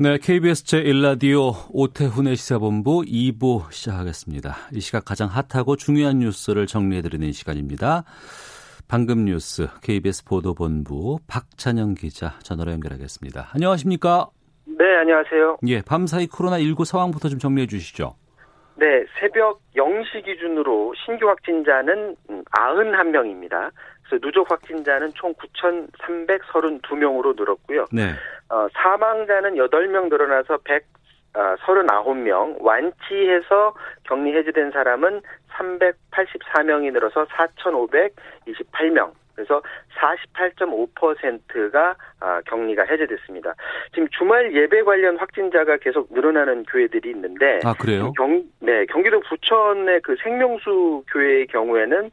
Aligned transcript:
네, 0.00 0.16
KBS 0.16 0.64
제1라디오 0.64 1.52
오태훈의 1.70 2.36
시사본부 2.36 3.02
2부 3.02 3.70
시작하겠습니다. 3.70 4.54
이 4.72 4.80
시각 4.80 5.04
가장 5.04 5.28
핫하고 5.28 5.76
중요한 5.76 6.18
뉴스를 6.18 6.66
정리해드리는 6.66 7.30
시간입니다. 7.32 8.04
방금 8.88 9.26
뉴스 9.26 9.68
KBS 9.82 10.24
보도본부 10.24 11.18
박찬영 11.28 11.94
기자 11.94 12.30
전화로 12.42 12.72
연결하겠습니다. 12.72 13.50
안녕하십니까? 13.52 14.28
네, 14.64 14.96
안녕하세요. 14.96 15.58
예, 15.66 15.82
밤사이 15.82 16.26
코로나19 16.26 16.86
상황부터 16.86 17.28
좀 17.28 17.38
정리해 17.38 17.66
주시죠. 17.66 18.16
네, 18.76 19.04
새벽 19.20 19.60
0시 19.76 20.24
기준으로 20.24 20.94
신규 21.04 21.28
확진자는 21.28 22.16
91명입니다. 22.50 23.70
그래서 24.02 24.18
누적 24.22 24.50
확진자는 24.50 25.12
총 25.14 25.34
9,332명으로 25.34 27.36
늘었고요. 27.36 27.84
네. 27.92 28.14
어, 28.52 28.68
사망자는 28.74 29.54
8명 29.54 30.10
늘어나서 30.10 30.58
139명, 31.32 32.60
완치해서 32.60 33.74
격리 34.04 34.36
해제된 34.36 34.72
사람은 34.72 35.22
384명이 35.52 36.92
늘어서 36.92 37.24
4,528명. 37.24 39.12
그래서 39.34 39.62
48.5%가 39.98 41.96
아, 42.20 42.40
격리가 42.44 42.84
해제됐습니다. 42.84 43.54
지금 43.94 44.06
주말 44.10 44.54
예배 44.54 44.82
관련 44.82 45.16
확진자가 45.16 45.78
계속 45.78 46.12
늘어나는 46.12 46.64
교회들이 46.64 47.08
있는데 47.10 47.60
아, 47.64 47.72
그래요? 47.72 48.12
경, 48.18 48.44
네, 48.60 48.84
경기도 48.86 49.20
부천의 49.20 50.02
그 50.02 50.16
생명수 50.22 51.04
교회의 51.10 51.46
경우에는 51.46 52.10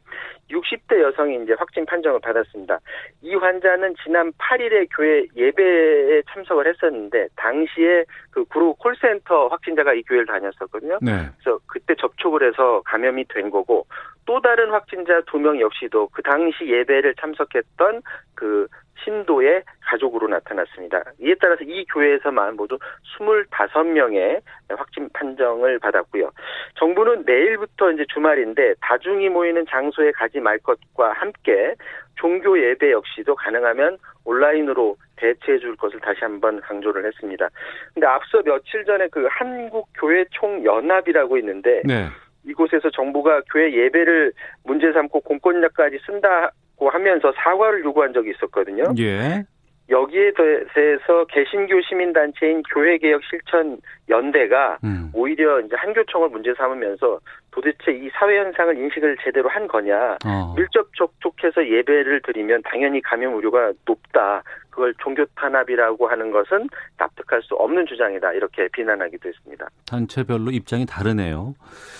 60대 0.50 1.00
여성이 1.00 1.42
이제 1.42 1.54
확진 1.58 1.86
판정을 1.86 2.20
받았습니다. 2.20 2.78
이 3.22 3.34
환자는 3.34 3.94
지난 4.02 4.32
8일에 4.32 4.88
교회 4.94 5.24
예배에 5.36 6.22
참석을 6.32 6.66
했었는데 6.66 7.28
당시에 7.36 8.04
그 8.30 8.44
구로 8.44 8.74
콜센터 8.74 9.48
확진자가 9.48 9.94
이 9.94 10.02
교회를 10.02 10.26
다녔었거든요. 10.26 10.98
네. 11.00 11.12
그래서 11.38 11.58
그때 11.66 11.94
접촉을 11.94 12.46
해서 12.46 12.82
감염이 12.84 13.24
된 13.28 13.50
거고 13.50 13.86
또 14.30 14.40
다른 14.40 14.70
확진자 14.70 15.20
두 15.22 15.40
명 15.40 15.58
역시도 15.60 16.10
그 16.12 16.22
당시 16.22 16.64
예배를 16.64 17.16
참석했던 17.16 18.00
그 18.36 18.68
신도의 19.02 19.64
가족으로 19.80 20.28
나타났습니다. 20.28 21.02
이에 21.18 21.34
따라서 21.40 21.64
이 21.64 21.84
교회에서만 21.86 22.54
모두 22.54 22.78
25명의 23.18 24.40
확진 24.68 25.08
판정을 25.12 25.80
받았고요. 25.80 26.30
정부는 26.76 27.24
내일부터 27.26 27.90
이제 27.90 28.04
주말인데 28.14 28.74
다중이 28.82 29.30
모이는 29.30 29.66
장소에 29.68 30.12
가지 30.12 30.38
말 30.38 30.58
것과 30.58 31.12
함께 31.12 31.74
종교 32.14 32.56
예배 32.56 32.92
역시도 32.92 33.34
가능하면 33.34 33.98
온라인으로 34.24 34.96
대체해 35.16 35.58
줄 35.58 35.74
것을 35.74 35.98
다시 35.98 36.20
한번 36.20 36.60
강조를 36.60 37.04
했습니다. 37.04 37.48
근데 37.94 38.06
앞서 38.06 38.42
며칠 38.42 38.84
전에 38.84 39.08
그 39.08 39.26
한국 39.28 39.88
교회 39.98 40.24
총 40.30 40.64
연합이라고 40.64 41.36
있는데 41.38 41.82
네. 41.84 42.06
이곳에서 42.44 42.90
정부가 42.90 43.42
교회 43.52 43.72
예배를 43.72 44.32
문제 44.64 44.92
삼고 44.92 45.20
공권력까지 45.20 45.98
쓴다고 46.06 46.90
하면서 46.90 47.32
사과를 47.36 47.84
요구한 47.84 48.12
적이 48.12 48.30
있었거든요. 48.30 48.84
예. 48.98 49.44
여기에 49.90 50.32
대해서 50.72 51.24
개신교 51.26 51.80
시민단체인 51.82 52.62
교회개혁 52.62 53.22
실천 53.24 53.76
연대가 54.08 54.78
음. 54.84 55.10
오히려 55.12 55.60
이제 55.60 55.74
한교총을 55.76 56.28
문제 56.28 56.54
삼으면서 56.54 57.18
도대체 57.50 57.92
이 57.92 58.08
사회 58.14 58.38
현상을 58.38 58.78
인식을 58.78 59.16
제대로 59.24 59.48
한 59.48 59.66
거냐. 59.66 60.18
어. 60.24 60.54
밀접 60.56 60.88
접촉해서 60.94 61.66
예배를 61.68 62.22
드리면 62.22 62.62
당연히 62.64 63.02
감염 63.02 63.34
우려가 63.34 63.72
높다. 63.84 64.44
그걸 64.70 64.94
종교 65.02 65.24
탄압이라고 65.36 66.08
하는 66.08 66.30
것은 66.30 66.68
납득할 66.96 67.42
수 67.42 67.54
없는 67.54 67.86
주장이다. 67.86 68.32
이렇게 68.32 68.68
비난하기도 68.68 69.28
했습니다. 69.28 69.68
단체별로 69.86 70.50
입장이 70.50 70.86
다르네요. 70.86 71.54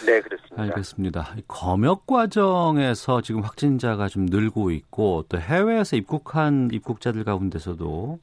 네, 0.06 0.20
그렇습니다. 0.20 0.62
알겠습니다. 0.62 1.34
이 1.36 1.42
검역 1.48 2.06
과정에서 2.06 3.20
지금 3.20 3.42
확진자가 3.42 4.08
좀 4.08 4.26
늘고 4.26 4.70
있고 4.70 5.24
또 5.28 5.38
해외에서 5.38 5.96
입국한 5.96 6.70
입국자들 6.72 7.24
가운데서도 7.24 8.18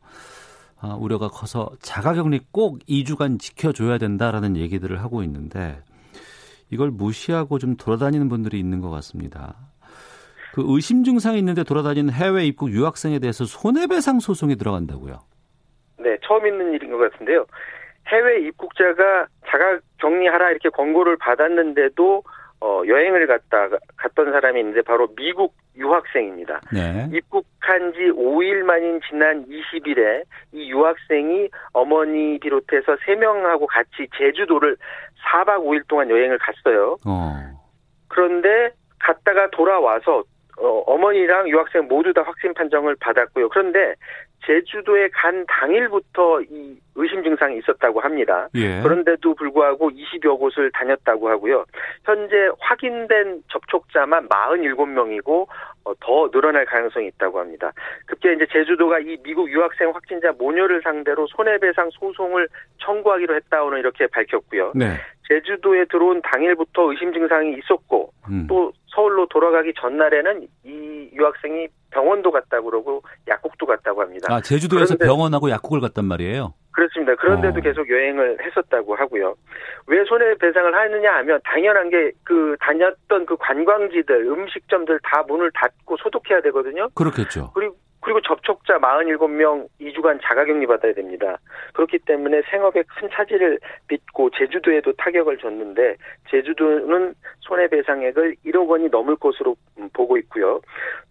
아, 0.80 0.96
우려가 1.00 1.28
커서 1.28 1.72
자가격리 1.82 2.42
꼭 2.52 2.80
2주간 2.88 3.40
지켜줘야 3.40 3.98
된다라는 3.98 4.58
얘기들을 4.58 5.02
하고 5.02 5.24
있는데 5.24 5.82
이걸 6.70 6.92
무시하고 6.92 7.60
좀 7.60 7.76
돌아다니는 7.78 8.30
분들이 8.30 8.60
있는 8.60 8.82
것 8.82 8.90
같습니다. 8.90 9.56
그 10.54 10.64
의심 10.66 11.04
증상이 11.04 11.38
있는데 11.40 11.64
돌아다니는 11.64 12.12
해외 12.14 12.46
입국 12.46 12.72
유학생에 12.72 13.20
대해서 13.20 13.46
손해배상 13.46 14.20
소송이 14.20 14.56
들어간다고요. 14.56 15.20
네, 16.00 16.18
처음 16.24 16.46
있는 16.46 16.74
일인 16.74 16.92
것 16.92 16.98
같은데요. 16.98 17.46
해외 18.08 18.40
입국자가 18.48 19.28
자가 19.48 19.80
격리하라 20.00 20.52
이렇게 20.52 20.70
권고를 20.70 21.18
받았는데도 21.18 22.24
어, 22.60 22.82
여행을 22.88 23.28
갔다 23.28 23.70
갔던 23.98 24.32
사람이 24.32 24.60
있는데 24.60 24.82
바로 24.82 25.08
미국 25.16 25.54
유학생입니다. 25.76 26.62
네. 26.74 27.08
입국한 27.14 27.94
지 27.94 28.00
5일 28.00 28.64
만인 28.64 29.00
지난 29.08 29.46
20일에 29.46 30.24
이 30.54 30.72
유학생이 30.72 31.50
어머니 31.74 32.40
비롯해서 32.40 32.96
3명하고 33.06 33.68
같이 33.68 34.08
제주도를 34.18 34.76
4박 35.32 35.60
5일 35.60 35.88
동안 35.88 36.10
여행을 36.10 36.40
갔어요. 36.40 36.98
어. 37.06 37.36
그런데 38.08 38.72
갔다가 39.00 39.50
돌아와서 39.52 40.24
어, 40.60 40.84
어머니랑 40.88 41.50
유학생 41.50 41.88
모두 41.88 42.14
다 42.14 42.24
확진 42.24 42.54
판정을 42.54 42.96
받았고요. 43.00 43.50
그런데 43.50 43.96
제주도에 44.46 45.10
간 45.10 45.46
당일부터 45.48 46.42
이 46.42 46.80
의심 46.96 47.22
증상이 47.22 47.58
있었다고 47.58 48.00
합니다. 48.00 48.48
예. 48.56 48.82
그런데도 48.82 49.36
불구하고 49.36 49.92
20여 49.92 50.40
곳을 50.40 50.72
다녔다고 50.72 51.30
하고요. 51.30 51.66
현재 52.06 52.50
확인된 52.60 53.44
접촉자만 53.52 54.30
47명이고 54.30 55.48
어, 55.84 55.94
더 56.00 56.32
늘어날 56.32 56.66
가능성이 56.66 57.08
있다고 57.08 57.40
합니다. 57.40 57.72
급기야 58.06 58.34
이제 58.34 58.48
제주도가 58.52 59.00
이 59.00 59.18
미국 59.22 59.52
유학생 59.52 59.90
확진자 59.90 60.32
모녀를 60.32 60.82
상대로 60.82 61.28
손해배상 61.28 61.90
소송을 61.92 62.48
청구하기로 62.80 63.36
했다고는 63.36 63.80
이렇게 63.80 64.08
밝혔고요. 64.08 64.72
네. 64.76 64.96
제주도에 65.28 65.86
들어온 65.86 66.22
당일부터 66.22 66.92
의심 66.92 67.12
증상이 67.12 67.58
있었고 67.58 68.12
음. 68.30 68.48
또 68.48 68.72
서울로 68.98 69.28
돌아가기 69.28 69.74
전날에는 69.80 70.48
이 70.66 71.10
유학생이 71.14 71.68
병원도 71.92 72.32
갔다고 72.32 72.72
그러고 72.72 73.04
약국도 73.28 73.68
갔다고 73.68 74.02
합니다. 74.02 74.26
아, 74.34 74.42
제주도에서 74.42 74.96
그런데- 74.96 75.06
병원하고 75.06 75.52
약국을 75.52 75.80
갔단 75.82 76.04
말이에요. 76.06 76.56
그렇습니다. 76.72 77.16
그런데도 77.16 77.60
어. 77.60 77.62
계속 77.62 77.88
여행을 77.90 78.38
했었다고 78.44 78.96
하고요. 78.96 79.36
왜 79.88 80.04
손해배상을 80.06 80.74
하느냐 80.76 81.14
하면 81.18 81.40
당연한 81.44 81.90
게 81.92 82.12
그 82.24 82.56
다녔던 82.60 83.26
그 83.28 83.38
관광지들, 83.38 84.26
음식점들 84.28 85.00
다 85.04 85.24
문을 85.28 85.52
닫고 85.54 85.98
소독해야 85.98 86.42
되거든요. 86.42 86.90
그렇겠죠. 86.96 87.52
그리고 87.54 87.76
그리고 88.08 88.22
접촉자 88.22 88.80
47명 88.80 89.68
2주간 89.82 90.18
자가격리 90.24 90.66
받아야 90.66 90.94
됩니다. 90.94 91.38
그렇기 91.74 92.00
때문에 92.00 92.42
생업에 92.50 92.82
큰 92.84 93.10
차질을 93.12 93.60
빚고 93.90 94.30
제주도에도 94.30 94.94
타격을 94.94 95.38
줬는데 95.40 95.98
제주도는 96.30 97.14
손해배상액을 97.42 98.38
1억 98.46 98.70
원이 98.70 98.88
넘을 98.88 99.18
것으로 99.18 99.58
음, 99.78 99.90
보고 99.92 100.18
있고요. 100.20 100.62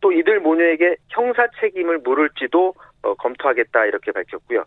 또 0.01 0.11
이들 0.11 0.41
모녀에게 0.41 0.97
형사 1.11 1.47
책임을 1.61 1.99
물을지도 1.99 2.73
어, 3.03 3.15
검토하겠다 3.17 3.85
이렇게 3.85 4.11
밝혔고요. 4.11 4.65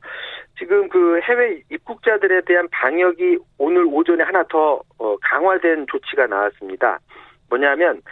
지금 0.60 0.88
그 0.88 1.20
해외 1.22 1.64
입국자들에 1.72 2.42
대한 2.46 2.68
방역이 2.70 3.40
오늘 3.58 3.86
오전에 3.88 4.24
하나 4.24 4.44
더 4.44 4.84
어, 5.00 5.18
강화된 5.18 5.88
조치가 5.90 6.28
나왔습니다. 6.28 7.00
뭐냐면 7.50 8.04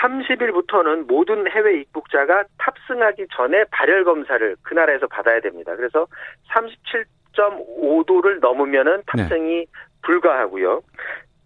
30일부터는 0.00 1.06
모든 1.06 1.50
해외 1.50 1.80
입국자가 1.80 2.44
탑승하기 2.58 3.26
전에 3.34 3.64
발열 3.70 4.04
검사를 4.04 4.56
그 4.62 4.74
나라에서 4.74 5.06
받아야 5.06 5.40
됩니다. 5.40 5.74
그래서 5.76 6.06
37.5도를 7.34 8.40
넘으면은 8.40 9.02
탑승이 9.06 9.66
불가하고요. 10.02 10.82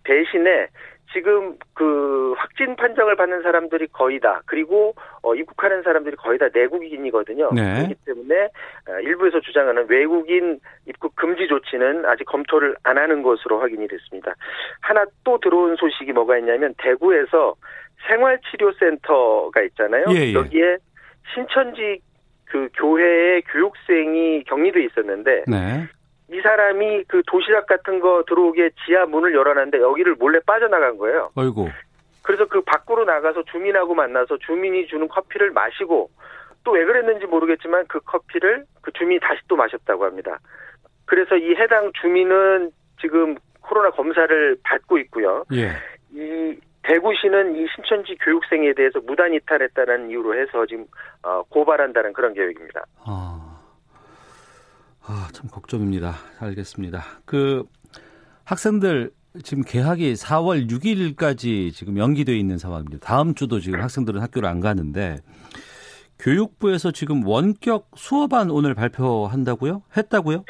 대신에 0.05 0.69
지금 1.13 1.57
그 1.75 2.35
확진 2.39 2.75
판정을 2.75 3.17
받는 3.17 3.43
사람들이 3.43 3.89
거의 3.89 4.19
다 4.19 4.41
그리고 4.47 4.95
어, 5.23 5.35
입국하는 5.35 5.83
사람들이 5.83 6.17
거의 6.17 6.39
다 6.39 6.49
내국인이거든요. 6.53 7.51
네. 7.55 7.75
그렇기 7.75 7.95
때문에 8.07 8.45
어, 8.45 9.01
일부에서 9.03 9.41
주장하는 9.41 9.87
외국인 9.89 10.59
입국 10.87 11.15
금지 11.15 11.47
조치는 11.49 12.07
아직 12.07 12.25
검토를 12.25 12.77
안 12.83 12.99
하는 12.99 13.23
것으로 13.23 13.61
확인이 13.61 13.87
됐습니다. 13.89 14.35
하나 14.81 15.05
또 15.25 15.39
들어온 15.39 15.77
소식이 15.77 16.13
뭐가 16.13 16.39
있냐면 16.39 16.75
대구에서 16.79 17.55
생활치료센터가 18.09 19.63
있잖아요. 19.63 20.05
예, 20.11 20.17
예. 20.17 20.33
여기에 20.35 20.79
신천지 21.35 22.01
그 22.45 22.69
교회의 22.77 23.43
교육생이 23.43 24.45
격리돼 24.45 24.85
있었는데 24.85 25.45
네. 25.49 25.89
이 26.31 26.41
사람이 26.41 27.05
그 27.09 27.23
도시락 27.27 27.67
같은 27.67 28.01
거 28.01 28.25
들어오게 28.27 28.71
지하 28.85 29.07
문을 29.07 29.35
열어놨는데 29.35 29.79
여기를 29.81 30.17
몰래 30.17 30.41
빠져나간 30.47 30.99
거예요. 30.99 31.31
어이구. 31.35 31.69
그래서 32.23 32.47
그 32.47 32.61
밖으로 32.63 33.05
나가서 33.05 33.45
주민하고 33.51 33.95
만나서 33.95 34.39
주민이 34.39 34.87
주는 34.87 35.09
커피를 35.09 35.51
마시고 35.51 36.11
또 36.65 36.73
왜 36.73 36.85
그랬는지 36.85 37.27
모르겠지만 37.27 37.87
그 37.89 38.01
커피를 38.01 38.65
그 38.83 38.93
주민이 38.93 39.21
다시 39.21 39.41
또 39.49 39.57
마셨다고 39.57 40.05
합니다. 40.05 40.39
그래서 41.07 41.37
이 41.37 41.55
해당 41.57 41.91
주민은 42.01 42.71
지금 43.01 43.35
코로나 43.61 43.91
검사를 43.91 44.57
받고 44.63 44.99
있고요. 44.99 45.45
예. 45.53 45.73
이 46.13 46.57
대구시는 46.83 47.57
이 47.57 47.67
신천지 47.75 48.17
교육생에 48.17 48.75
대해서 48.75 49.01
무단 49.01 49.33
이탈했다는 49.33 50.11
이유로 50.11 50.39
해서 50.39 50.67
지금 50.67 50.87
어, 51.23 51.43
고발한다는 51.49 52.13
그런 52.13 52.35
계획입니다. 52.35 52.85
아, 53.05 53.61
아, 55.07 55.29
참 55.33 55.49
걱정입니다. 55.49 56.15
알겠습니다. 56.41 57.01
그 57.25 57.65
학생들 58.45 59.11
지금 59.45 59.63
개학이 59.67 60.13
4월 60.15 60.69
6일까지 60.69 61.73
지금 61.73 61.97
연기되어 61.97 62.35
있는 62.35 62.59
상황입니다. 62.59 63.07
다음 63.07 63.35
주도 63.35 63.61
지금 63.61 63.81
학생들은 63.81 64.21
학교를 64.21 64.49
안 64.49 64.61
가는데 64.61 65.19
교육부에서 66.19 66.91
지금 66.91 67.27
원격 67.27 67.91
수업안 67.97 68.51
오늘 68.51 68.75
발표한다고요? 68.75 69.83
했다고요? 69.97 70.45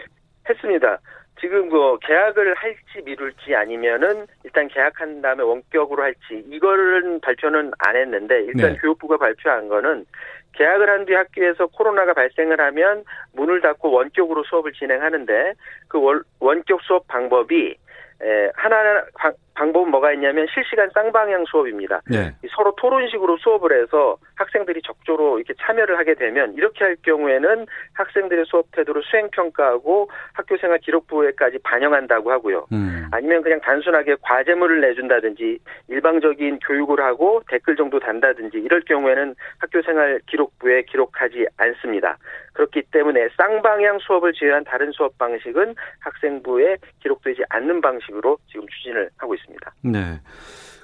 했습니다. 0.49 0.99
지금 1.43 1.69
뭐 1.69 1.99
계약을 1.99 2.55
할지 2.55 3.03
미룰지 3.05 3.55
아니면은 3.57 4.27
일단 4.45 4.69
계약한 4.69 5.21
다음에 5.21 5.43
원격으로 5.43 6.01
할지 6.05 6.45
이거는 6.49 7.21
발표는 7.21 7.73
안 7.81 7.97
했는데 7.97 8.45
일단 8.45 8.73
네. 8.75 8.79
교육부가 8.81 9.17
발표한 9.17 9.67
거는 9.69 10.07
계약을 10.53 10.89
한 10.89 11.05
뒤 11.05 11.15
학교에서 11.15 11.67
코로나가 11.67 12.13
발생을 12.15 12.61
하면 12.61 13.05
문을 13.33 13.61
닫고 13.61 13.91
원격으로 13.91 14.45
수업을 14.45 14.73
진행하는데 14.73 15.55
그 15.89 16.01
원, 16.01 16.23
원격 16.39 16.81
수업 16.83 17.09
방법이 17.09 17.75
에, 18.23 18.51
하나 18.55 19.03
방- 19.15 19.35
방법은 19.55 19.91
뭐가 19.91 20.13
있냐면 20.13 20.47
실시간 20.53 20.89
쌍방향 20.95 21.45
수업입니다. 21.47 22.01
네. 22.11 22.33
이 22.43 22.49
서로 22.55 22.75
토론식으로 22.77 23.37
수업을 23.39 23.83
해서 23.83 24.17
학생들이 24.37 24.83
적조로 24.83 25.39
이렇게 25.39 25.55
참여를 25.61 25.99
하게 25.99 26.15
되면 26.15 26.55
이렇게 26.55 26.85
할 26.85 26.97
경우에는 27.03 27.67
학생들의 27.95 28.45
수업 28.47 28.71
태도를 28.73 29.03
수행 29.05 29.29
평가하고 29.31 30.11
학교생활 30.33 30.79
기록부에까지 30.79 31.59
반영한다고 31.63 32.31
하고요. 32.31 32.67
음. 32.73 33.09
아니면 33.13 33.43
그냥 33.43 33.61
단순하게 33.61 34.17
과제물을 34.23 34.81
내준다든지 34.81 35.59
일방적인 35.89 36.61
교육을 36.61 37.01
하고 37.01 37.43
댓글 37.49 37.77
정도 37.77 38.01
단다든지 38.01 38.59
이럴 38.59 38.81
경우에는 38.83 39.35
학교생활 39.59 40.21
기록부에 40.27 40.83
기록하지 40.83 41.47
않습니다. 41.59 42.17
그렇기 42.55 42.83
때문에 42.91 43.29
쌍방향 43.37 43.99
수업을 44.01 44.33
제외한 44.35 44.65
다른 44.65 44.91
수업 44.93 45.17
방식은 45.19 45.75
학생부에 46.01 46.77
기록되지 47.01 47.43
않는 47.49 47.81
방식으로 47.81 48.39
지금 48.51 48.67
추진을 48.69 49.11
하고 49.19 49.35
있습니다. 49.35 49.42
네. 49.83 50.21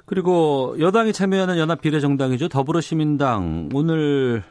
그리고 0.05 0.75
여당이 0.79 1.13
참여하는 1.13 1.57
연합 1.57 1.81
비례정당이죠. 1.81 2.49
더불어시민당 2.49 3.69
오늘 3.73 4.41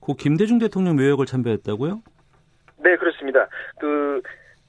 고 0.00 0.14
김대중 0.14 0.58
대통령 0.58 0.96
묘역을 0.96 1.26
참배했다고요? 1.26 2.00
네, 2.78 2.96
그렇습니다. 2.96 3.48
그 3.78 4.22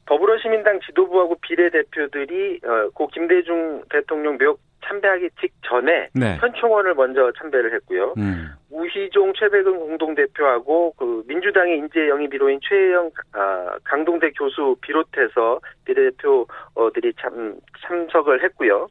더불어시민당 0.05 0.79
지도부하고 0.85 1.35
비례 1.41 1.69
대표들이 1.69 2.59
어, 2.65 2.89
고 2.93 3.07
김대중 3.07 3.83
대통령 3.89 4.37
묘역 4.37 4.59
참배하기 4.89 5.29
직전에 5.39 6.09
네. 6.13 6.37
현충원을 6.41 6.95
먼저 6.95 7.31
참배를 7.37 7.73
했고요. 7.75 8.15
음. 8.17 8.49
우희종 8.71 9.33
최백은 9.33 9.79
공동대표하고 9.79 10.93
그 10.97 11.23
민주당의 11.27 11.77
인재 11.77 11.99
영입1호인 12.01 12.59
최영 12.61 13.11
아, 13.33 13.77
강동대 13.83 14.31
교수 14.31 14.75
비롯해서 14.81 15.59
비례대표들이 15.85 17.13
참 17.19 17.55
참석을 17.85 18.43
했고요. 18.43 18.87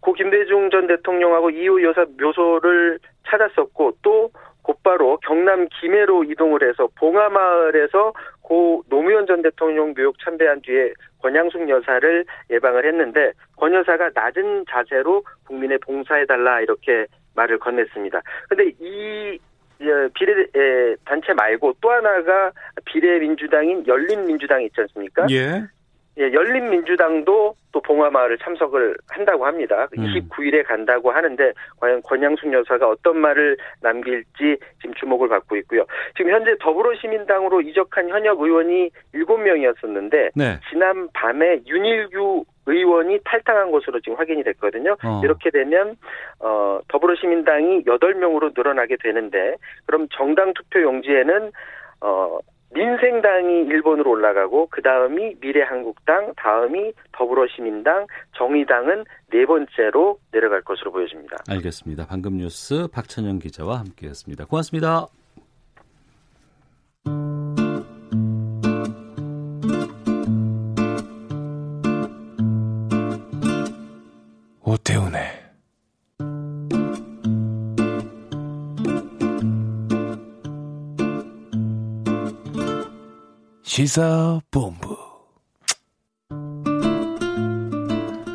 고 0.00 0.12
김대중 0.12 0.70
전 0.70 0.86
대통령하고 0.86 1.50
이후 1.50 1.82
여사 1.82 2.04
묘소를 2.18 2.98
찾았었고 3.26 3.98
또 4.02 4.30
곧바로 4.62 5.18
경남 5.18 5.68
김해로 5.80 6.24
이동을 6.24 6.68
해서 6.68 6.88
봉하마을에서 6.98 8.12
고 8.42 8.82
노무현 8.88 9.26
전 9.26 9.42
대통령 9.42 9.94
묘역 9.94 10.16
참배한 10.24 10.60
뒤에 10.62 10.92
권양숙 11.26 11.68
여사를 11.68 12.24
예방을 12.50 12.86
했는데 12.86 13.32
권 13.56 13.74
여사가 13.74 14.10
낮은 14.14 14.64
자세로 14.70 15.24
국민에 15.44 15.76
봉사해달라 15.78 16.60
이렇게 16.60 17.06
말을 17.34 17.58
건넸습니다. 17.58 18.22
근데 18.48 18.70
이 18.78 19.38
예, 19.80 20.08
비례 20.14 20.32
에, 20.32 20.96
단체 21.04 21.34
말고 21.34 21.74
또 21.80 21.90
하나가 21.90 22.50
비례민주당인 22.86 23.86
열린민주당이 23.86 24.66
있지 24.66 24.80
않습니까? 24.82 25.26
예. 25.30 25.64
예, 26.18 26.32
열린민주당도 26.32 27.54
또 27.72 27.80
봉화마을을 27.82 28.38
참석을 28.38 28.96
한다고 29.08 29.44
합니다. 29.44 29.86
음. 29.98 30.04
29일에 30.04 30.66
간다고 30.66 31.10
하는데 31.10 31.52
과연 31.78 32.00
권양숙 32.02 32.52
여사가 32.52 32.88
어떤 32.88 33.18
말을 33.18 33.56
남길지 33.82 34.56
지금 34.80 34.94
주목을 34.94 35.28
받고 35.28 35.56
있고요. 35.56 35.84
지금 36.16 36.32
현재 36.32 36.56
더불어시민당으로 36.60 37.60
이적한 37.60 38.08
현역 38.08 38.40
의원이 38.40 38.90
7명이었었는데 39.14 40.30
네. 40.34 40.58
지난 40.70 41.08
밤에 41.12 41.60
윤일규 41.66 42.44
의원이 42.64 43.20
탈당한 43.24 43.70
것으로 43.70 44.00
지금 44.00 44.18
확인이 44.18 44.42
됐거든요. 44.42 44.96
어. 45.04 45.20
이렇게 45.22 45.50
되면 45.50 45.96
어, 46.40 46.80
더불어시민당이 46.88 47.84
8명으로 47.84 48.52
늘어나게 48.56 48.96
되는데 49.02 49.56
그럼 49.84 50.08
정당 50.12 50.52
투표 50.54 50.80
용지에는 50.82 51.52
어, 52.00 52.38
민생당이 52.70 53.66
1번으로 53.66 54.08
올라가고 54.08 54.68
그 54.70 54.82
다음이 54.82 55.36
미래한국당, 55.40 56.34
다음이 56.36 56.92
더불어시민당, 57.12 58.06
정의당은 58.36 59.04
네 59.30 59.46
번째로 59.46 60.18
내려갈 60.32 60.62
것으로 60.62 60.92
보여집니다. 60.92 61.36
알겠습니다. 61.48 62.06
방금 62.08 62.36
뉴스 62.36 62.88
박찬영 62.92 63.38
기자와 63.38 63.78
함께했습니다. 63.78 64.46
고맙습니다. 64.46 65.06
오태훈의 74.64 75.45
시사본부 83.76 85.05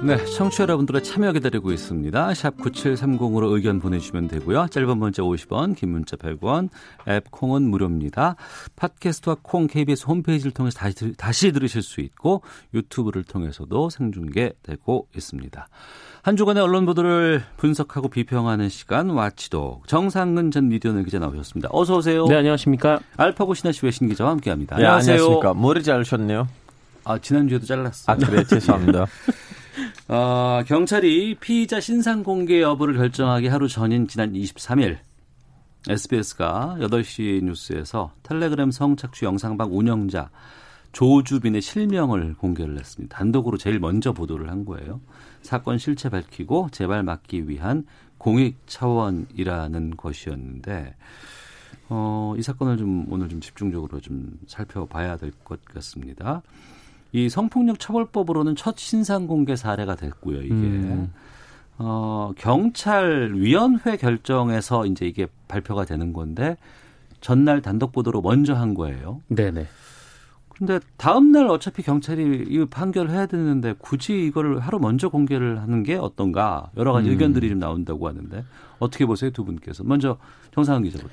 네, 0.03 0.17
청취자 0.25 0.63
여러분들의 0.63 1.03
참여 1.03 1.31
기다리고 1.33 1.71
있습니다. 1.71 2.33
샵 2.33 2.57
9730으로 2.57 3.53
의견 3.53 3.79
보내주시면 3.79 4.29
되고요. 4.29 4.65
짧은 4.71 4.97
문자 4.97 5.21
50원, 5.21 5.75
긴 5.75 5.89
문자 5.91 6.17
100원, 6.17 6.69
앱 7.07 7.29
콩은 7.29 7.61
무료입니다. 7.69 8.35
팟캐스트와 8.77 9.37
콩 9.43 9.67
KBS 9.67 10.07
홈페이지를 10.07 10.53
통해서 10.53 10.79
다시, 10.79 11.13
다시 11.13 11.51
들으실 11.51 11.83
수 11.83 12.01
있고 12.01 12.41
유튜브를 12.73 13.23
통해서도 13.23 13.91
생중계되고 13.91 15.07
있습니다. 15.15 15.67
한 16.23 16.35
주간의 16.35 16.63
언론 16.63 16.87
보도를 16.87 17.43
분석하고 17.57 18.09
비평하는 18.09 18.69
시간 18.69 19.11
와치도 19.11 19.83
정상근 19.85 20.49
전 20.49 20.67
미디어널 20.69 21.03
기자 21.03 21.19
나오셨습니다. 21.19 21.69
어서 21.71 21.97
오세요. 21.97 22.25
네, 22.25 22.37
안녕하십니까. 22.37 22.99
알파고 23.17 23.53
신하시 23.53 23.85
외신 23.85 24.09
기자와 24.09 24.31
함께합니다. 24.31 24.77
네, 24.77 24.85
안녕하십니까. 24.85 25.53
머리 25.53 25.83
자르셨네요. 25.83 26.47
아, 27.03 27.19
지난주에도 27.19 27.67
잘랐어요. 27.67 28.15
아, 28.15 28.17
그래 28.17 28.43
죄송합니다. 28.43 29.05
어, 30.07 30.61
경찰이 30.67 31.35
피의자 31.35 31.79
신상 31.79 32.23
공개 32.23 32.61
여부를 32.61 32.95
결정하기 32.95 33.47
하루 33.47 33.67
전인 33.67 34.07
지난 34.07 34.33
23일 34.33 34.97
SBS가 35.89 36.77
8시 36.79 37.43
뉴스에서 37.43 38.11
텔레그램 38.23 38.71
성착취 38.71 39.25
영상방 39.25 39.69
운영자 39.75 40.29
조주빈의 40.91 41.61
실명을 41.61 42.35
공개를 42.35 42.77
했습니다. 42.77 43.15
단독으로 43.15 43.57
제일 43.57 43.79
먼저 43.79 44.11
보도를 44.11 44.49
한 44.49 44.65
거예요. 44.65 44.99
사건 45.41 45.77
실체 45.77 46.09
밝히고 46.09 46.69
재발 46.71 47.01
막기 47.03 47.47
위한 47.47 47.85
공익 48.17 48.57
차원이라는 48.67 49.95
것이었는데 49.97 50.95
어, 51.89 52.35
이 52.37 52.41
사건을 52.41 52.77
좀 52.77 53.05
오늘 53.09 53.29
좀 53.29 53.41
집중적으로 53.41 53.99
좀 54.01 54.37
살펴봐야 54.47 55.17
될 55.17 55.31
것 55.43 55.63
같습니다. 55.65 56.41
이 57.13 57.29
성폭력 57.29 57.79
처벌법으로는 57.79 58.55
첫 58.55 58.77
신상 58.77 59.27
공개 59.27 59.55
사례가 59.55 59.95
됐고요. 59.95 60.41
이게 60.41 60.53
음. 60.53 61.11
어, 61.77 62.31
경찰 62.37 63.31
위원회 63.33 63.97
결정에서 63.97 64.85
이제 64.85 65.05
이게 65.05 65.27
발표가 65.47 65.85
되는 65.85 66.13
건데 66.13 66.57
전날 67.19 67.61
단독 67.61 67.91
보도로 67.91 68.21
먼저 68.21 68.53
한 68.53 68.73
거예요. 68.73 69.21
네네. 69.27 69.67
근데 70.61 70.79
다음 70.95 71.31
날 71.31 71.47
어차피 71.47 71.81
경찰이 71.81 72.45
이 72.47 72.65
판결을 72.65 73.09
해야 73.09 73.25
되는데 73.25 73.73
굳이 73.79 74.27
이거를 74.27 74.59
하루 74.59 74.77
먼저 74.79 75.09
공개를 75.09 75.59
하는 75.59 75.81
게 75.81 75.95
어떤가 75.95 76.69
여러 76.77 76.93
가지 76.93 77.07
음. 77.09 77.13
의견들이 77.13 77.49
좀 77.49 77.57
나온다고 77.57 78.07
하는데 78.07 78.45
어떻게 78.77 79.07
보세요 79.07 79.31
두 79.31 79.43
분께서 79.43 79.83
먼저 79.83 80.17
정상훈 80.53 80.83
기자부터. 80.83 81.09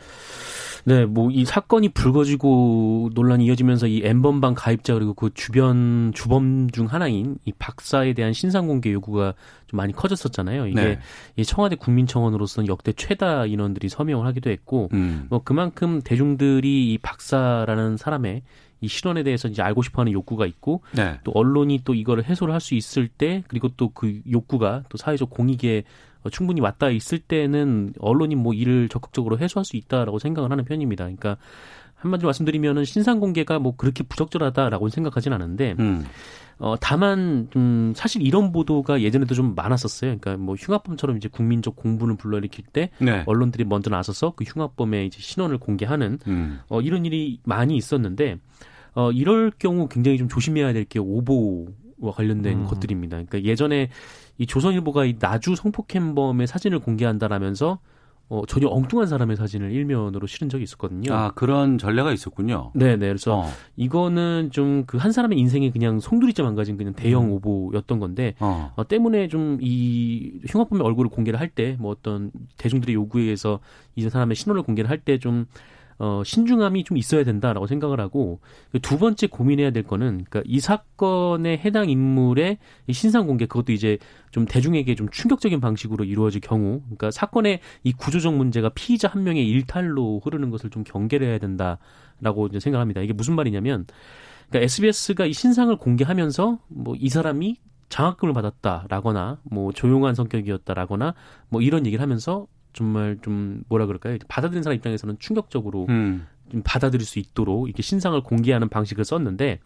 네, 0.89 1.05
뭐 1.05 1.29
이 1.31 1.45
사건이 1.45 1.91
불거지고 1.91 3.11
논란이 3.13 3.45
이어지면서 3.45 3.89
이 3.89 4.01
엠번방 4.05 4.55
가입자 4.55 4.95
그리고 4.95 5.13
그 5.13 5.29
주변 5.35 6.13
주범 6.15 6.71
중 6.71 6.87
하나인 6.87 7.37
이 7.45 7.53
박사에 7.59 8.15
대한 8.15 8.33
신상 8.33 8.67
공개 8.67 8.91
요구가 8.91 9.35
좀 9.67 9.77
많이 9.77 9.93
커졌었잖아요. 9.93 10.67
이게 10.69 10.81
네. 10.83 10.99
이 11.37 11.45
청와대 11.45 11.77
국민청원으로서는 11.77 12.69
역대 12.69 12.95
최다 12.95 13.45
인원들이 13.47 13.91
서명을 13.91 14.27
하기도 14.27 14.49
했고 14.49 14.89
음. 14.95 15.27
뭐 15.29 15.43
그만큼 15.45 16.01
대중들이 16.03 16.95
이 16.95 16.99
박사라는 16.99 17.99
사람의 17.99 18.43
이 18.81 18.89
실언에 18.89 19.23
대해서 19.25 19.49
이제 19.49 19.61
알고 19.61 19.83
싶어하는 19.83 20.13
욕구가 20.13 20.47
있고 20.47 20.83
네. 20.95 21.19
또 21.25 21.33
언론이 21.35 21.83
또 21.85 21.95
이거를 21.95 22.25
해소를 22.25 22.55
할 22.55 22.61
수 22.61 22.75
있을 22.75 23.09
때 23.09 23.43
그리고 23.49 23.69
또 23.77 23.91
그 23.91 24.21
욕구가 24.31 24.85
또 24.89 24.97
사회적 24.97 25.29
공익에 25.31 25.83
어, 25.83 25.85
충분히 26.31 26.61
맞닿아 26.61 26.91
있을 26.91 27.19
때는 27.19 27.95
언론이 27.99 28.35
뭐 28.35 28.53
이를 28.55 28.89
적극적으로 28.89 29.39
해소할 29.39 29.65
수 29.65 29.77
있다라고 29.77 30.19
생각을 30.19 30.51
하는 30.51 30.65
편입니다. 30.65 31.05
그러니까 31.05 31.37
한마디로 31.95 32.29
말씀드리면은 32.29 32.85
신상 32.85 33.21
공개가 33.21 33.59
뭐 33.59 33.75
그렇게 33.77 34.05
부적절하다라고 34.05 34.89
생각하진 34.89 35.33
않은데 35.33 35.75
음. 35.79 36.05
어 36.61 36.75
다만 36.81 37.47
좀 37.51 37.93
사실 37.95 38.21
이런 38.23 38.51
보도가 38.51 39.01
예전에도 39.01 39.35
좀 39.35 39.55
많았었어요. 39.55 40.19
그러니까 40.19 40.37
뭐 40.37 40.57
흉악범처럼 40.57 41.17
이제 41.17 41.29
국민적 41.29 41.77
공분을 41.77 42.17
불러일으킬 42.17 42.65
때 42.73 42.91
네. 42.99 43.23
언론들이 43.27 43.65
먼저 43.65 43.91
나서서 43.91 44.33
그 44.35 44.45
흉악범의 44.45 45.07
이제 45.07 45.19
신원을 45.21 45.59
공개하는 45.59 46.19
음. 46.27 46.59
어, 46.69 46.81
이런 46.81 47.05
일이 47.07 47.39
많이 47.45 47.77
있었는데 47.77 48.39
어, 48.95 49.13
이럴 49.13 49.53
경우 49.59 49.89
굉장히 49.89 50.19
좀 50.19 50.29
조심해야 50.29 50.73
될 50.73 50.85
게 50.85 50.99
오보와 50.99 52.13
관련된 52.13 52.61
음. 52.61 52.65
것들입니다. 52.67 53.23
그러니까 53.23 53.43
예전에 53.43 53.91
이 54.39 54.47
조선일보가 54.47 55.05
이 55.05 55.17
나주 55.19 55.55
성폭행범의 55.57 56.47
사진을 56.47 56.79
공개한다라면서 56.81 57.79
어, 58.31 58.43
전혀 58.47 58.69
엉뚱한 58.69 59.07
사람의 59.07 59.37
사진을 59.37 59.73
일면으로 59.73 60.27
실은 60.27 60.51
적이 60.51 60.65
있었거든요. 60.65 61.15
아 61.15 61.31
그런 61.35 61.79
전례가 61.79 62.13
있었군요. 62.13 62.73
네네. 62.75 62.99
그래서 62.99 63.39
어. 63.39 63.47
이거는 63.77 64.51
좀 64.53 64.85
그 64.87 64.99
한 64.99 65.13
사람의 65.13 65.39
인생이 65.39 65.71
그냥 65.73 65.99
송두리째 65.99 66.43
망가진 66.43 66.77
그냥 66.77 66.93
대형 66.93 67.25
음. 67.25 67.31
오보였던 67.33 67.99
건데 67.99 68.35
어. 68.41 68.71
어, 68.77 68.87
때문에 68.87 69.29
좀 69.29 69.59
이 69.63 70.41
흉악범의 70.47 70.85
얼굴을 70.85 71.11
공개를 71.11 71.41
할 71.41 71.49
때 71.55 71.77
뭐 71.79 71.91
어떤 71.91 72.31
대중들의 72.59 72.95
요구에 72.95 73.23
의해서 73.23 73.61
이 73.97 74.03
사람의 74.09 74.37
신원을 74.37 74.63
공개를 74.63 74.91
할 74.91 74.99
때 75.01 75.17
좀 75.19 75.47
어, 75.99 76.23
신중함이 76.25 76.85
좀 76.85 76.97
있어야 76.97 77.25
된다라고 77.25 77.67
생각을 77.67 78.01
하고 78.01 78.41
두 78.83 78.99
번째 78.99 79.27
고민해야 79.27 79.71
될 79.71 79.83
거는 79.83 80.25
그러니까 80.29 80.43
이 80.47 80.61
사건에 80.61 81.59
해당 81.59 81.91
인물의 81.91 82.59
이 82.87 82.93
신상 82.93 83.27
공개 83.27 83.47
그것도 83.47 83.73
이제 83.73 83.99
좀 84.31 84.47
대중에게 84.47 84.95
좀 84.95 85.09
충격적인 85.09 85.61
방식으로 85.61 86.05
이루어질 86.05 86.41
경우 86.41 86.81
그러니까 86.83 87.11
사건의 87.11 87.61
이 87.83 87.93
구조적 87.93 88.35
문제가 88.35 88.69
피의자 88.71 89.09
한 89.09 89.25
명의 89.25 89.49
일탈로 89.49 90.21
흐르는 90.23 90.51
것을 90.51 90.71
좀 90.71 90.85
경계를 90.85 91.27
해야 91.27 91.39
된다라고 91.39 92.47
이제 92.49 92.61
생각합니다. 92.61 93.01
이게 93.01 93.13
무슨 93.13 93.35
말이냐면 93.35 93.87
그러니까 94.49 94.65
SBS가 94.65 95.27
이 95.27 95.33
신상을 95.33 95.75
공개하면서 95.77 96.59
뭐 96.69 96.95
이 96.99 97.09
사람이 97.09 97.57
장학금을 97.89 98.35
받았다라거나 98.35 99.41
뭐 99.45 99.73
조용한 99.73 100.15
성격이었다라거나 100.15 101.15
뭐 101.49 101.63
이런 101.63 101.87
얘기를 101.87 102.03
하면서 102.03 102.47
정말 102.79 103.19
좀 103.23 103.65
뭐라 103.69 103.87
그럴까요? 103.87 104.19
받아들인 104.29 104.63
사람 104.63 104.77
입장에서는 104.77 105.17
충격적으로 105.19 105.87
음. 105.89 106.29
좀 106.49 106.63
받아들일 106.65 107.05
수 107.05 107.19
있도록 107.19 107.67
이렇게 107.67 107.83
신상을 107.83 108.19
공개하는 108.23 108.69
방식을 108.69 109.05
썼는데 109.05 109.59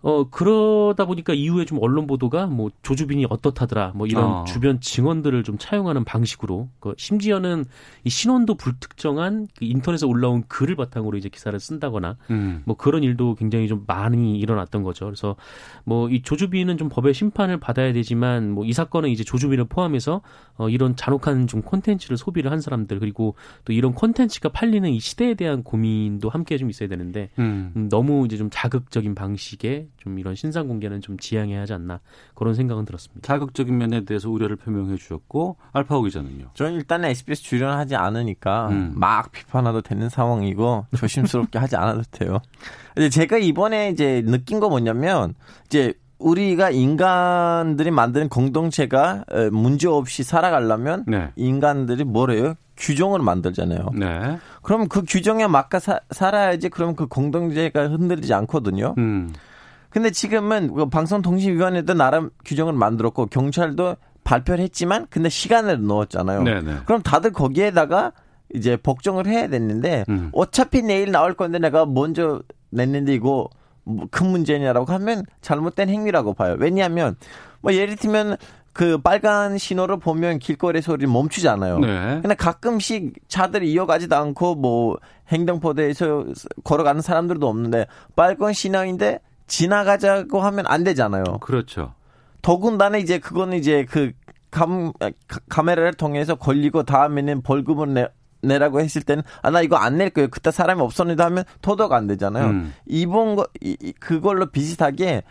어 0.00 0.28
그러다 0.30 1.06
보니까 1.06 1.34
이후에 1.34 1.64
좀 1.64 1.78
언론 1.80 2.06
보도가 2.06 2.46
뭐 2.46 2.70
조주빈이 2.82 3.26
어떻다더라 3.30 3.92
뭐 3.96 4.06
이런 4.06 4.24
어. 4.24 4.44
주변 4.44 4.80
증언들을 4.80 5.42
좀 5.42 5.58
차용하는 5.58 6.04
방식으로 6.04 6.68
그 6.78 6.94
심지어는 6.96 7.64
이 8.04 8.10
신원도 8.10 8.54
불특정한 8.54 9.48
그 9.58 9.64
인터넷에 9.64 10.06
올라온 10.06 10.44
글을 10.46 10.76
바탕으로 10.76 11.18
이제 11.18 11.28
기사를 11.28 11.58
쓴다거나 11.58 12.16
음. 12.30 12.62
뭐 12.64 12.76
그런 12.76 13.02
일도 13.02 13.34
굉장히 13.34 13.66
좀 13.66 13.84
많이 13.88 14.38
일어났던 14.38 14.84
거죠. 14.84 15.06
그래서 15.06 15.34
뭐 15.84 16.08
이 16.10 16.22
조주빈은 16.22 16.78
좀 16.78 16.88
법의 16.88 17.12
심판을 17.12 17.58
받아야 17.58 17.92
되지만 17.92 18.52
뭐 18.52 18.64
이 18.64 18.72
사건은 18.72 19.08
이제 19.10 19.24
조주빈을 19.24 19.64
포함해서 19.64 20.20
어 20.56 20.68
이런 20.68 20.94
잔혹한 20.94 21.46
좀 21.46 21.62
콘텐츠를 21.62 22.16
소비를 22.16 22.52
한 22.52 22.60
사람들 22.60 23.00
그리고 23.00 23.34
또 23.64 23.72
이런 23.72 23.94
콘텐츠가 23.94 24.50
팔리는 24.50 24.88
이 24.90 25.00
시대에 25.00 25.34
대한 25.34 25.62
고민도 25.62 26.28
함께 26.28 26.56
좀 26.56 26.70
있어야 26.70 26.88
되는데 26.88 27.30
음. 27.38 27.72
음, 27.76 27.88
너무 27.88 28.24
이제 28.26 28.36
좀 28.36 28.48
자극적인 28.52 29.14
방식의 29.14 29.87
좀 29.96 30.18
이런 30.18 30.34
신상 30.34 30.68
공개는 30.68 31.00
좀 31.00 31.18
지양해야 31.18 31.62
하지 31.62 31.72
않나 31.72 32.00
그런 32.34 32.54
생각은 32.54 32.84
들었습니다. 32.84 33.26
자극적인 33.26 33.76
면에 33.76 34.04
대해서 34.04 34.30
우려를 34.30 34.56
표명해 34.56 34.96
주셨고 34.96 35.56
알파오 35.72 36.02
기자는요. 36.02 36.50
저는 36.54 36.74
일단 36.74 37.04
SBS 37.04 37.42
출연하지 37.42 37.96
않으니까 37.96 38.68
음. 38.68 38.92
막 38.94 39.32
비판해도 39.32 39.82
되는 39.82 40.08
상황이고 40.08 40.86
조심스럽게 40.96 41.58
하지 41.58 41.76
않아도 41.76 42.02
돼요. 42.10 42.40
근데 42.94 43.08
제가 43.08 43.38
이번에 43.38 43.90
이제 43.90 44.22
느낀 44.26 44.60
거 44.60 44.68
뭐냐면 44.68 45.34
이제 45.66 45.94
우리가 46.18 46.70
인간들이 46.70 47.90
만드는 47.90 48.28
공동체가 48.28 49.24
어, 49.30 49.48
문제 49.52 49.88
없이 49.88 50.22
살아가려면 50.22 51.04
네. 51.06 51.30
인간들이 51.36 52.04
뭐래요? 52.04 52.54
규정을 52.76 53.20
만들잖아요. 53.20 53.90
네. 53.94 54.38
그럼 54.62 54.88
그 54.88 55.02
규정에 55.06 55.46
맞게 55.46 55.78
사, 55.80 56.00
살아야지 56.10 56.68
그럼 56.68 56.94
그 56.94 57.06
공동체가 57.06 57.88
흔들리지 57.88 58.32
않거든요. 58.34 58.94
음. 58.98 59.32
근데 59.90 60.10
지금은 60.10 60.74
그 60.74 60.86
방송통신위원회도 60.88 61.94
나름 61.94 62.30
규정을 62.44 62.72
만들었고 62.72 63.26
경찰도 63.26 63.96
발표를 64.24 64.62
했지만 64.64 65.06
근데 65.08 65.28
시간을 65.28 65.86
넣었잖아요. 65.86 66.42
네네. 66.42 66.76
그럼 66.84 67.02
다들 67.02 67.32
거기에다가 67.32 68.12
이제 68.54 68.76
복종을 68.76 69.26
해야 69.26 69.48
됐는데 69.48 70.04
음. 70.08 70.30
어차피 70.32 70.82
내일 70.82 71.10
나올 71.10 71.34
건데 71.34 71.58
내가 71.58 71.86
먼저 71.86 72.42
냈는데 72.70 73.14
이거 73.14 73.48
뭐큰 73.84 74.26
문제냐라고 74.26 74.92
하면 74.92 75.24
잘못된 75.40 75.88
행위라고 75.88 76.34
봐요. 76.34 76.56
왜냐하면 76.58 77.16
뭐 77.60 77.72
예를 77.72 77.96
들면 77.96 78.36
그 78.72 78.98
빨간 78.98 79.58
신호를 79.58 79.98
보면 79.98 80.38
길거리 80.38 80.80
소리 80.82 81.06
멈추잖아요. 81.06 81.78
네. 81.80 82.18
근데 82.22 82.34
가끔씩 82.34 83.14
차들이 83.28 83.72
이어가지도 83.72 84.14
않고 84.14 84.54
뭐 84.54 84.98
행정포대에서 85.28 86.26
걸어가는 86.64 87.02
사람들도 87.02 87.48
없는데 87.48 87.86
빨간 88.14 88.52
신호인데 88.52 89.20
지나가자고 89.48 90.40
하면 90.40 90.66
안 90.68 90.84
되잖아요. 90.84 91.24
그렇죠. 91.40 91.94
더군다나 92.42 92.98
이제 92.98 93.18
그거는 93.18 93.56
이제 93.58 93.84
그 93.84 94.12
감, 94.50 94.92
카- 95.26 95.40
카메라를 95.48 95.94
통해서 95.94 96.36
걸리고 96.36 96.84
다음에는 96.84 97.42
벌금을 97.42 97.92
내, 97.94 98.08
내라고 98.42 98.80
했을 98.80 99.02
때는 99.02 99.24
아 99.42 99.50
나 99.50 99.60
이거 99.62 99.76
안 99.76 99.96
낼 99.98 100.10
거예요. 100.10 100.28
그때 100.28 100.50
사람이 100.52 100.80
없었는데 100.80 101.22
하면 101.24 101.44
토도가 101.60 101.96
안 101.96 102.06
되잖아요. 102.06 102.46
음. 102.46 102.72
이번 102.86 103.34
거 103.34 103.46
이, 103.60 103.76
이- 103.82 103.92
그걸로 103.92 104.46
비슷하게 104.46 105.22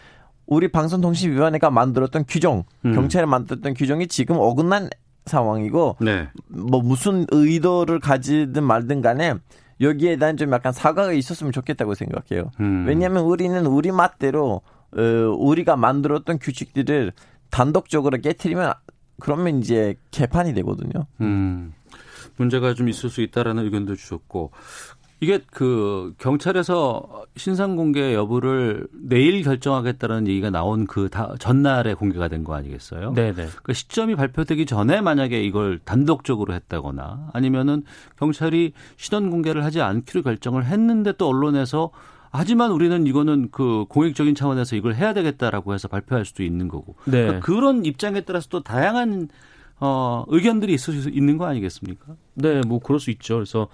우리 0.45 0.67
방송통신위원회가 0.69 1.69
만들었던 1.69 2.25
규정, 2.27 2.63
음. 2.85 2.93
경찰이 2.93 3.25
만들었던 3.27 3.73
규정이 3.73 4.07
지금 4.07 4.37
어긋난 4.39 4.89
상황이고 5.25 5.97
네. 6.01 6.29
뭐 6.47 6.81
무슨 6.81 7.25
의도를 7.31 7.99
가지든 7.99 8.63
말든 8.63 9.01
간에 9.01 9.35
여기에 9.81 10.17
대한 10.17 10.37
좀 10.37 10.51
약간 10.51 10.73
사과가 10.73 11.13
있었으면 11.13 11.51
좋겠다고 11.51 11.93
생각해요. 11.93 12.51
음. 12.59 12.85
왜냐하면 12.87 13.23
우리는 13.23 13.65
우리 13.65 13.91
맛대로 13.91 14.61
어, 14.91 15.01
우리가 15.37 15.75
만들었던 15.75 16.39
규칙들을 16.39 17.11
단독적으로 17.49 18.17
깨트리면 18.19 18.73
그러면 19.19 19.59
이제 19.59 19.95
개판이 20.11 20.53
되거든요. 20.53 21.05
음. 21.21 21.73
문제가 22.37 22.73
좀 22.73 22.87
있을 22.87 23.09
수 23.09 23.21
있다라는 23.21 23.65
의견도 23.65 23.95
주셨고 23.95 24.51
이게 25.19 25.39
그 25.51 26.13
경찰에서 26.19 27.25
신상 27.35 27.75
공개 27.75 28.13
여부를 28.13 28.87
내일 28.93 29.41
결정하겠다는 29.41 30.27
얘기가 30.27 30.51
나온 30.51 30.85
그 30.85 31.09
다, 31.09 31.33
전날에 31.39 31.95
공개가 31.95 32.27
된 32.27 32.43
거 32.43 32.53
아니겠어요? 32.53 33.13
네네. 33.13 33.47
그 33.63 33.73
시점이 33.73 34.15
발표되기 34.15 34.67
전에 34.67 35.01
만약에 35.01 35.41
이걸 35.41 35.79
단독적으로 35.83 36.53
했다거나 36.53 37.31
아니면은 37.33 37.83
경찰이 38.19 38.73
신원 38.97 39.31
공개를 39.31 39.63
하지 39.65 39.81
않기로 39.81 40.21
결정을 40.21 40.65
했는데 40.65 41.13
또 41.17 41.27
언론에서 41.27 41.89
하지만 42.31 42.71
우리는 42.71 43.07
이거는 43.07 43.49
그 43.51 43.85
공익적인 43.89 44.35
차원에서 44.35 44.75
이걸 44.75 44.93
해야 44.93 45.13
되겠다라고 45.13 45.73
해서 45.73 45.87
발표할 45.87 46.25
수도 46.25 46.43
있는 46.43 46.67
거고 46.67 46.95
네. 47.05 47.21
그러니까 47.23 47.39
그런 47.39 47.85
입장에 47.85 48.21
따라서 48.21 48.47
또 48.49 48.61
다양한 48.61 49.29
어 49.79 50.25
의견들이 50.27 50.73
있을 50.73 51.01
수 51.01 51.09
있는 51.09 51.37
거 51.37 51.45
아니겠습니까? 51.45 52.15
네, 52.35 52.61
뭐 52.61 52.79
그럴 52.79 52.99
수 52.99 53.09
있죠. 53.11 53.35
그래서 53.35 53.67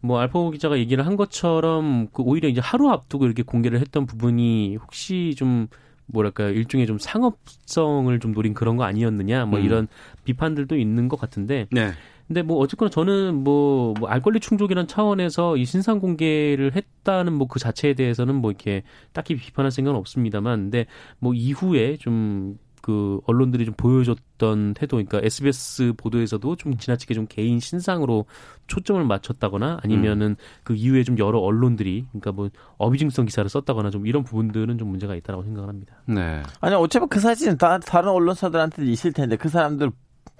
뭐 0.00 0.18
알파고 0.18 0.50
기자가 0.50 0.78
얘기를 0.78 1.06
한 1.06 1.16
것처럼 1.16 2.08
그 2.12 2.22
오히려 2.22 2.48
이제 2.48 2.60
하루 2.60 2.88
앞두고 2.90 3.26
이렇게 3.26 3.42
공개를 3.42 3.80
했던 3.80 4.06
부분이 4.06 4.76
혹시 4.76 5.34
좀 5.36 5.68
뭐랄까 6.06 6.48
일종의 6.48 6.86
좀 6.86 6.98
상업성을 6.98 8.18
좀 8.20 8.32
노린 8.32 8.54
그런 8.54 8.76
거 8.76 8.84
아니었느냐 8.84 9.46
뭐 9.46 9.60
음. 9.60 9.64
이런 9.64 9.88
비판들도 10.24 10.76
있는 10.76 11.08
것 11.08 11.20
같은데 11.20 11.66
네. 11.70 11.92
근데 12.26 12.42
뭐 12.42 12.58
어쨌거나 12.58 12.90
저는 12.90 13.42
뭐, 13.42 13.94
뭐 13.98 14.08
알 14.08 14.20
권리 14.20 14.38
충족이라는 14.38 14.86
차원에서 14.86 15.56
이 15.56 15.64
신상 15.64 15.98
공개를 15.98 16.72
했다는 16.76 17.32
뭐 17.32 17.48
그 17.48 17.58
자체에 17.58 17.94
대해서는 17.94 18.36
뭐 18.36 18.50
이렇게 18.52 18.82
딱히 19.12 19.34
비판할 19.34 19.72
생각은 19.72 19.98
없습니다만 19.98 20.60
근데 20.60 20.86
뭐 21.18 21.34
이후에 21.34 21.96
좀 21.96 22.56
그 22.82 23.20
언론들이 23.26 23.64
좀 23.64 23.74
보여줬던 23.76 24.74
태도 24.74 24.96
그러니까 24.96 25.20
SBS 25.22 25.94
보도에서도 25.96 26.56
좀 26.56 26.76
지나치게 26.76 27.14
좀 27.14 27.26
개인 27.28 27.60
신상으로 27.60 28.26
초점을 28.66 29.02
맞췄다거나 29.04 29.80
아니면은 29.82 30.36
그 30.64 30.74
이후에 30.74 31.02
좀 31.02 31.18
여러 31.18 31.38
언론들이 31.38 32.06
그러니까 32.10 32.32
뭐 32.32 32.48
어비징성 32.78 33.26
기사를 33.26 33.48
썼다거나 33.48 33.90
좀 33.90 34.06
이런 34.06 34.24
부분들은 34.24 34.78
좀 34.78 34.88
문제가 34.88 35.14
있다라고 35.14 35.44
생각을 35.44 35.68
합니다. 35.68 35.96
네. 36.06 36.42
아니 36.60 36.74
어차피 36.74 37.06
그 37.08 37.20
사진은 37.20 37.58
다, 37.58 37.78
다른 37.78 38.10
언론사들한테도 38.10 38.90
있을 38.90 39.12
텐데 39.12 39.36
그 39.36 39.48
사람들 39.48 39.90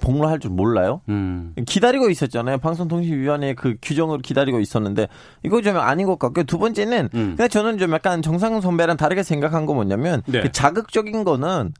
복무할 0.01 0.39
줄 0.41 0.51
몰라요? 0.51 1.03
음. 1.09 1.55
기다리고 1.67 2.11
있었잖아요. 2.11 2.59
방송통신위원회 2.59 3.55
그 3.55 3.77
규정을 3.83 4.21
기다리고 4.21 4.59
있었는데 4.59 5.09
이거 5.43 5.61
좀 5.63 5.77
아닌 5.77 6.07
것 6.07 6.19
같고요. 6.19 6.45
두 6.45 6.59
번째는 6.59 7.11
음. 7.15 7.35
근데 7.37 7.49
저는 7.49 7.79
좀 7.79 7.93
약간 7.93 8.23
정상 8.23 8.61
선배랑 8.61 8.97
다르게 8.97 9.23
생각한 9.23 9.67
거 9.67 9.75
뭐냐면 9.75 10.23
네. 10.27 10.41
그 10.41 10.51
자극적인 10.51 11.25
거는 11.25 11.75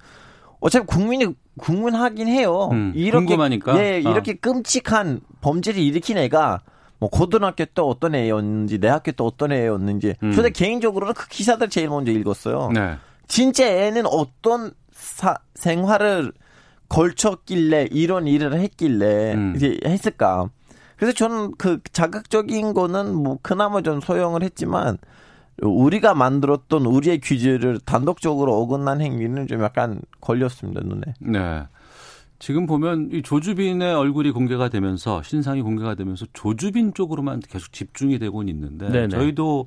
어차피 0.61 0.87
국민이 0.87 1.27
국민하긴 1.59 2.29
해요. 2.29 2.69
음, 2.73 2.93
궁금하니까. 3.27 3.79
예, 3.79 4.03
어. 4.05 4.11
이렇게 4.11 4.35
끔찍한 4.35 5.21
범죄를 5.41 5.81
일으킨 5.81 6.19
애가 6.19 6.61
뭐 6.99 7.09
고등학교 7.09 7.65
때 7.65 7.83
어떤 7.83 8.15
애였는지 8.15 8.79
내 8.79 8.89
학교 8.89 9.11
때 9.13 9.25
어떤 9.25 9.53
애였는지 9.53 10.15
음. 10.23 10.33
저는 10.33 10.53
개인적으로는 10.53 11.15
그 11.15 11.29
기사들 11.29 11.69
제일 11.71 11.89
먼저 11.89 12.13
읽었어요. 12.13 12.71
네. 12.73 12.97
진짜 13.27 13.67
애는 13.67 14.07
어떤 14.07 14.73
사, 14.93 15.37
생활을 15.55 16.33
걸쳤길래 16.89 17.89
이런 17.91 18.27
일을 18.27 18.55
했길래 18.55 19.35
음. 19.35 19.55
이제 19.57 19.79
했을까. 19.85 20.51
그래서 20.97 21.15
저는 21.15 21.53
그 21.57 21.79
자극적인 21.93 22.75
거는 22.75 23.15
뭐 23.15 23.39
그나마 23.41 23.81
좀 23.81 24.01
소용을 24.01 24.43
했지만 24.43 24.99
우리가 25.63 26.15
만들었던 26.15 26.87
우리의 26.87 27.21
규제를 27.21 27.81
단독적으로 27.85 28.55
어긋난 28.61 29.01
행위는 29.01 29.47
좀 29.47 29.63
약간 29.63 30.01
걸렸습니다 30.21 30.81
눈에. 30.85 31.03
네. 31.21 31.63
지금 32.39 32.67
보면 32.67 33.11
이 33.13 33.23
조주빈의 33.23 33.95
얼굴이 33.95 34.31
공개가 34.31 34.71
되면서 34.71 35.23
신상이 35.23 35.61
공개가 35.61 35.95
되면서 35.95 36.25
조주빈 36.33 36.95
쪽으로만 36.95 37.41
계속 37.41 37.73
집중이 37.73 38.19
되고 38.19 38.43
있는데 38.43 38.89
네네. 38.89 39.09
저희도 39.09 39.67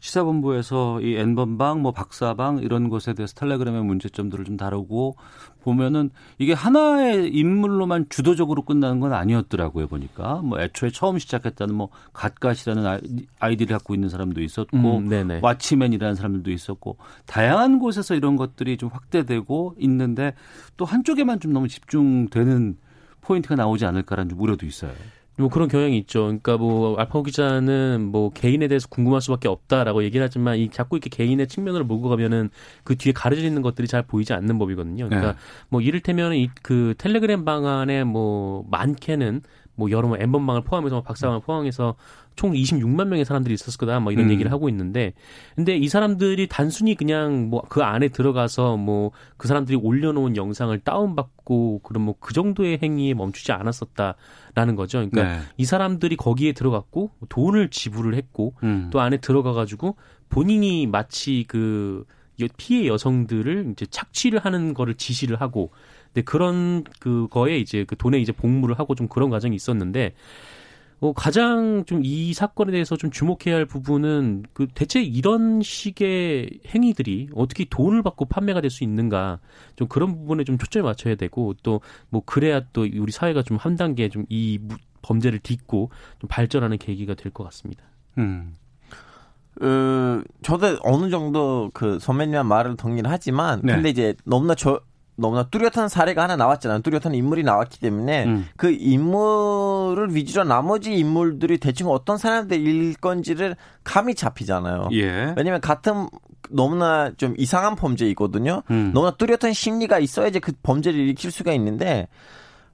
시사본부에서 0.00 1.00
이 1.00 1.16
N번방, 1.16 1.82
뭐 1.82 1.92
박사방 1.92 2.58
이런 2.58 2.88
것에 2.88 3.14
대해서 3.14 3.34
텔레그램의 3.34 3.84
문제점들을 3.84 4.44
좀 4.44 4.56
다루고 4.56 5.16
보면은 5.60 6.10
이게 6.38 6.52
하나의 6.52 7.28
인물로만 7.34 8.06
주도적으로 8.08 8.62
끝나는 8.62 9.00
건 9.00 9.12
아니었더라고요 9.12 9.86
보니까 9.86 10.36
뭐 10.42 10.60
애초에 10.60 10.90
처음 10.90 11.18
시작했다는 11.18 11.74
뭐 11.74 11.88
갓갓이라는 12.12 12.86
아이- 12.86 13.00
아이디를 13.38 13.76
갖고 13.76 13.94
있는 13.94 14.08
사람도 14.08 14.40
있었고 14.42 14.76
음. 14.76 15.08
와치맨이라는 15.42 16.14
사람들도 16.14 16.50
있었고 16.50 16.96
다양한 17.26 17.78
곳에서 17.78 18.14
이런 18.14 18.36
것들이 18.36 18.76
좀 18.76 18.88
확대되고 18.92 19.74
있는데 19.78 20.34
또 20.76 20.84
한쪽에만 20.84 21.40
좀 21.40 21.52
너무 21.52 21.68
집중되는 21.68 22.76
포인트가 23.20 23.54
나오지 23.54 23.84
않을까라는 23.86 24.30
좀 24.30 24.40
우려도 24.40 24.66
있어요. 24.66 24.92
뭐 25.40 25.48
그런 25.48 25.68
경향이 25.68 25.98
있죠. 25.98 26.22
그러니까 26.24 26.56
뭐 26.56 26.96
알파고 26.96 27.24
기자는 27.24 28.08
뭐 28.12 28.30
개인에 28.30 28.68
대해서 28.68 28.88
궁금할 28.88 29.20
수밖에 29.20 29.48
없다라고 29.48 30.04
얘기를 30.04 30.24
하지만 30.24 30.56
이 30.58 30.70
자꾸 30.70 30.96
이렇게 30.96 31.10
개인의 31.10 31.48
측면으로 31.48 31.84
몰고 31.84 32.08
가면은 32.08 32.50
그 32.84 32.96
뒤에 32.96 33.12
가려져 33.12 33.42
있는 33.46 33.62
것들이 33.62 33.88
잘 33.88 34.02
보이지 34.02 34.32
않는 34.32 34.58
법이거든요. 34.58 35.08
그러니까 35.08 35.32
네. 35.32 35.38
뭐 35.68 35.80
이를테면 35.80 36.34
이 36.34 36.50
그 36.62 36.94
텔레그램 36.98 37.44
방안에 37.44 38.04
뭐 38.04 38.64
많게는 38.70 39.42
뭐 39.80 39.90
여러 39.90 40.06
뭐 40.08 40.16
엠번방을 40.20 40.62
포함해서 40.62 40.96
뭐 40.96 41.02
박사방을 41.02 41.40
포함해서 41.40 41.94
총 42.36 42.52
26만 42.52 43.08
명의 43.08 43.24
사람들이 43.24 43.54
있었을 43.54 43.78
거다. 43.78 43.98
뭐 44.00 44.12
이런 44.12 44.26
음. 44.26 44.30
얘기를 44.30 44.52
하고 44.52 44.68
있는데 44.68 45.14
근데 45.56 45.76
이 45.76 45.88
사람들이 45.88 46.46
단순히 46.48 46.94
그냥 46.94 47.48
뭐 47.50 47.62
그 47.68 47.82
안에 47.82 48.08
들어가서 48.08 48.76
뭐 48.76 49.10
그 49.36 49.48
사람들이 49.48 49.76
올려놓은 49.78 50.36
영상을 50.36 50.78
다운받고 50.80 51.80
그런 51.82 52.04
뭐 52.04 52.14
그 52.20 52.32
정도의 52.34 52.78
행위에 52.82 53.14
멈추지 53.14 53.52
않았었다라는 53.52 54.76
거죠. 54.76 54.98
그러니까 54.98 55.22
네. 55.24 55.38
이 55.56 55.64
사람들이 55.64 56.16
거기에 56.16 56.52
들어갔고 56.52 57.10
돈을 57.28 57.70
지불을 57.70 58.14
했고 58.14 58.54
음. 58.62 58.88
또 58.92 59.00
안에 59.00 59.16
들어가 59.18 59.52
가지고 59.52 59.96
본인이 60.28 60.86
마치 60.86 61.44
그 61.48 62.04
여- 62.40 62.46
피해 62.56 62.86
여성들을 62.86 63.68
이제 63.72 63.86
착취를 63.86 64.38
하는 64.40 64.72
거를 64.74 64.94
지시를 64.94 65.40
하고 65.40 65.70
근데 66.12 66.22
그런 66.24 66.84
그거에 66.98 67.58
이제 67.58 67.84
그 67.84 67.96
돈에 67.96 68.18
이제 68.18 68.32
복무를 68.32 68.78
하고 68.78 68.94
좀 68.94 69.08
그런 69.08 69.30
과정이 69.30 69.54
있었는데 69.56 70.12
어, 71.02 71.12
가장 71.14 71.84
좀 71.86 72.02
이 72.04 72.34
사건에 72.34 72.72
대해서 72.72 72.94
좀 72.96 73.10
주목해야 73.10 73.56
할 73.56 73.64
부분은 73.64 74.44
그 74.52 74.66
대체 74.74 75.02
이런 75.02 75.62
식의 75.62 76.60
행위들이 76.66 77.30
어떻게 77.34 77.64
돈을 77.64 78.02
받고 78.02 78.26
판매가 78.26 78.60
될 78.60 78.70
수 78.70 78.84
있는가 78.84 79.38
좀 79.76 79.88
그런 79.88 80.14
부분에 80.14 80.44
좀 80.44 80.58
초점을 80.58 80.84
맞춰야 80.84 81.14
되고 81.14 81.54
또 81.62 81.80
뭐 82.10 82.22
그래야 82.26 82.60
또 82.72 82.82
우리 82.82 83.12
사회가 83.12 83.42
좀 83.42 83.56
한 83.56 83.76
단계 83.76 84.08
좀 84.10 84.26
이 84.28 84.58
범죄를 85.02 85.38
딛고 85.38 85.90
좀 86.18 86.28
발전하는 86.28 86.76
계기가 86.76 87.14
될 87.14 87.32
것 87.32 87.44
같습니다. 87.44 87.82
음. 88.18 88.54
어, 89.62 90.22
저도 90.42 90.78
어느 90.82 91.10
정도 91.10 91.70
그 91.74 91.98
선배님의 91.98 92.44
말을 92.44 92.76
동의를 92.76 93.10
하지만 93.10 93.60
네. 93.64 93.74
근데 93.74 93.88
이제 93.90 94.14
너무나 94.24 94.54
저 94.54 94.80
너무나 95.20 95.44
뚜렷한 95.44 95.88
사례가 95.88 96.22
하나 96.22 96.36
나왔잖아요. 96.36 96.80
뚜렷한 96.80 97.14
인물이 97.14 97.42
나왔기 97.42 97.78
때문에 97.78 98.24
음. 98.24 98.48
그 98.56 98.70
인물을 98.70 100.14
위주로 100.14 100.44
나머지 100.44 100.94
인물들이 100.94 101.58
대충 101.58 101.88
어떤 101.90 102.16
사람들일 102.16 102.94
건지를 102.94 103.56
감이 103.84 104.14
잡히잖아요. 104.14 104.88
예. 104.92 105.34
왜냐면 105.36 105.60
같은 105.60 106.08
너무나 106.48 107.12
좀 107.16 107.34
이상한 107.36 107.76
범죄이거든요. 107.76 108.62
음. 108.70 108.92
너무나 108.94 109.12
뚜렷한 109.16 109.52
심리가 109.52 109.98
있어야지 109.98 110.40
그 110.40 110.52
범죄를 110.62 110.98
일으킬 110.98 111.30
수가 111.30 111.52
있는데 111.52 112.08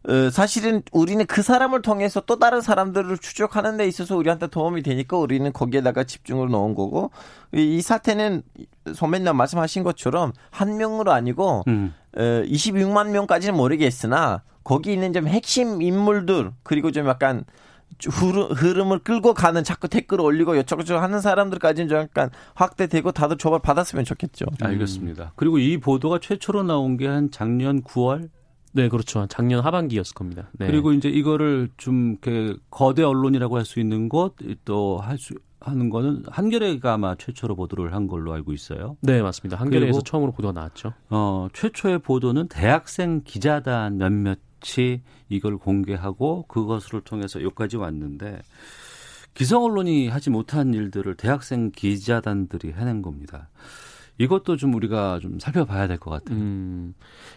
어, 0.09 0.31
사실은 0.31 0.83
우리는 0.93 1.27
그 1.27 1.43
사람을 1.43 1.83
통해서 1.83 2.21
또 2.21 2.39
다른 2.39 2.61
사람들을 2.61 3.19
추적하는 3.19 3.77
데 3.77 3.89
있어서 3.89 4.17
우리한테 4.17 4.47
도움이 4.47 4.83
되니까 4.83 5.19
우리는 5.19 5.53
거기에다가 5.53 6.05
집중을 6.05 6.49
넣은 6.49 6.77
거고 6.77 7.11
이, 7.53 7.77
이 7.77 7.83
사태는 7.83 8.43
선배님 8.95 9.35
말씀하신 9.35 9.83
것처럼 9.83 10.33
한 10.51 10.77
명으로 10.77 11.13
아니고 11.13 11.65
음. 11.67 11.93
어, 12.17 12.43
26만 12.47 13.11
명까지는 13.11 13.55
모르겠으나 13.57 14.43
거기 14.65 14.93
있는 14.93 15.13
좀 15.13 15.27
핵심 15.29 15.83
인물들 15.83 16.51
그리고 16.63 16.91
좀 16.91 17.07
약간 17.07 17.45
흐름, 18.05 18.51
흐름을 18.53 18.99
끌고 19.01 19.33
가는 19.33 19.63
자꾸 19.63 19.89
댓글 19.89 20.21
올리고 20.21 20.55
여쭤저쩌 20.57 20.97
하는 20.99 21.21
사람들까지는 21.21 21.89
좀 21.89 21.99
약간 21.99 22.31
확대되고 22.55 23.13
다들 23.13 23.37
조발 23.39 23.61
받았으면 23.61 24.05
좋겠죠. 24.05 24.47
알겠습니다. 24.61 25.33
그리고 25.37 25.59
이 25.59 25.79
보도가 25.79 26.19
최초로 26.21 26.63
나온 26.65 26.97
게 26.97 27.07
한 27.07 27.31
작년 27.31 27.83
9월 27.83 28.29
네, 28.73 28.89
그렇죠. 28.91 29.27
작년 29.29 29.65
하반기였을 29.65 30.13
겁니다. 30.15 30.51
네. 30.53 30.67
그리고 30.67 30.93
이제 30.93 31.09
이거를 31.09 31.71
좀 31.79 32.17
이렇게 32.23 32.55
거대 32.71 33.03
언론이라고 33.03 33.57
할 33.57 33.65
수 33.65 33.81
있는 33.81 34.09
곳 34.11 34.35
또 34.67 34.99
할 34.99 35.17
수 35.19 35.35
하는 35.71 35.91
거는 35.91 36.25
한겨레가 36.29 36.95
아마 36.95 37.15
최초로 37.15 37.57
보도를 37.57 37.95
한 37.95 38.07
걸로 38.07 38.33
알고 38.33 38.53
있어요. 38.53 38.97
네, 39.01 39.23
맞습니다. 39.23 39.59
한겨레에서 39.59 40.01
처음으로 40.03 40.33
보도가 40.33 40.53
나왔죠. 40.53 40.93
어, 41.11 41.49
최초의 41.53 42.01
보도는 42.01 42.49
대학생 42.49 43.23
기자단 43.25 43.99
몇몇이 43.99 45.03
이걸 45.29 45.59
공개하고 45.59 46.47
그것을 46.49 47.01
통해서 47.03 47.43
여기까지 47.43 47.77
왔는데 47.77 48.41
기성 49.35 49.65
언론이 49.65 50.09
하지 50.09 50.31
못한 50.31 50.73
일들을 50.73 51.15
대학생 51.17 51.71
기자단들이 51.71 52.73
해낸 52.73 53.03
겁니다. 53.03 53.51
이것도 54.19 54.57
좀 54.57 54.75
우리가 54.75 55.19
좀 55.21 55.39
살펴봐야 55.39 55.87
될 55.89 55.99
것 55.99 56.11
같아요. 56.11 56.39
음, 56.39 56.95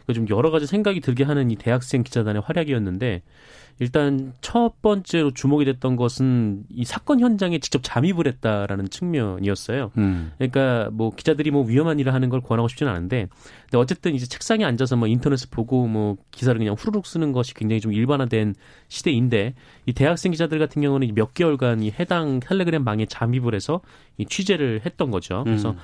그좀 0.07 0.27
여러 0.29 0.51
가지 0.51 0.65
생각이 0.65 1.01
들게 1.01 1.23
하는 1.23 1.51
이 1.51 1.55
대학생 1.55 2.03
기자단의 2.03 2.41
활약이었는데 2.45 3.21
일단 3.81 4.33
첫 4.41 4.81
번째로 4.81 5.31
주목이 5.31 5.63
됐던 5.63 5.95
것은 5.95 6.63
이 6.69 6.83
사건 6.83 7.21
현장에 7.21 7.59
직접 7.59 7.79
잠입을 7.81 8.27
했다라는 8.27 8.89
측면이었어요. 8.89 9.91
음. 9.97 10.33
그러니까 10.37 10.89
뭐 10.91 11.11
기자들이 11.11 11.49
뭐 11.51 11.63
위험한 11.63 11.97
일을 11.99 12.13
하는 12.13 12.27
걸 12.27 12.41
권하고 12.41 12.67
싶지는 12.67 12.91
않은데 12.91 13.27
근데 13.63 13.77
어쨌든 13.77 14.15
이제 14.15 14.25
책상에 14.25 14.65
앉아서 14.65 14.97
뭐 14.97 15.07
인터넷을 15.07 15.47
보고 15.49 15.87
뭐 15.87 16.17
기사를 16.31 16.57
그냥 16.57 16.75
후루룩 16.77 17.05
쓰는 17.05 17.31
것이 17.31 17.53
굉장히 17.53 17.79
좀 17.79 17.93
일반화된 17.93 18.55
시대인데 18.89 19.53
이 19.85 19.93
대학생 19.93 20.31
기자들 20.33 20.59
같은 20.59 20.81
경우는 20.81 21.13
몇 21.15 21.33
개월간 21.33 21.81
이 21.81 21.91
해당 21.97 22.41
텔레그램 22.41 22.83
방에 22.83 23.05
잠입을 23.05 23.55
해서 23.55 23.79
이 24.17 24.25
취재를 24.25 24.81
했던 24.85 25.09
거죠. 25.09 25.43
그래서 25.45 25.71
음. 25.71 25.77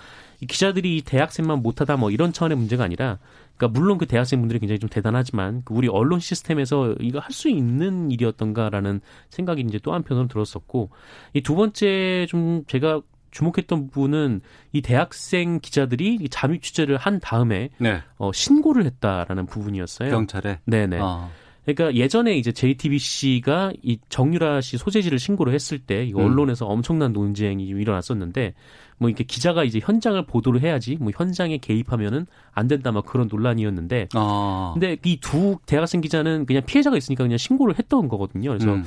이 0.45 0.47
기자들이 0.47 0.97
이 0.97 1.01
대학생만 1.01 1.63
못하다 1.63 1.97
뭐 1.97 2.11
이런 2.11 2.31
차원의 2.31 2.55
문제가 2.55 2.83
아니라 2.83 3.17
그러니까 3.57 3.79
물론 3.79 3.97
그 3.97 4.05
대학생분들이 4.05 4.59
굉장히 4.59 4.77
좀 4.77 4.89
대단하지만 4.89 5.63
그 5.65 5.73
우리 5.73 5.87
언론 5.87 6.19
시스템에서 6.19 6.93
이거 6.99 7.17
할 7.19 7.31
수 7.31 7.49
있는 7.49 8.11
일이었던가라는 8.11 9.01
생각이 9.29 9.61
이제 9.61 9.79
또 9.81 9.93
한편으로 9.93 10.27
들었었고 10.27 10.91
이 11.33 11.41
두 11.41 11.55
번째 11.55 12.27
좀 12.29 12.63
제가 12.67 13.01
주목했던 13.31 13.87
부분은 13.87 14.39
이 14.71 14.81
대학생 14.81 15.59
기자들이 15.59 16.29
잠입 16.29 16.61
취재를 16.61 16.95
한 16.97 17.19
다음에 17.19 17.69
네. 17.79 18.01
어, 18.17 18.31
신고를 18.31 18.85
했다라는 18.85 19.47
부분이었어요. 19.47 20.09
경찰에. 20.11 20.59
네네. 20.65 20.99
어. 21.01 21.29
그러니까 21.65 21.95
예전에 21.95 22.37
이제 22.37 22.51
JTBC가 22.51 23.73
이 23.81 23.97
정유라 24.09 24.61
씨 24.61 24.77
소재지를 24.77 25.17
신고를 25.19 25.53
했을 25.53 25.79
때 25.79 26.05
이거 26.05 26.21
음. 26.21 26.25
언론에서 26.25 26.67
엄청난 26.67 27.11
논쟁이 27.11 27.65
일어났었는데 27.65 28.53
뭐 28.97 29.09
이렇게 29.09 29.23
기자가 29.23 29.63
이제 29.63 29.79
현장을 29.81 30.23
보도를 30.25 30.61
해야지 30.61 30.95
뭐 30.99 31.11
현장에 31.13 31.57
개입하면은 31.57 32.27
안 32.53 32.67
된다 32.67 32.91
막 32.91 33.05
그런 33.05 33.27
논란이었는데 33.27 34.09
어. 34.15 34.71
근데 34.73 34.97
이 35.03 35.19
두 35.19 35.57
대학생 35.65 36.01
기자는 36.01 36.45
그냥 36.45 36.61
피해자가 36.65 36.95
있으니까 36.97 37.23
그냥 37.23 37.37
신고를 37.37 37.79
했던 37.79 38.07
거거든요. 38.07 38.51
그래서 38.51 38.73
음. 38.73 38.83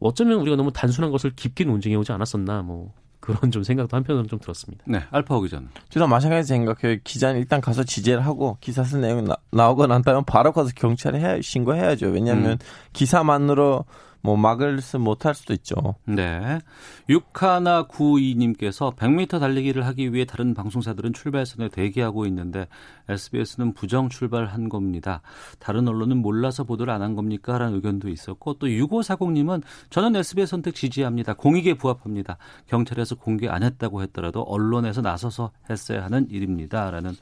어쩌면 0.00 0.40
우리가 0.40 0.56
너무 0.56 0.72
단순한 0.72 1.10
것을 1.10 1.32
깊게 1.36 1.64
논쟁해 1.64 1.96
오지 1.96 2.12
않았었나 2.12 2.62
뭐 2.62 2.94
그런 3.22 3.50
좀 3.52 3.62
생각도 3.62 3.96
한편으로는 3.96 4.28
좀 4.28 4.38
들었습니다. 4.40 4.84
네, 4.86 5.00
알파 5.10 5.40
기자는. 5.40 5.68
저도 5.88 6.08
마찬가지 6.08 6.48
생각해요. 6.48 6.98
기자는 7.04 7.40
일단 7.40 7.60
가서 7.60 7.84
지재를 7.84 8.26
하고 8.26 8.58
기사 8.60 8.82
쓴 8.82 9.00
내용이 9.00 9.22
나, 9.22 9.36
나오고 9.52 9.86
난 9.86 10.02
다음에 10.02 10.22
바로 10.26 10.52
가서 10.52 10.70
경찰에 10.74 11.20
해, 11.20 11.40
신고해야죠. 11.40 12.08
왜냐하면 12.08 12.52
음. 12.52 12.58
기사만으로 12.92 13.84
뭐 14.22 14.36
막을 14.36 14.80
수 14.80 14.98
못할 14.98 15.34
수도 15.34 15.52
있죠. 15.52 15.74
네. 16.06 16.60
육하나 17.08 17.82
구이님께서 17.82 18.92
100m 18.96 19.38
달리기를 19.38 19.84
하기 19.86 20.14
위해 20.14 20.24
다른 20.24 20.54
방송사들은 20.54 21.12
출발선에 21.12 21.68
대기하고 21.68 22.24
있는데 22.26 22.68
SBS는 23.08 23.74
부정 23.74 24.08
출발한 24.08 24.68
겁니다. 24.70 25.20
다른 25.58 25.86
언론은 25.86 26.16
몰라서 26.16 26.64
보도를 26.64 26.92
안 26.92 27.02
한 27.02 27.14
겁니까? 27.14 27.58
라는 27.58 27.74
의견도 27.74 28.08
있었고 28.08 28.54
또 28.54 28.66
6540님은 28.66 29.62
저는 29.90 30.16
SBS 30.16 30.50
선택 30.50 30.74
지지합니다. 30.74 31.34
공익에 31.34 31.74
부합합니다. 31.74 32.38
경찰에서 32.68 33.16
공개 33.16 33.48
안 33.48 33.62
했다고 33.62 34.02
했더라도 34.02 34.42
언론에서 34.42 35.02
나서서 35.02 35.50
했어야 35.68 36.04
하는 36.04 36.28
일입니다. 36.30 36.90
라는 36.90 37.12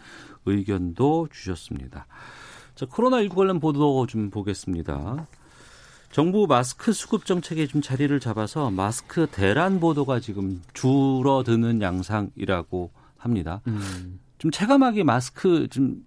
의견도 0.46 1.28
주셨습니다. 1.32 2.06
자, 2.74 2.86
코로나19 2.86 3.34
관련 3.34 3.60
보도 3.60 4.06
좀 4.06 4.30
보겠습니다. 4.30 5.26
정부 6.10 6.46
마스크 6.48 6.92
수급 6.92 7.24
정책에 7.24 7.66
좀 7.66 7.80
자리를 7.80 8.18
잡아서 8.20 8.70
마스크 8.70 9.26
대란 9.30 9.78
보도가 9.78 10.18
지금 10.20 10.60
줄어드는 10.74 11.80
양상이라고 11.82 12.90
합니다. 13.16 13.60
음. 13.68 14.18
좀 14.38 14.50
체감하게 14.50 15.04
마스크 15.04 15.68
좀 15.68 16.04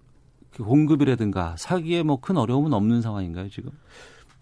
공급이라든가 0.58 1.56
사기에 1.58 2.02
뭐 2.02 2.18
큰 2.20 2.36
어려움은 2.36 2.72
없는 2.74 3.00
상황인가요 3.02 3.48
지금? 3.48 3.70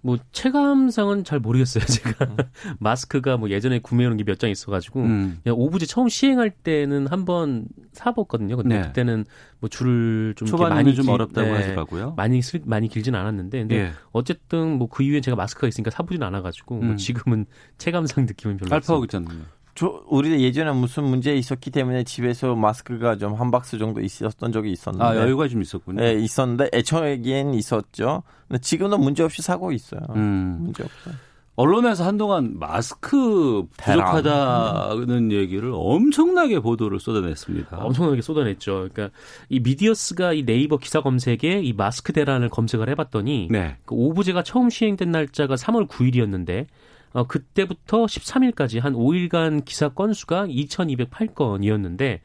뭐 0.04 0.18
체감상은 0.32 1.22
잘 1.24 1.38
모르겠어요. 1.38 1.84
제가 1.86 2.36
마스크가 2.80 3.36
뭐 3.36 3.50
예전에 3.50 3.78
구매해놓은 3.78 4.16
게 4.18 4.24
몇 4.24 4.38
장 4.38 4.50
있어가지고 4.50 5.00
음. 5.00 5.40
오브제 5.46 5.86
처음 5.86 6.08
시행할 6.08 6.50
때는 6.50 7.06
한번 7.06 7.66
사봤거든요. 7.92 8.56
근데 8.56 8.76
네. 8.80 8.82
그때는 8.88 9.24
뭐 9.60 9.68
줄을 9.70 10.34
좀 10.36 10.48
많이 10.58 10.94
좀 10.96 11.04
길- 11.04 11.12
어렵다고 11.14 11.46
네, 11.48 11.54
하더라고요. 11.54 12.14
많이 12.16 12.42
슬, 12.42 12.60
많이 12.64 12.88
길진 12.88 13.14
않았는데 13.14 13.58
근데 13.60 13.76
예. 13.76 13.92
어쨌든 14.10 14.78
뭐 14.78 14.88
그 14.88 15.02
이후에 15.04 15.20
제가 15.20 15.36
마스크가 15.36 15.68
있으니까 15.68 15.90
사보진 15.92 16.22
않아가지고 16.22 16.74
뭐 16.76 16.90
음. 16.92 16.96
지금은 16.96 17.46
체감상 17.78 18.26
느낌은 18.26 18.56
별로 18.56 18.74
알파 18.74 18.94
없어요. 18.94 19.00
기자는요. 19.02 19.44
저 19.74 20.02
우리 20.08 20.42
예전에 20.42 20.70
무슨 20.72 21.04
문제 21.04 21.34
있었기 21.34 21.70
때문에 21.70 22.04
집에서 22.04 22.54
마스크가 22.54 23.16
좀 23.16 23.32
한 23.34 23.50
박스 23.50 23.78
정도 23.78 24.00
있었던 24.00 24.52
적이 24.52 24.72
있었는데 24.72 25.04
아 25.04 25.16
여유가 25.16 25.48
좀 25.48 25.62
있었군요. 25.62 26.00
네, 26.00 26.12
있었는데 26.14 26.70
애초에는 26.74 27.54
있었죠. 27.54 28.22
근데 28.48 28.60
지금도 28.60 28.98
문제 28.98 29.22
없이 29.22 29.40
사고 29.42 29.72
있어요. 29.72 30.00
음. 30.14 30.58
문제 30.60 30.82
없어요. 30.82 31.14
언론에서 31.54 32.04
한동안 32.04 32.58
마스크. 32.58 33.64
부족하다는 33.76 35.32
얘기를 35.32 35.70
엄청나게 35.74 36.60
보도를 36.60 36.98
쏟아냈습니다. 37.00 37.76
엄청나게 37.76 38.22
쏟아냈죠. 38.22 38.88
그러니까 38.92 39.10
이 39.48 39.60
미디어스가 39.60 40.32
이 40.32 40.44
네이버 40.44 40.78
기사 40.78 41.00
검색에 41.02 41.60
이 41.62 41.72
마스크 41.72 42.12
대란을 42.12 42.48
검색을 42.48 42.88
해봤더니 42.90 43.48
네. 43.50 43.76
그 43.84 43.94
오브제가 43.94 44.42
처음 44.42 44.70
시행된 44.70 45.10
날짜가 45.10 45.54
3월 45.56 45.88
9일이었는데 45.88 46.66
어, 47.12 47.24
그때부터 47.26 48.06
13일까지 48.06 48.80
한 48.80 48.94
5일간 48.94 49.64
기사 49.64 49.88
건수가 49.90 50.46
2,208건이었는데 50.46 52.20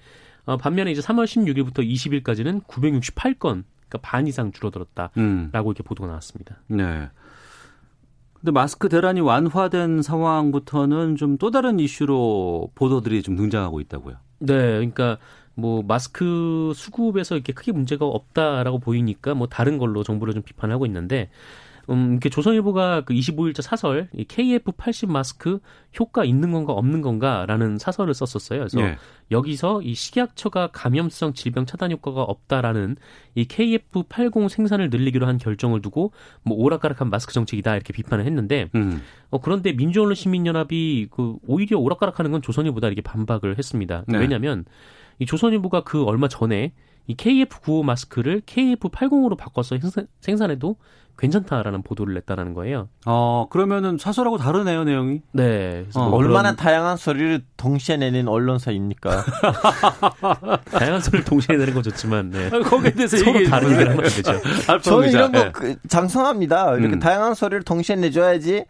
어, 0.46 0.58
반면에 0.58 0.92
이제 0.92 1.02
3월 1.02 1.26
16일부터 1.26 1.80
20일까지는 1.80 2.64
968건, 2.66 3.64
그러니까 3.90 3.98
반 4.02 4.28
이상 4.28 4.52
줄어들었다라고 4.52 5.20
음. 5.20 5.52
이렇게 5.54 5.84
보도가 5.84 6.08
나왔습니다. 6.08 6.62
네. 6.68 7.10
근데 8.34 8.52
마스크 8.52 8.88
대란이 8.88 9.20
완화된 9.20 10.02
상황부터는 10.02 11.16
좀 11.18 11.38
또 11.38 11.52
다른 11.52 11.80
이슈로 11.80 12.72
보도들이 12.76 13.24
좀 13.24 13.36
등장하고 13.36 13.82
있다고요. 13.82 14.16
네, 14.40 14.56
그러니까 14.56 15.18
뭐 15.56 15.84
마스크 15.86 16.72
수급에서 16.76 17.36
이렇게 17.36 17.52
크게 17.52 17.72
문제가 17.72 18.06
없다라고 18.06 18.80
보이니까 18.80 19.34
뭐 19.34 19.48
다른 19.48 19.78
걸로 19.78 20.04
정부를 20.04 20.34
좀 20.34 20.44
비판하고 20.44 20.86
있는데 20.86 21.30
음, 21.90 22.12
이렇게 22.12 22.30
조선일보가 22.30 23.02
그 23.02 23.14
25일자 23.14 23.62
사설 23.62 24.10
이 24.14 24.26
KF80 24.26 25.10
마스크 25.10 25.60
효과 26.00 26.26
있는 26.26 26.52
건가 26.52 26.74
없는 26.74 27.02
건가라는 27.02 27.78
사설을 27.78 28.14
썼었어요. 28.14 28.60
그래서 28.60 28.82
예. 28.82 28.98
여기서 29.32 29.82
이 29.82 29.94
식약처가 29.94 30.70
감염성 30.74 31.34
질병 31.34 31.66
차단 31.66 31.92
효과가 31.92 32.24
없다라는 32.24 32.98
이 33.36 33.46
KF80 33.46 34.50
생산을 34.50 34.90
늘리기로 34.90 35.28
한 35.28 35.38
결정을 35.38 35.82
두고 35.82 36.12
뭐 36.44 36.58
오락가락한 36.58 37.10
마스크 37.10 37.34
정책이다 37.34 37.76
이렇게 37.76 37.94
비판을 37.94 38.26
했는데 38.26 38.70
음. 38.76 39.02
어, 39.30 39.40
그런데 39.40 39.72
민주언론 39.74 40.16
시민연합이 40.16 41.08
그 41.12 41.36
오히려 41.48 41.80
오락가락하는 41.80 42.32
건 42.32 42.42
조선일보다 42.42 42.88
이렇게 42.88 43.02
반박을 43.02 43.58
했습니다. 43.58 44.04
네. 44.08 44.18
왜냐하면 44.18 44.66
이 45.20 45.26
조선일보가 45.26 45.82
그 45.82 46.04
얼마 46.04 46.28
전에 46.28 46.74
이 47.08 47.16
KF95 47.16 47.84
마스크를 47.84 48.42
KF80으로 48.42 49.38
바꿔서 49.38 49.78
생산, 49.78 50.08
생산 50.22 50.52
해도 50.52 50.76
괜찮다라는 51.18 51.82
보도를 51.82 52.14
냈다라는 52.14 52.54
거예요. 52.54 52.90
어, 53.06 53.48
그러면은 53.50 53.98
사설하고 53.98 54.38
다르네요, 54.38 54.84
내용이. 54.84 55.22
네. 55.32 55.86
어, 55.96 56.10
뭐 56.10 56.20
얼마나 56.20 56.52
그런 56.52 56.56
다양한 56.58 56.98
소리를 56.98 57.44
동시에 57.58 57.98
내는 57.98 58.28
언론사입니까? 58.28 59.24
다양한 60.72 61.02
소리를 61.02 61.26
동시에 61.26 61.58
내는 61.58 61.74
건 61.74 61.82
좋지만 61.82 62.30
네. 62.30 62.50
거기에 62.50 62.92
대해서 62.92 63.18
서로 63.18 63.32
얘기해 63.38 63.50
다른. 63.50 63.72
얘기를 63.72 63.90
하면 63.92 64.04
안 64.06 64.10
되죠. 64.12 64.80
저는. 64.84 65.10
이런 65.10 65.32
거 65.32 65.40
예. 65.40 65.52
그, 65.52 65.76
장성합니다. 65.88 66.76
이렇게 66.76 66.96
음. 66.96 67.00
다양한 67.00 67.34
소리를 67.34 67.64
동시에 67.64 67.96
내줘야지. 67.96 68.66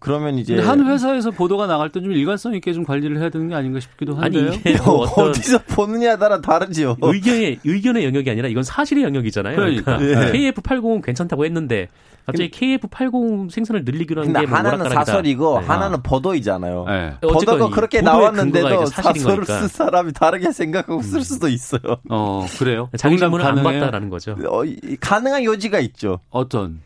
그러면 0.00 0.38
이제 0.38 0.58
한 0.58 0.84
회사에서 0.86 1.30
보도가 1.30 1.66
나갈 1.66 1.90
때 1.90 2.00
좀 2.00 2.12
일관성 2.12 2.54
있게 2.54 2.72
좀 2.72 2.84
관리를 2.84 3.18
해야 3.20 3.28
되는 3.28 3.48
게 3.48 3.54
아닌가 3.54 3.78
싶기도 3.80 4.16
아니 4.18 4.38
한데요. 4.38 4.52
이게 4.58 4.76
뭐 4.82 5.00
어떤 5.02 5.28
어디서 5.28 5.58
보느냐에 5.68 6.16
따라 6.16 6.40
다르지요. 6.40 6.96
의견의 7.02 7.58
의견의 7.64 8.04
영역이 8.06 8.30
아니라 8.30 8.48
이건 8.48 8.62
사실의 8.62 9.04
영역이잖아요. 9.04 9.56
그러니까. 9.56 9.98
그러니까 9.98 10.28
예. 10.28 10.50
KF80은 10.52 11.04
괜찮다고 11.04 11.44
했는데 11.44 11.88
갑자기 12.26 12.50
KF80 12.50 13.50
생산을 13.50 13.84
늘리기로 13.84 14.22
한 14.22 14.32
근데 14.32 14.46
게뭐 14.46 14.56
하나는. 14.58 14.88
사설이고 14.88 15.60
네. 15.60 15.66
하나는 15.66 16.02
보도이잖아요. 16.02 16.86
예. 16.88 17.14
어쨌건 17.22 17.34
보도가 17.56 17.66
이 17.66 17.70
그렇게 17.70 18.00
나왔는데도 18.00 18.86
사설을 18.86 19.36
거니까. 19.44 19.58
쓸 19.60 19.68
사람이 19.68 20.12
다르게 20.12 20.52
생각하고 20.52 21.02
쓸 21.02 21.22
수도 21.22 21.48
있어요. 21.48 21.80
어, 22.08 22.46
그래요. 22.58 22.88
자기 22.96 23.18
질문을 23.18 23.44
안? 23.44 23.62
봤다라는 23.62 24.08
거죠. 24.10 24.36
어, 24.48 24.64
이- 24.64 24.96
가능한 25.00 25.44
여지가 25.44 25.80
있죠. 25.80 26.20
어떤? 26.30 26.80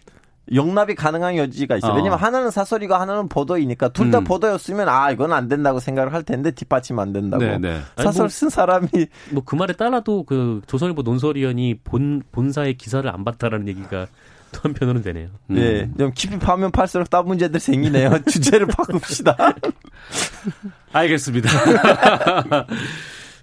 용납이 0.52 0.94
가능한 0.94 1.36
여지가 1.36 1.76
있어요. 1.78 1.92
어. 1.92 1.94
왜냐면 1.96 2.18
하나는 2.18 2.50
사설이고 2.50 2.94
하나는 2.94 3.28
보도이니까 3.28 3.88
둘다 3.88 4.18
음. 4.18 4.24
보도였으면 4.24 4.88
아 4.88 5.10
이건 5.10 5.32
안 5.32 5.48
된다고 5.48 5.80
생각을 5.80 6.12
할 6.12 6.22
텐데 6.22 6.50
뒷받침 6.50 6.98
안 6.98 7.12
된다고. 7.14 7.42
네, 7.44 7.56
네. 7.58 7.80
사설 7.96 8.24
뭐- 8.24 8.28
쓴 8.28 8.50
사람이 8.50 8.88
뭐 9.30 9.42
그 9.46 9.54
말에 9.56 9.72
따라도 9.74 10.24
그 10.24 10.60
조선일보 10.66 11.02
논설위원이 11.02 11.78
본 11.84 12.22
본사의 12.32 12.74
기사를 12.76 13.08
안 13.10 13.24
봤다라는 13.24 13.68
얘기가 13.68 14.06
또 14.52 14.60
한편으로는 14.62 15.02
되네요. 15.02 15.28
음. 15.50 15.56
예, 15.56 15.88
좀 15.98 16.12
깊이 16.14 16.38
파면 16.38 16.70
팔수록 16.70 17.08
딱 17.10 17.26
문제들 17.26 17.58
생기네요. 17.58 18.18
주제를 18.30 18.66
바꿉시다. 18.68 19.36
알겠습니다. 20.92 21.48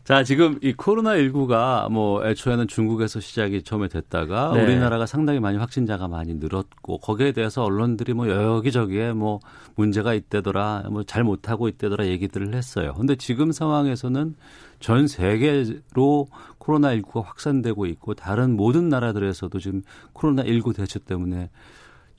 자, 0.03 0.23
지금 0.23 0.57
이 0.63 0.73
코로나19가 0.73 1.89
뭐 1.91 2.25
애초에는 2.25 2.67
중국에서 2.67 3.19
시작이 3.19 3.61
처음에 3.61 3.87
됐다가 3.87 4.51
네. 4.55 4.63
우리나라가 4.63 5.05
상당히 5.05 5.39
많이 5.39 5.59
확진자가 5.59 6.07
많이 6.07 6.33
늘었고 6.33 6.97
거기에 6.97 7.33
대해서 7.33 7.63
언론들이 7.63 8.13
뭐 8.13 8.27
여기저기에 8.27 9.13
뭐 9.13 9.39
문제가 9.75 10.15
있대더라, 10.15 10.85
뭐 10.89 11.03
잘 11.03 11.23
못하고 11.23 11.67
있대더라 11.67 12.07
얘기들을 12.07 12.55
했어요. 12.55 12.95
근데 12.97 13.15
지금 13.15 13.51
상황에서는 13.51 14.35
전 14.79 15.07
세계로 15.07 16.27
코로나19가 16.59 17.23
확산되고 17.23 17.85
있고 17.85 18.15
다른 18.15 18.55
모든 18.57 18.89
나라들에서도 18.89 19.59
지금 19.59 19.83
코로나19 20.15 20.75
대처 20.75 20.97
때문에 20.97 21.51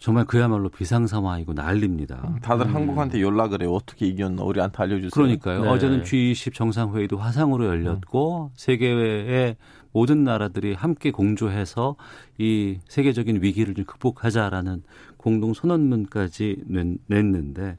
정말 0.02 0.24
그야말로 0.24 0.68
비상 0.68 1.06
상황이고 1.06 1.52
난립니다. 1.52 2.34
다들 2.42 2.74
한국한테 2.74 3.20
연락을 3.22 3.62
해요. 3.62 3.72
어떻게 3.72 4.06
이겼나 4.06 4.42
우리한테 4.42 4.82
알려주세요. 4.82 5.10
그러니까요. 5.10 5.62
네. 5.62 5.68
어제는 5.68 6.02
G20 6.02 6.52
정상회의도 6.54 7.18
화상으로 7.18 7.66
열렸고 7.66 8.50
세계의 8.56 9.54
모든 9.92 10.24
나라들이 10.24 10.74
함께 10.74 11.12
공조해서 11.12 11.94
이 12.36 12.78
세계적인 12.88 13.42
위기를 13.44 13.74
좀 13.74 13.84
극복하자라는 13.84 14.82
공동 15.18 15.54
선언문까지 15.54 16.64
낸- 16.66 16.98
냈는데 17.06 17.78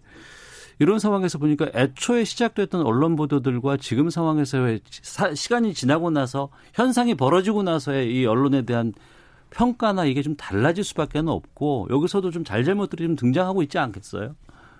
이런 0.80 1.00
상황에서 1.00 1.40
보니까 1.40 1.68
애초에 1.76 2.24
시작됐던 2.24 2.86
언론 2.86 3.18
보도들과 3.18 3.76
지금 3.76 4.10
상황에서의 4.10 4.80
시간이 5.36 5.74
지나고 5.74 6.10
나서 6.10 6.48
현상이 6.74 7.16
벌어지고 7.16 7.64
나서의 7.64 8.16
이 8.16 8.26
언론에 8.26 8.62
대한 8.62 8.94
평가나 9.54 10.06
이게 10.06 10.22
좀 10.22 10.36
달라질 10.36 10.84
수밖에 10.84 11.20
없고 11.20 11.88
여기서도 11.89 12.32
좀 12.32 12.44
잘잘못들이 12.44 13.06
좀 13.06 13.16
등장하고 13.16 13.62
있지 13.63 13.78
않겠어요? 13.78 14.36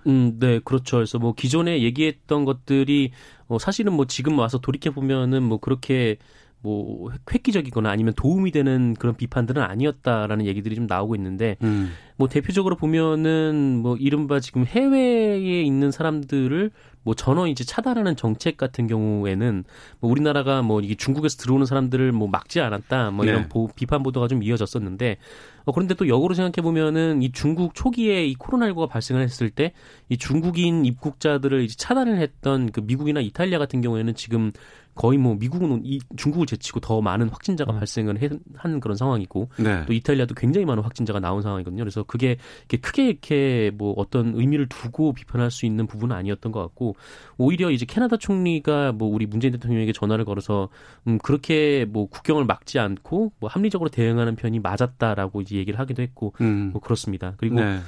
음, 0.08 0.38
네, 0.40 0.60
그렇죠. 0.60 0.98
그래서 0.98 1.20
뭐 1.20 1.34
기존에 1.34 1.82
얘기했던 1.84 2.44
것들이 2.44 3.12
어, 3.48 3.60
사실은 3.60 3.94
뭐 3.94 4.06
지금 4.06 4.38
와서 4.38 4.58
돌이켜 4.58 4.92
보면은 4.92 5.44
뭐 5.44 5.60
그렇게 5.60 6.18
뭐 6.62 7.12
획기적이거나 7.32 7.90
아니면 7.90 8.14
도움이 8.16 8.52
되는 8.52 8.96
그런 8.96 9.16
비판들은 9.16 9.62
아니었다라는 9.62 10.46
얘기들이 10.46 10.76
좀 10.76 10.88
나오고 10.88 11.16
있는데 11.16 11.58
음. 11.62 11.92
뭐 12.16 12.28
대표적으로 12.28 12.78
보면은 12.78 13.80
뭐 13.82 13.98
이른바 13.98 14.40
지금 14.40 14.66
해외에 14.66 15.62
있는 15.62 15.92
사람들을 15.92 16.72
뭐 17.04 17.14
전원 17.14 17.50
이제 17.50 17.64
차단하는 17.64 18.16
정책 18.16 18.58
같은 18.58 18.88
경우에는 18.88 19.64
뭐 20.00 20.12
우리나라가 20.12 20.62
뭐 20.62 20.82
이게 20.82 20.96
중국에서 20.96 21.38
들어오는 21.38 21.66
사람들을 21.66 22.12
뭐 22.12 22.28
막지 22.28 22.62
않았다 22.62 23.12
뭐 23.12 23.26
이런 23.26 23.44
네. 23.44 23.50
보, 23.50 23.68
비판 23.68 24.04
보도가 24.04 24.28
좀 24.28 24.44
이어졌었는데 24.44 25.18
어, 25.66 25.72
그런데 25.72 25.94
또 25.94 26.08
역으로 26.08 26.34
생각해 26.34 26.64
보면은 26.64 27.22
이 27.22 27.32
중국 27.32 27.74
초기에 27.74 28.26
이 28.26 28.36
코로나19가 28.36 28.90
발생을 28.90 29.22
했을 29.22 29.50
때 29.50 29.74
이 30.10 30.18
중국인 30.18 30.86
입국자들을 30.86 31.64
이제 31.64 31.76
차단을 31.76 32.20
했던 32.20 32.72
그 32.72 32.82
미국이나 32.82 33.20
이탈리아 33.20 33.58
같은 33.58 33.82
경우에는 33.82 34.14
지금 34.16 34.52
거의 34.96 35.18
뭐 35.18 35.34
미국은 35.34 35.82
이 35.84 36.00
중국을 36.18 36.46
제치고 36.46 36.80
더 36.80 37.02
많은 37.02 37.30
확진자가 37.30 37.74
음. 37.74 37.80
발생을 37.80 38.22
해, 38.22 38.30
하는 38.56 38.80
그런 38.80 38.96
상황이고 38.96 39.50
네. 39.58 39.84
또 39.88 39.94
이탈리아도 39.94 40.36
굉장히 40.36 40.66
많은 40.66 40.84
확진자가 40.84 41.20
나온 41.20 41.42
상황이거든요. 41.42 41.82
그래서 41.82 42.04
그게 42.04 42.38
이렇게 42.60 42.78
크게 42.78 43.08
이렇게 43.08 43.72
뭐 43.74 43.94
어떤 43.98 44.36
의미를 44.36 44.70
두고 44.70 45.14
비판할 45.14 45.50
수 45.50 45.66
있는 45.66 45.88
부분은 45.88 46.16
아니었던 46.16 46.52
것 46.52 46.62
같고 46.62 46.93
오히려 47.38 47.72
이제 47.72 47.86
캐나다 47.86 48.18
총리가 48.18 48.92
뭐 48.94 49.08
우리 49.08 49.26
문재인 49.26 49.54
대통령에게 49.54 49.94
전화를 49.94 50.26
걸어서 50.26 50.70
음 51.08 51.18
그렇게 51.20 51.86
뭐 51.86 52.08
국경을 52.08 52.46
막지 52.46 52.80
않고 52.80 53.34
뭐 53.40 53.50
합리적으로 53.50 53.90
대응하는 53.90 54.36
편이 54.36 54.60
맞았다라고 54.60 55.42
이제 55.42 55.56
얘기를 55.56 55.80
하기도 55.80 56.02
했고 56.02 56.34
음. 56.42 56.70
뭐 56.74 56.82
그렇습니다. 56.82 57.34
그리고 57.38 57.56
네. 57.56 57.80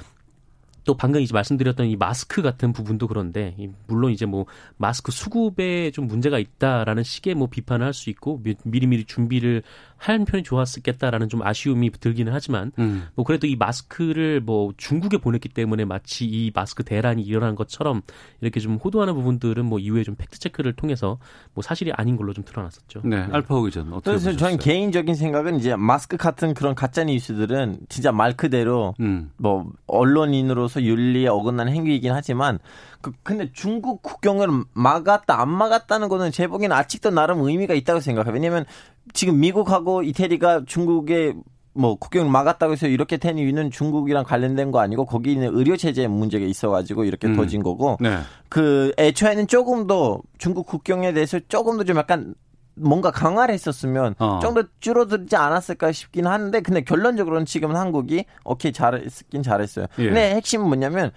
또 0.86 0.96
방금 0.96 1.20
이제 1.20 1.34
말씀드렸던 1.34 1.88
이 1.88 1.96
마스크 1.96 2.42
같은 2.42 2.72
부분도 2.72 3.08
그런데 3.08 3.56
물론 3.88 4.12
이제 4.12 4.24
뭐 4.24 4.46
마스크 4.76 5.10
수급에 5.10 5.90
좀 5.90 6.06
문제가 6.06 6.38
있다라는 6.38 7.02
식의 7.02 7.34
뭐 7.34 7.48
비판을 7.48 7.84
할 7.84 7.92
수 7.92 8.08
있고 8.10 8.40
미리미리 8.62 9.04
준비를 9.04 9.62
한 9.96 10.24
편이 10.24 10.42
좋았겠다라는 10.42 11.28
좀 11.28 11.42
아쉬움이 11.42 11.90
들기는 11.92 12.32
하지만 12.32 12.72
음. 12.78 13.08
뭐 13.14 13.24
그래도 13.24 13.46
이 13.46 13.56
마스크를 13.56 14.40
뭐 14.40 14.72
중국에 14.76 15.18
보냈기 15.18 15.48
때문에 15.48 15.84
마치 15.84 16.24
이 16.24 16.52
마스크 16.54 16.84
대란이 16.84 17.22
일어난 17.22 17.54
것처럼 17.54 18.02
이렇게 18.40 18.60
좀 18.60 18.76
호도하는 18.76 19.14
부분들은 19.14 19.64
뭐 19.64 19.78
이후에 19.78 20.02
좀 20.04 20.14
팩트 20.16 20.38
체크를 20.38 20.74
통해서 20.74 21.18
뭐 21.54 21.62
사실이 21.62 21.92
아닌 21.92 22.16
걸로 22.16 22.32
좀 22.32 22.44
드러났었죠. 22.44 23.00
네, 23.04 23.26
네. 23.26 23.32
알파 23.32 23.56
의전 23.56 23.88
어떻게 23.92 24.10
그래서 24.10 24.30
보셨어요? 24.30 24.36
저는 24.36 24.58
개인적인 24.58 25.14
생각은 25.14 25.56
이제 25.56 25.74
마스크 25.76 26.16
같은 26.16 26.54
그런 26.54 26.74
가짜 26.74 27.04
뉴스들은 27.04 27.78
진짜 27.88 28.12
말 28.12 28.36
그대로 28.36 28.94
음. 29.00 29.30
뭐 29.36 29.70
언론인으로서 29.86 30.82
윤리에 30.82 31.28
어긋나는 31.28 31.72
행위이긴 31.72 32.12
하지만 32.12 32.58
그 33.06 33.12
근데 33.22 33.52
중국 33.52 34.02
국경을 34.02 34.48
막았다 34.72 35.40
안 35.40 35.48
막았다는 35.48 36.08
거는 36.08 36.32
제 36.32 36.48
보기에는 36.48 36.76
아직도 36.76 37.10
나름 37.10 37.40
의미가 37.40 37.74
있다고 37.74 38.00
생각해요. 38.00 38.34
왜냐면 38.34 38.64
지금 39.12 39.38
미국하고 39.38 40.02
이태리가 40.02 40.62
중국에 40.66 41.34
뭐 41.72 41.94
국경을 41.94 42.28
막았다고 42.28 42.72
해서 42.72 42.88
이렇게 42.88 43.16
된 43.16 43.38
이유는 43.38 43.70
중국이랑 43.70 44.24
관련된 44.24 44.72
거 44.72 44.80
아니고 44.80 45.04
거기 45.04 45.32
있는 45.32 45.54
의료 45.54 45.76
체제 45.76 46.08
문제가 46.08 46.44
있어가지고 46.46 47.04
이렇게 47.04 47.28
음. 47.28 47.36
터진 47.36 47.62
거고 47.62 47.96
네. 48.00 48.18
그 48.48 48.92
애초에는 48.98 49.46
조금 49.46 49.86
더 49.86 50.20
중국 50.38 50.66
국경에 50.66 51.12
대해서 51.12 51.38
조금 51.48 51.76
더 51.76 51.84
좀 51.84 51.98
약간 51.98 52.34
뭔가 52.74 53.10
강화를 53.10 53.54
했었으면 53.54 54.16
어. 54.18 54.40
좀더 54.42 54.64
줄어들지 54.80 55.36
않았을까 55.36 55.92
싶긴 55.92 56.26
하는데 56.26 56.60
근데 56.60 56.82
결론적으로는 56.82 57.46
지금 57.46 57.76
한국이 57.76 58.24
오케이 58.44 58.72
잘했긴 58.72 59.42
잘했어요. 59.44 59.86
예. 59.98 60.04
근데 60.06 60.34
핵심은 60.34 60.66
뭐냐면 60.66 61.12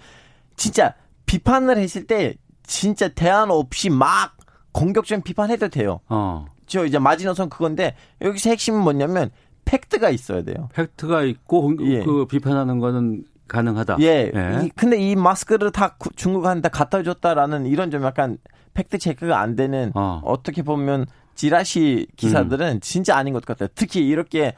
진짜 0.56 0.94
비판을 1.30 1.78
했을 1.78 2.08
때 2.08 2.34
진짜 2.64 3.06
대안 3.06 3.52
없이 3.52 3.88
막 3.88 4.36
공격적인 4.72 5.22
비판해도 5.22 5.68
돼요. 5.68 6.00
어. 6.08 6.46
저 6.66 6.84
이제 6.84 6.98
마지노선 6.98 7.50
그건데 7.50 7.94
여기서 8.20 8.50
핵심은 8.50 8.80
뭐냐면 8.80 9.30
팩트가 9.64 10.10
있어야 10.10 10.42
돼요. 10.42 10.68
팩트가 10.72 11.22
있고 11.22 11.72
예. 11.82 12.02
그 12.02 12.26
비판하는 12.26 12.80
거는 12.80 13.24
가능하다. 13.46 13.98
예. 14.00 14.32
예. 14.34 14.64
이, 14.64 14.70
근데 14.70 15.00
이 15.00 15.14
마스크를 15.14 15.70
다 15.70 15.96
중국한테 16.16 16.68
갖다 16.68 17.04
줬다라는 17.04 17.66
이런 17.66 17.92
좀 17.92 18.02
약간 18.02 18.36
팩트 18.74 18.98
체크가 18.98 19.38
안 19.38 19.54
되는 19.54 19.92
어. 19.94 20.34
떻게 20.42 20.62
보면 20.62 21.06
지라시 21.36 22.08
기사들은 22.16 22.74
음. 22.74 22.80
진짜 22.80 23.16
아닌 23.16 23.34
것 23.34 23.44
같아요. 23.44 23.68
특히 23.76 24.04
이렇게 24.04 24.54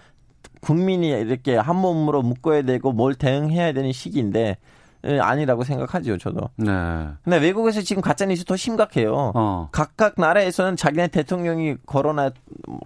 국민이 0.60 1.10
이렇게 1.10 1.54
한 1.56 1.76
몸으로 1.76 2.22
묶어야 2.22 2.62
되고 2.62 2.92
뭘 2.92 3.14
대응해야 3.14 3.74
되는 3.74 3.92
시기인데 3.92 4.40
예, 4.40 4.56
아니라고 5.04 5.64
생각하죠, 5.64 6.16
저도. 6.18 6.50
네. 6.56 6.72
근데 7.24 7.38
외국에서 7.38 7.80
지금 7.82 8.02
가짜 8.02 8.24
뉴스 8.24 8.44
더 8.44 8.56
심각해요. 8.56 9.32
어. 9.34 9.68
각각 9.72 10.14
나라에서는 10.16 10.76
자기네 10.76 11.08
대통령이 11.08 11.76
코로나 11.86 12.30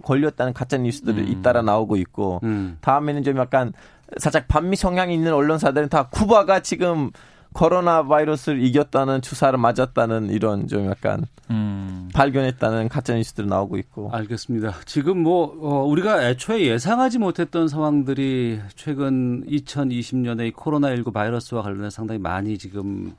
걸렸다는 0.03 0.53
가짜 0.53 0.77
뉴스들이 0.77 1.21
음. 1.21 1.27
잇따라 1.27 1.61
나오고 1.61 1.95
있고, 1.97 2.39
음. 2.43 2.77
다음에는 2.81 3.23
좀 3.23 3.37
약간 3.37 3.73
살짝 4.17 4.47
반미 4.47 4.75
성향이 4.75 5.13
있는 5.13 5.33
언론사들은 5.33 5.89
다 5.89 6.07
쿠바가 6.09 6.61
지금 6.61 7.11
코로나 7.57 8.03
바이러스를 8.03 8.63
이겼다는 8.63 9.23
주사를 9.23 9.57
맞았다는 9.57 10.29
이런 10.29 10.67
좀 10.67 10.85
약간 10.85 11.25
음. 11.49 12.07
발견했다는 12.13 12.89
가짜 12.89 13.15
뉴스들 13.15 13.47
나오고 13.47 13.77
있고. 13.77 14.11
알겠습니다. 14.11 14.75
지금 14.85 15.23
뭐 15.23 15.55
어, 15.61 15.83
우리가 15.85 16.29
애초에 16.29 16.61
예상하지 16.61 17.17
못했던 17.17 17.67
상황들이 17.67 18.59
최근 18.75 19.43
2020년에 19.47 20.53
코로나 20.55 20.95
19 20.95 21.11
바이러스와 21.11 21.63
관련해 21.63 21.89
상당히 21.89 22.19
많이 22.19 22.57
지금 22.57 23.13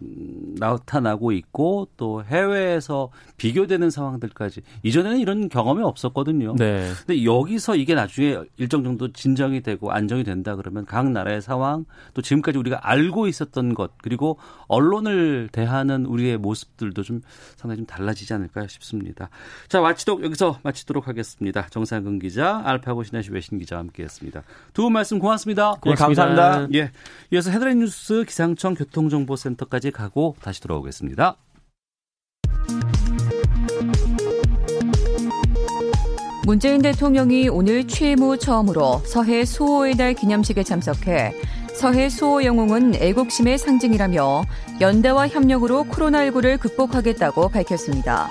나타나고 0.58 1.32
있고 1.32 1.88
또 1.96 2.22
해외에서 2.24 3.10
비교되는 3.38 3.90
상황들까지 3.90 4.62
이전에는 4.82 5.18
이런 5.18 5.48
경험이 5.48 5.82
없었거든요. 5.82 6.54
네. 6.56 6.90
근데 7.06 7.24
여기서 7.24 7.76
이게 7.76 7.94
나중에 7.94 8.38
일정 8.56 8.84
정도 8.84 9.12
진정이 9.12 9.62
되고 9.62 9.90
안정이 9.90 10.22
된다 10.22 10.54
그러면 10.54 10.84
각 10.84 11.10
나라의 11.10 11.40
상황 11.40 11.86
또 12.14 12.22
지금까지 12.22 12.58
우리가 12.58 12.80
알고 12.82 13.26
있었던 13.26 13.74
것 13.74 13.92
그리고 14.02 14.27
언론을 14.66 15.48
대하는 15.52 16.04
우리의 16.06 16.36
모습들도 16.38 17.02
좀 17.02 17.20
상당히 17.56 17.78
좀 17.78 17.86
달라지지 17.86 18.34
않을까 18.34 18.66
싶습니다. 18.66 19.30
자, 19.68 19.80
마치도록 19.80 20.24
여기서 20.24 20.58
마치도록 20.62 21.08
하겠습니다. 21.08 21.66
정상근 21.70 22.18
기자, 22.18 22.60
알파고 22.64 23.04
신하시 23.04 23.30
외신 23.32 23.58
기자와 23.58 23.80
함께했습니다. 23.80 24.42
두 24.74 24.82
분 24.82 24.92
말씀 24.92 25.18
고맙습니다. 25.18 25.74
고맙습니다. 25.80 26.24
네, 26.24 26.34
감사합니다. 26.34 26.78
예, 26.78 26.90
이어서 27.32 27.50
헤드라인 27.50 27.78
뉴스 27.80 28.24
기상청 28.26 28.74
교통정보센터까지 28.74 29.90
가고 29.90 30.34
다시 30.40 30.60
돌아오겠습니다. 30.60 31.36
문재인 36.46 36.80
대통령이 36.80 37.50
오늘 37.50 37.86
취임 37.86 38.20
후 38.20 38.38
처음으로 38.38 39.02
서해 39.04 39.44
수호의 39.44 39.96
날 39.96 40.14
기념식에 40.14 40.62
참석해 40.62 41.34
서해 41.78 42.08
수호 42.08 42.42
영웅은 42.42 42.96
애국심의 42.96 43.56
상징이라며 43.56 44.42
연대와 44.80 45.28
협력으로 45.28 45.84
코로나19를 45.84 46.58
극복하겠다고 46.58 47.50
밝혔습니다. 47.50 48.28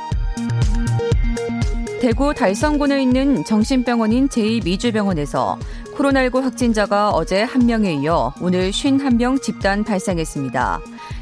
대구 2.01 2.33
달성군에 2.33 3.01
있는 3.01 3.45
정신병원인 3.45 4.27
제2미주병원에서 4.27 5.57
코로나19 5.95 6.41
확진자가 6.41 7.11
어제 7.11 7.41
한 7.43 7.65
명에 7.65 7.93
이어 7.93 8.33
오늘 8.41 8.69
51명 8.69 9.41
집단 9.41 9.85
발생했습니다. 9.85 10.81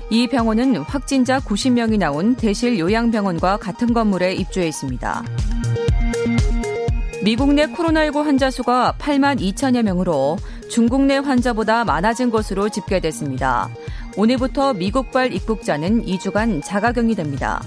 이 0.10 0.28
병원은 0.28 0.78
확진자 0.78 1.40
90명이 1.40 2.00
나온 2.00 2.34
대실 2.36 2.80
요양병원과 2.80 3.58
같은 3.58 3.94
건물에 3.94 4.34
입주해 4.34 4.68
있습니다. 4.68 5.24
미국 7.24 7.54
내 7.54 7.66
코로나19 7.68 8.24
환자 8.24 8.52
수가 8.52 8.96
8만 9.00 9.40
2천여 9.40 9.82
명으로 9.82 10.38
중국 10.70 11.02
내 11.02 11.18
환자보다 11.18 11.86
많아진 11.86 12.30
것으로 12.30 12.70
집계됐습니다. 12.70 13.70
오늘부터 14.18 14.74
미국발 14.74 15.34
입국자는 15.34 16.06
2주간 16.06 16.62
자가격리됩니다. 16.64 17.62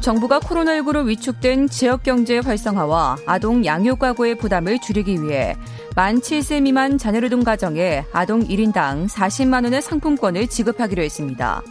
정부가 0.00 0.40
코로나19로 0.40 1.06
위축된 1.06 1.68
지역경제 1.68 2.38
활성화와 2.38 3.18
아동 3.26 3.64
양육가구의 3.64 4.36
부담을 4.36 4.78
줄이기 4.80 5.22
위해 5.22 5.54
만 5.94 6.20
7세 6.20 6.62
미만 6.62 6.96
자녀를 6.96 7.28
둔 7.28 7.44
가정에 7.44 8.04
아동 8.12 8.42
1인당 8.42 9.08
40만 9.08 9.64
원의 9.64 9.82
상품권을 9.82 10.46
지급하기로 10.46 11.02
했습니다. 11.02 11.62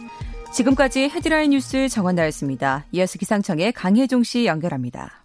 지금까지 0.52 1.08
헤드라인 1.08 1.50
뉴스 1.50 1.88
정원 1.88 2.16
나였습니다. 2.16 2.84
이어서 2.92 3.18
기상청의 3.18 3.72
강혜종 3.72 4.22
씨 4.22 4.46
연결합니다. 4.46 5.19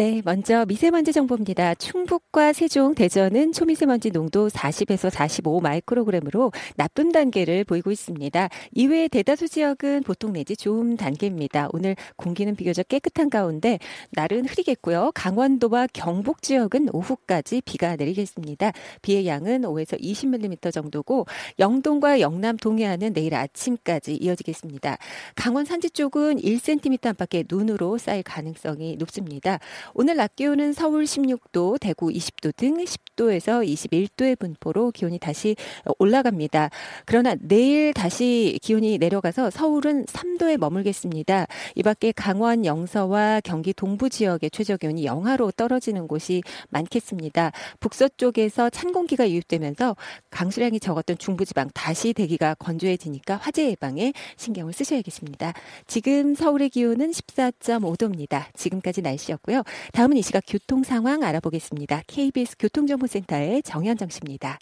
네, 0.00 0.22
먼저 0.24 0.64
미세먼지 0.64 1.12
정보입니다. 1.12 1.74
충북과 1.74 2.54
세종, 2.54 2.94
대전은 2.94 3.52
초미세먼지 3.52 4.10
농도 4.10 4.48
40에서 4.48 5.10
45 5.10 5.60
마이크로그램으로 5.60 6.52
나쁨 6.76 7.12
단계를 7.12 7.64
보이고 7.64 7.90
있습니다. 7.90 8.48
이외에 8.72 9.08
대다수 9.08 9.46
지역은 9.50 10.04
보통 10.04 10.32
내지 10.32 10.56
좋음 10.56 10.96
단계입니다. 10.96 11.68
오늘 11.74 11.96
공기는 12.16 12.56
비교적 12.56 12.88
깨끗한 12.88 13.28
가운데 13.28 13.78
날은 14.12 14.46
흐리겠고요. 14.46 15.12
강원도와 15.14 15.86
경북 15.92 16.40
지역은 16.40 16.88
오후까지 16.94 17.60
비가 17.66 17.96
내리겠습니다. 17.96 18.72
비의 19.02 19.26
양은 19.26 19.60
5에서 19.64 20.00
20mm 20.00 20.72
정도고 20.72 21.26
영동과 21.58 22.20
영남 22.20 22.56
동해안은 22.56 23.12
내일 23.12 23.34
아침까지 23.34 24.14
이어지겠습니다. 24.14 24.96
강원 25.34 25.66
산지 25.66 25.90
쪽은 25.90 26.38
1cm 26.38 27.04
안팎의 27.08 27.44
눈으로 27.50 27.98
쌓일 27.98 28.22
가능성이 28.22 28.96
높습니다. 28.96 29.58
오늘 29.94 30.16
낮 30.16 30.36
기온은 30.36 30.72
서울 30.72 31.04
16도, 31.04 31.78
대구 31.80 32.08
20도 32.08 32.54
등 32.54 32.76
10도에서 32.76 33.66
21도의 33.66 34.38
분포로 34.38 34.92
기온이 34.92 35.18
다시 35.18 35.56
올라갑니다. 35.98 36.70
그러나 37.06 37.34
내일 37.40 37.92
다시 37.92 38.58
기온이 38.62 38.98
내려가서 38.98 39.50
서울은 39.50 40.04
3도에 40.06 40.58
머물겠습니다. 40.58 41.46
이 41.74 41.82
밖에 41.82 42.12
강원 42.12 42.64
영서와 42.64 43.40
경기 43.42 43.72
동부 43.72 44.10
지역의 44.10 44.50
최저 44.50 44.76
기온이 44.76 45.04
영하로 45.04 45.50
떨어지는 45.52 46.06
곳이 46.06 46.42
많겠습니다. 46.68 47.50
북서쪽에서 47.80 48.70
찬 48.70 48.92
공기가 48.92 49.28
유입되면서 49.28 49.96
강수량이 50.30 50.78
적었던 50.80 51.18
중부지방 51.18 51.70
다시 51.74 52.12
대기가 52.12 52.54
건조해지니까 52.54 53.36
화재 53.36 53.68
예방에 53.70 54.12
신경을 54.36 54.72
쓰셔야겠습니다. 54.72 55.52
지금 55.86 56.34
서울의 56.34 56.70
기온은 56.70 57.10
14.5도입니다. 57.10 58.44
지금까지 58.54 59.02
날씨였고요. 59.02 59.62
다음은 59.92 60.16
이 60.16 60.22
시각 60.22 60.44
교통 60.46 60.82
상황 60.82 61.22
알아보겠습니다. 61.22 62.02
KBS 62.06 62.56
교통정보센터의 62.58 63.62
정현정 63.62 64.08
씨입니다. 64.08 64.58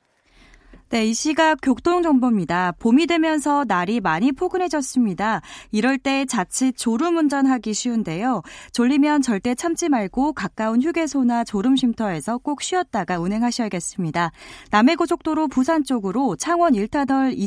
네, 0.90 1.06
이 1.06 1.14
시각 1.14 1.58
교통정보입니다. 1.62 2.72
봄이 2.78 3.06
되면서 3.06 3.64
날이 3.68 4.00
많이 4.00 4.32
포근해졌습니다. 4.32 5.42
이럴 5.70 5.98
때 5.98 6.24
자칫 6.24 6.72
졸음운전하기 6.76 7.74
쉬운데요. 7.74 8.42
졸리면 8.72 9.20
절대 9.20 9.54
참지 9.54 9.88
말고 9.88 10.32
가까운 10.32 10.80
휴게소나 10.80 11.44
졸음쉼터에서 11.44 12.38
꼭 12.38 12.62
쉬었다가 12.62 13.18
운행하셔야겠습니다. 13.18 14.32
남해고속도로 14.70 15.48
부산 15.48 15.84
쪽으로 15.84 16.36
창원 16.36 16.72
1타덜 16.72 17.38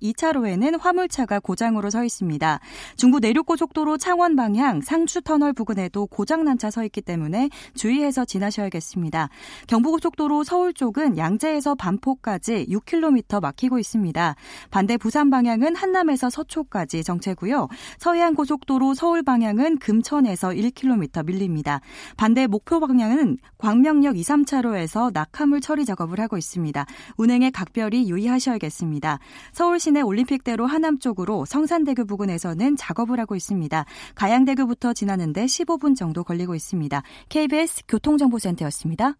2차로에는 0.00 0.78
화물차가 0.80 1.40
고장으로 1.40 1.90
서 1.90 2.04
있습니다. 2.04 2.60
중부 2.96 3.20
내륙고속도로 3.20 3.96
창원 3.96 4.36
방향 4.36 4.80
상추터널 4.82 5.52
부근에도 5.54 6.06
고장난 6.06 6.58
차 6.58 6.70
서 6.70 6.84
있기 6.84 7.00
때문에 7.00 7.48
주의해서 7.74 8.24
지나셔야겠습니다. 8.24 9.28
경부고속도로 9.66 10.44
서울 10.44 10.72
쪽은 10.72 11.16
양재에서 11.18 11.74
반포까지 11.74 12.66
6 12.68 12.89
km 12.90 13.40
막히고 13.40 13.78
있습니다. 13.78 14.34
반대 14.70 14.96
부산 14.96 15.30
방향은 15.30 15.76
한남에서 15.76 16.28
서초까지 16.28 17.04
정체고요. 17.04 17.68
서해안 17.98 18.34
고속도로 18.34 18.94
서울 18.94 19.22
방향은 19.22 19.78
금천에서 19.78 20.48
1km 20.50 21.24
밀립니다. 21.24 21.80
반대 22.16 22.48
목표 22.48 22.80
방향은 22.80 23.38
광명역 23.58 24.18
2, 24.18 24.22
3차로에서 24.22 25.12
낙하물 25.12 25.60
처리 25.60 25.84
작업을 25.84 26.18
하고 26.18 26.36
있습니다. 26.36 26.84
운행에 27.16 27.50
각별히 27.50 28.10
유의하셔야겠습니다. 28.10 29.20
서울 29.52 29.78
시내 29.78 30.00
올림픽대로 30.00 30.66
하남 30.66 30.98
쪽으로 30.98 31.44
성산대교 31.44 32.06
부근에서는 32.06 32.76
작업을 32.76 33.20
하고 33.20 33.36
있습니다. 33.36 33.84
가양대교부터 34.16 34.92
지나는데 34.94 35.44
15분 35.44 35.96
정도 35.96 36.24
걸리고 36.24 36.54
있습니다. 36.54 37.02
KBS 37.28 37.84
교통정보센터였습니다. 37.86 39.14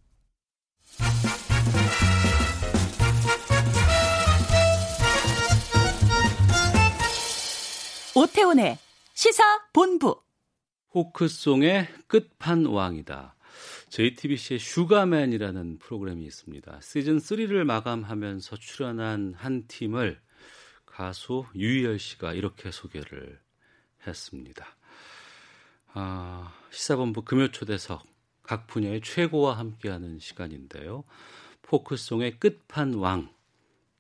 오태훈의 8.17 8.77
시사 9.15 9.43
본부. 9.73 10.21
포크송의 10.91 11.87
끝판왕이다. 12.09 13.37
JTBC의 13.91 14.59
슈가맨이라는 14.59 15.79
프로그램이 15.79 16.25
있습니다. 16.25 16.81
시즌 16.83 17.19
3를 17.19 17.65
마감하면서 17.65 18.57
출연한 18.57 19.35
한 19.37 19.67
팀을 19.69 20.21
가수 20.87 21.45
유희열 21.55 22.01
씨가 22.01 22.33
이렇게 22.35 22.73
소개를 22.73 23.39
했습니다. 24.07 24.67
아, 25.93 26.53
시사본부 26.71 27.23
금요초대석 27.23 28.03
각 28.43 28.67
분야의 28.67 29.03
최고와 29.03 29.57
함께하는 29.59 30.19
시간인데요. 30.19 31.05
포크송의 31.63 32.41
끝판왕 32.41 33.33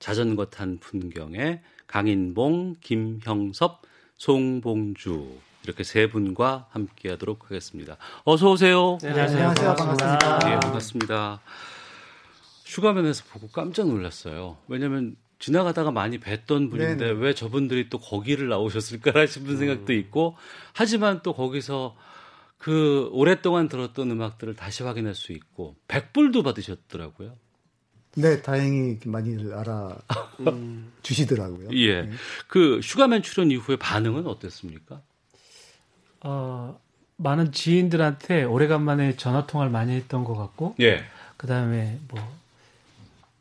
자전거 0.00 0.46
탄 0.46 0.78
풍경에 0.78 1.62
강인봉, 1.86 2.76
김형섭, 2.80 3.82
송봉주 4.20 5.38
이렇게 5.64 5.82
세 5.82 6.06
분과 6.06 6.66
함께하도록 6.72 7.46
하겠습니다. 7.46 7.96
어서 8.24 8.50
오세요. 8.50 8.98
네, 9.00 9.08
안녕하세요. 9.08 9.38
안녕하세요. 9.48 9.74
반갑습니다. 9.76 10.38
네, 10.40 10.60
반갑습니다. 10.60 11.40
슈가맨에서 12.64 13.24
보고 13.32 13.48
깜짝 13.48 13.88
놀랐어요. 13.88 14.58
왜냐하면 14.68 15.16
지나가다가 15.38 15.90
많이 15.90 16.20
뵀던 16.20 16.70
분인데 16.70 16.96
네네. 16.96 17.10
왜 17.12 17.32
저분들이 17.34 17.88
또 17.88 17.98
거기를 17.98 18.50
나오셨을까 18.50 19.24
싶은 19.26 19.56
생각도 19.56 19.94
있고 19.94 20.36
하지만 20.74 21.22
또 21.22 21.32
거기서 21.32 21.96
그 22.58 23.08
오랫동안 23.12 23.68
들었던 23.68 24.10
음악들을 24.10 24.54
다시 24.54 24.82
확인할 24.82 25.14
수 25.14 25.32
있고 25.32 25.76
백불도 25.88 26.42
받으셨더라고요. 26.42 27.38
네, 28.16 28.42
다행히 28.42 28.98
많이들 29.04 29.54
알아 29.54 29.96
음. 30.40 30.92
주시더라고요. 31.02 31.68
예. 31.72 32.02
네. 32.02 32.10
그 32.48 32.80
슈가맨 32.82 33.22
출연 33.22 33.50
이후에 33.50 33.76
반응은 33.76 34.26
어땠습니까? 34.26 35.00
어, 36.22 36.78
많은 37.16 37.52
지인들한테 37.52 38.44
오래간만에 38.44 39.16
전화 39.16 39.46
통화를 39.46 39.70
많이 39.70 39.92
했던 39.92 40.24
것 40.24 40.34
같고, 40.36 40.74
예. 40.80 41.04
그 41.36 41.46
다음에 41.46 41.98
뭐 42.08 42.20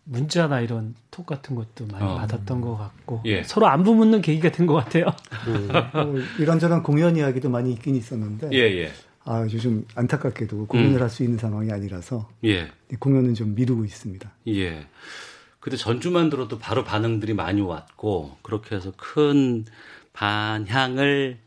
문자나 0.06 0.62
이런 0.62 0.96
톡 1.12 1.26
같은 1.26 1.56
것도 1.56 1.88
많이 1.88 2.06
어. 2.06 2.16
받았던 2.16 2.62
것 2.62 2.78
같고, 2.78 3.22
예. 3.26 3.44
서로 3.44 3.68
안부 3.68 3.96
묻는 3.96 4.22
계기가 4.22 4.52
된 4.52 4.68
것 4.68 4.76
같아요. 4.76 5.06
음. 5.48 5.70
어, 5.94 6.14
이런저런 6.40 6.84
공연 6.84 7.16
이야기도 7.18 7.50
많이 7.50 7.74
있긴 7.74 7.96
있었는데, 7.96 8.50
예, 8.54 8.60
예. 8.60 8.92
아, 9.30 9.44
요즘 9.44 9.86
안타깝게도 9.94 10.65
공연을 10.65 10.96
음. 10.96 11.02
할수 11.04 11.22
있는 11.22 11.38
상황이 11.38 11.72
아니라서 11.72 12.28
예. 12.46 12.72
공연은 12.98 13.36
좀 13.36 13.54
미루고 13.54 13.86
있습니다. 13.86 14.28
예. 14.48 14.88
근데 15.60 15.78
전주만 15.78 16.32
들어도 16.32 16.58
바로 16.58 16.84
반응들이 16.84 17.36
많이 17.36 17.62
왔고 17.62 18.38
그렇게 18.42 18.76
해서 18.76 18.92
큰 18.98 19.65
반향을 20.13 21.38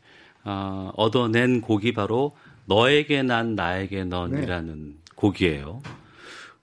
어, 0.45 0.93
얻어낸 0.95 1.59
곡이 1.59 1.91
바로 1.93 2.31
너에게 2.67 3.21
난 3.21 3.55
나에게 3.55 4.05
넌이라는 4.05 4.85
네. 4.85 4.95
곡이에요. 5.15 5.81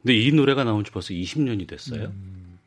근데 0.00 0.16
이 0.16 0.32
노래가 0.32 0.64
나온 0.64 0.84
지 0.84 0.90
벌써 0.90 1.12
20년이 1.12 1.68
됐어요. 1.68 2.04
음. 2.04 2.58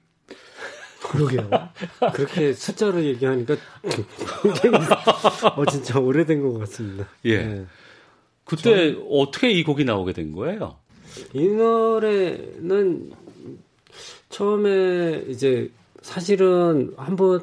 그러게요. 1.02 1.50
그렇게 2.13 2.54
숫자로 2.54 3.04
얘기하니까 3.04 3.56
어 5.58 5.66
진짜 5.66 5.98
오래된 5.98 6.44
것 6.44 6.60
같습니다. 6.60 7.08
예. 7.26 7.38
네. 7.44 7.66
그때 8.46 8.94
저... 8.94 9.02
어떻게 9.10 9.52
이 9.52 9.64
곡이 9.64 9.86
나오게 9.86 10.14
된 10.14 10.34
거예요? 10.34 10.78
이 11.34 11.48
노래는 11.48 13.12
처음에 14.30 15.26
이제 15.28 15.70
사실은 16.02 16.94
한번 16.98 17.42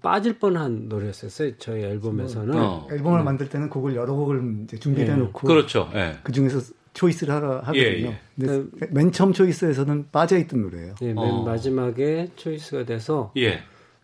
빠질 0.00 0.38
뻔한 0.38 0.88
노래였었어요. 0.88 1.56
저희 1.58 1.82
앨범에서는. 1.82 2.56
어. 2.56 2.86
앨범을 2.90 3.24
만들 3.24 3.48
때는 3.48 3.68
곡을 3.68 3.96
여러 3.96 4.14
곡을 4.14 4.64
이제 4.64 4.78
준비해 4.78 5.08
예. 5.08 5.14
놓고 5.14 5.46
그렇죠. 5.46 5.90
예. 5.94 6.18
그 6.22 6.32
중에서 6.32 6.60
초이스를 6.94 7.34
하라 7.34 7.56
하거든요. 7.58 7.82
예, 7.82 8.02
예. 8.02 8.18
근데 8.38 8.70
그, 8.78 8.88
맨 8.90 9.12
처음 9.12 9.32
초이스에서는 9.32 10.08
빠져 10.12 10.38
있던 10.38 10.62
노래예요. 10.62 10.94
예, 11.02 11.06
맨 11.06 11.18
어. 11.18 11.44
마지막에 11.44 12.30
초이스가 12.36 12.84
돼서 12.84 13.32
예. 13.36 13.60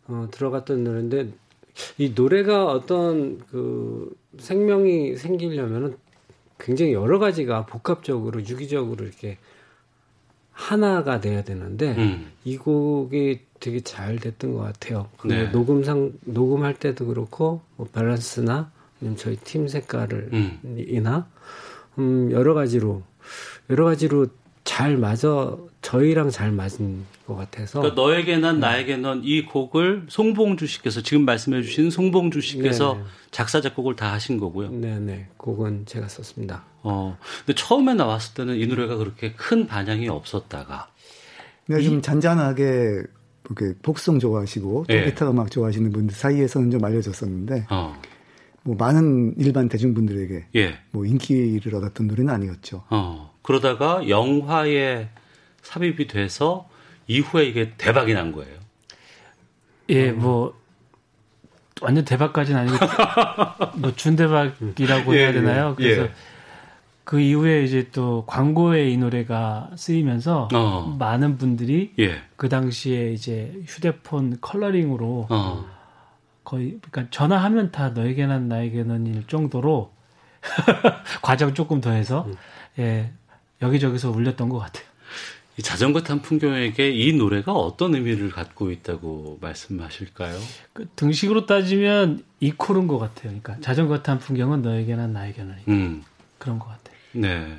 어, 0.09 0.29
들어갔던 0.31 0.85
노래인데 0.85 1.29
이 1.99 2.12
노래가 2.14 2.66
어떤 2.66 3.38
그 3.51 4.14
생명이 4.38 5.16
생기려면은 5.16 5.97
굉장히 6.62 6.92
여러 6.92 7.18
가지가 7.18 7.66
복합적으로 7.66 8.40
유기적으로 8.40 9.05
이렇게 9.05 9.37
하나가 10.53 11.20
돼야 11.20 11.42
되는데 11.42 11.94
음. 11.96 12.31
이 12.44 12.57
곡이 12.57 13.40
되게 13.59 13.81
잘 13.81 14.16
됐던 14.16 14.55
것 14.55 14.61
같아요. 14.61 15.09
네. 15.25 15.48
녹음상 15.48 16.12
녹음할 16.22 16.75
때도 16.75 17.07
그렇고 17.07 17.62
뭐 17.77 17.88
밸런스나 17.92 18.70
아니면 19.01 19.16
저희 19.16 19.36
팀 19.36 19.66
색깔을 19.66 20.30
음. 20.32 20.61
이나 20.89 21.28
음, 21.99 22.30
여러 22.30 22.55
가지로 22.55 23.03
여러 23.68 23.84
가지로 23.84 24.28
잘 24.64 24.96
맞아 24.96 25.56
저희랑 25.82 26.30
잘 26.30 26.52
맞은 26.52 27.04
것 27.26 27.34
같아서. 27.34 27.80
그러니까 27.80 28.00
너에게 28.00 28.36
난 28.36 28.56
네. 28.56 28.60
나에게 28.60 28.96
넌 28.98 29.22
이 29.24 29.44
곡을 29.44 30.06
송봉주 30.08 30.66
씨께서 30.66 31.02
지금 31.02 31.24
말씀해 31.24 31.62
주신 31.62 31.90
송봉주 31.90 32.40
씨께서 32.40 32.94
네네. 32.94 33.04
작사 33.32 33.60
작곡을 33.60 33.96
다 33.96 34.12
하신 34.12 34.38
거고요. 34.38 34.70
네, 34.70 34.98
네. 34.98 35.28
곡은 35.36 35.86
제가 35.86 36.08
썼습니다. 36.08 36.64
어. 36.82 37.18
근데 37.44 37.54
처음에 37.60 37.94
나왔을 37.94 38.34
때는 38.34 38.56
이 38.56 38.66
노래가 38.66 38.96
그렇게 38.96 39.32
큰 39.32 39.66
반향이 39.66 40.08
없었다가 40.08 40.88
네, 41.66 41.82
좀 41.82 42.02
잔잔하게 42.02 43.02
이렇게 43.46 43.74
복성 43.82 44.18
좋아하시고 44.18 44.86
또 44.88 44.94
예. 44.94 45.06
기타 45.06 45.28
음악 45.28 45.50
좋아하시는 45.50 45.90
분들 45.90 46.14
사이에서는 46.14 46.70
좀 46.70 46.84
알려졌었는데 46.84 47.66
어. 47.70 48.00
뭐 48.62 48.76
많은 48.76 49.34
일반 49.38 49.68
대중분들에게 49.68 50.46
예. 50.54 50.78
뭐 50.92 51.04
인기를 51.04 51.74
얻었던 51.74 52.06
노래는 52.06 52.32
아니었죠. 52.32 52.84
어. 52.90 53.32
그러다가 53.43 54.09
영화에 54.09 55.09
삽입이 55.62 56.07
돼서 56.07 56.68
이후에 57.07 57.45
이게 57.45 57.72
대박이 57.76 58.14
난 58.14 58.32
거예요. 58.32 58.62
예, 59.88 60.12
뭐 60.12 60.55
완전 61.80 62.05
대박까지는 62.05 62.61
아니고 62.61 62.76
뭐 63.78 63.95
준대박이라고 63.95 65.16
예, 65.16 65.18
해야 65.18 65.32
되나요? 65.32 65.76
예, 65.80 65.82
그래서 65.82 66.03
예. 66.05 66.12
그 67.05 67.20
이후에 67.20 67.64
이제 67.64 67.88
또 67.93 68.24
광고에 68.26 68.88
이 68.90 68.97
노래가 68.97 69.70
쓰이면서 69.76 70.49
어. 70.55 70.97
많은 70.99 71.36
분들이 71.36 71.93
예. 71.99 72.22
그 72.36 72.49
당시에 72.49 73.12
이제 73.12 73.53
휴대폰 73.66 74.38
컬러링으로 74.40 75.26
어. 75.28 75.66
거의 76.45 76.78
그러니까 76.90 77.11
전화하면 77.11 77.72
다 77.72 77.90
너에게 77.90 78.26
난 78.26 78.49
나에게 78.49 78.84
는일 78.84 79.26
정도로 79.26 79.93
과정 81.22 81.55
조금 81.55 81.80
더해서 81.80 82.24
음. 82.26 82.34
예 82.78 83.12
여기저기서 83.62 84.10
울렸던 84.10 84.48
것 84.48 84.58
같아요. 84.58 84.84
이 85.58 85.62
자전거 85.62 86.02
탄 86.02 86.22
풍경에게 86.22 86.90
이 86.90 87.12
노래가 87.12 87.52
어떤 87.52 87.94
의미를 87.94 88.30
갖고 88.30 88.70
있다고 88.70 89.38
말씀하실까요? 89.42 90.38
그 90.72 90.88
등식으로 90.96 91.44
따지면 91.46 92.24
이코른 92.40 92.86
것 92.86 92.98
같아요. 92.98 93.24
그러니까 93.24 93.56
자전거 93.60 94.02
탄 94.02 94.18
풍경은 94.18 94.62
너에게 94.62 94.96
난 94.96 95.12
나에게는 95.12 95.54
음. 95.68 96.02
그런 96.38 96.58
것 96.58 96.66
같아요. 96.68 96.96
네. 97.12 97.58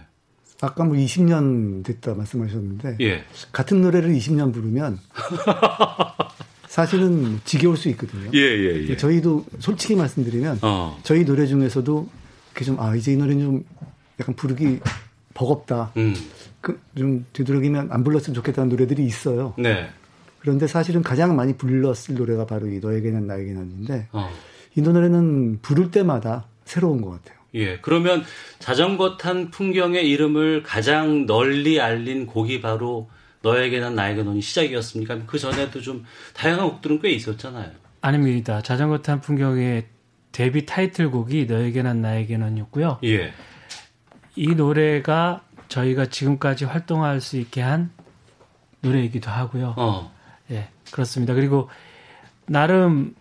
아까 0.61 0.83
뭐 0.85 0.95
20년 0.95 1.83
됐다 1.83 2.15
말씀하셨는데 2.15 2.97
예. 3.01 3.25
같은 3.51 3.81
노래를 3.81 4.11
20년 4.13 4.53
부르면 4.53 4.97
사실은 6.67 7.39
지겨울 7.45 7.77
수 7.77 7.89
있거든요. 7.89 8.31
예, 8.33 8.39
예, 8.39 8.87
예. 8.89 8.97
저희도 8.97 9.45
솔직히 9.59 9.95
말씀드리면 9.95 10.59
어. 10.63 10.99
저희 11.03 11.25
노래 11.25 11.45
중에서도 11.45 12.09
이렇게 12.51 12.65
좀 12.65 12.79
아 12.79 12.95
이제 12.95 13.13
이 13.13 13.17
노래는 13.17 13.43
좀 13.43 13.65
약간 14.19 14.35
부르기 14.35 14.79
버겁다. 15.33 15.91
음. 15.97 16.13
그좀 16.61 17.25
되도록이면 17.33 17.89
안 17.91 18.03
불렀으면 18.03 18.33
좋겠다는 18.35 18.69
노래들이 18.69 19.03
있어요. 19.05 19.53
네. 19.57 19.89
그런데 20.39 20.67
사실은 20.67 21.03
가장 21.03 21.35
많이 21.35 21.55
불렀을 21.55 22.15
노래가 22.15 22.45
바로 22.45 22.67
이 22.67 22.79
너에게는 22.79 23.27
나에게는인데 23.27 24.09
어. 24.11 24.29
이 24.75 24.81
노래는 24.81 25.59
부를 25.61 25.91
때마다 25.91 26.47
새로운 26.65 27.01
것 27.01 27.11
같아요. 27.11 27.37
예. 27.55 27.77
그러면 27.79 28.23
자전거 28.59 29.17
탄 29.17 29.51
풍경의 29.51 30.09
이름을 30.09 30.63
가장 30.63 31.25
널리 31.25 31.79
알린 31.79 32.25
곡이 32.25 32.61
바로 32.61 33.09
너에게는 33.41 33.95
나에게 33.95 34.23
넌이 34.23 34.41
시작이었습니까? 34.41 35.25
그 35.27 35.37
전에도 35.37 35.81
좀 35.81 36.03
다양한 36.33 36.69
곡들은 36.69 37.01
꽤 37.01 37.11
있었잖아요. 37.11 37.71
아닙니다. 38.01 38.61
자전거 38.61 38.99
탄 38.99 39.21
풍경의 39.21 39.85
데뷔 40.31 40.65
타이틀곡이 40.65 41.45
너에게 41.45 41.83
난 41.83 42.01
나에게 42.01 42.37
넌이었고요. 42.37 42.99
예. 43.03 43.31
이 44.35 44.55
노래가 44.55 45.41
저희가 45.67 46.07
지금까지 46.07 46.65
활동할 46.65 47.21
수 47.21 47.37
있게 47.37 47.61
한 47.61 47.91
노래이기도 48.81 49.29
하고요. 49.29 49.75
어. 49.77 50.11
예, 50.51 50.67
그렇습니다. 50.91 51.33
그리고 51.33 51.69
나름 52.45 53.15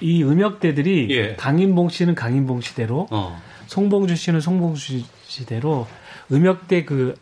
이 0.00 0.22
음역대들이 0.22 1.08
예. 1.10 1.36
강인봉 1.36 1.88
씨는 1.88 2.14
강인봉 2.14 2.60
씨대로 2.60 3.08
어. 3.10 3.40
송봉주 3.66 4.16
씨는 4.16 4.40
송봉주 4.40 5.02
씨대로 5.24 5.86
음역대 6.30 6.84
그 6.84 7.14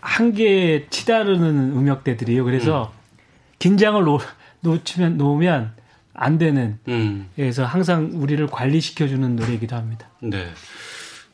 한계에 0.00 0.86
치다르는 0.88 1.72
음역대들이에요. 1.76 2.44
그래서 2.44 2.92
음. 2.92 3.18
긴장을 3.58 4.02
놓, 4.04 4.20
놓치면 4.60 5.16
놓으면 5.16 5.74
안 6.14 6.38
되는. 6.38 6.78
음. 6.88 7.28
그래서 7.34 7.64
항상 7.64 8.10
우리를 8.14 8.46
관리시켜주는 8.46 9.36
노래이기도 9.36 9.76
합니다. 9.76 10.08
네. 10.20 10.48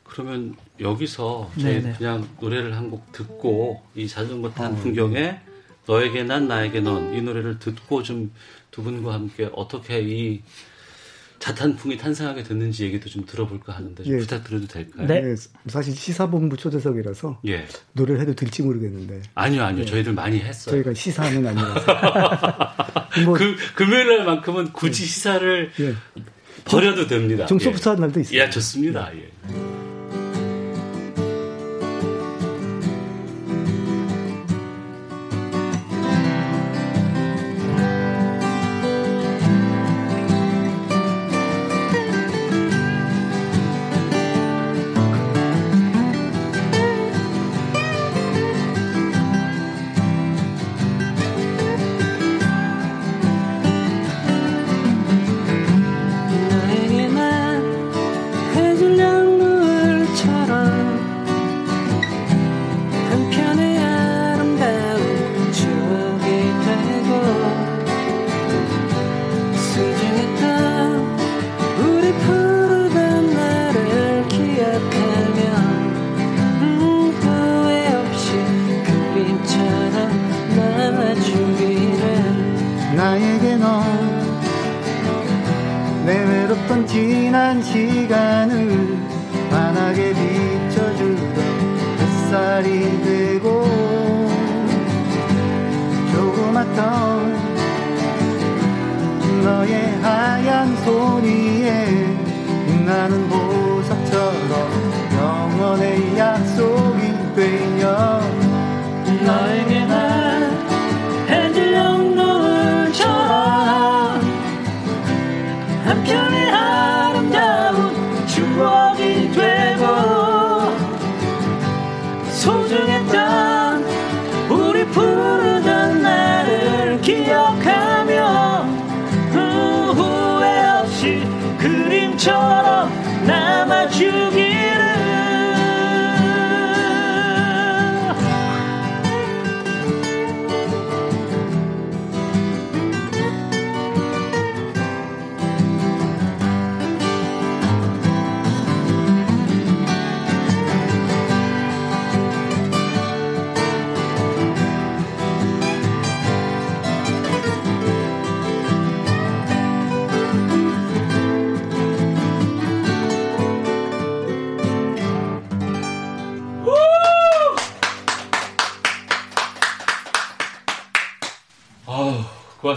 그러면 0.04 0.56
여기서 0.82 1.50
저희 1.60 1.80
네네. 1.82 1.94
그냥 1.98 2.28
노래를 2.40 2.76
한 2.76 2.90
곡 2.90 3.10
듣고 3.12 3.82
이 3.94 4.06
자전거 4.08 4.50
탄 4.50 4.72
어, 4.72 4.76
풍경에 4.76 5.20
네. 5.20 5.40
너에게 5.86 6.22
난 6.24 6.46
나에게 6.48 6.80
넌 6.80 7.14
이 7.14 7.22
노래를 7.22 7.58
듣고 7.58 8.02
좀 8.02 8.30
두 8.72 8.82
분과 8.82 9.12
함께 9.12 9.50
어떻게 9.52 10.00
이 10.00 10.40
자탄풍이 11.38 11.98
탄생하게 11.98 12.42
됐는지 12.44 12.84
얘기도 12.84 13.10
좀 13.10 13.26
들어볼까 13.26 13.72
하는데 13.74 14.02
좀 14.02 14.14
예. 14.14 14.18
부탁드려도 14.20 14.66
될까요? 14.68 15.06
네. 15.08 15.20
네. 15.20 15.34
사실 15.66 15.94
시사본부 15.94 16.56
초대석이라서 16.56 17.40
예. 17.48 17.66
노래를 17.92 18.20
해도 18.22 18.32
될지 18.34 18.62
모르겠는데. 18.62 19.22
아니요, 19.34 19.64
아니요. 19.64 19.84
네. 19.84 19.90
저희들 19.90 20.12
많이 20.14 20.38
했어요. 20.38 20.76
저희가 20.76 20.94
시사는 20.94 21.44
아니라서. 21.46 21.84
뭐, 23.26 23.34
그 23.34 23.56
금요일 23.74 24.06
날만큼은 24.18 24.72
굳이 24.72 25.02
예. 25.02 25.06
시사를 25.06 25.70
예. 25.80 25.94
버려도 26.64 27.08
됩니다. 27.08 27.44
좀 27.46 27.58
소프트한 27.58 27.98
날도 27.98 28.20
있어요. 28.20 28.38
예, 28.40 28.48
좋습니다. 28.48 29.12
예. 29.16 29.31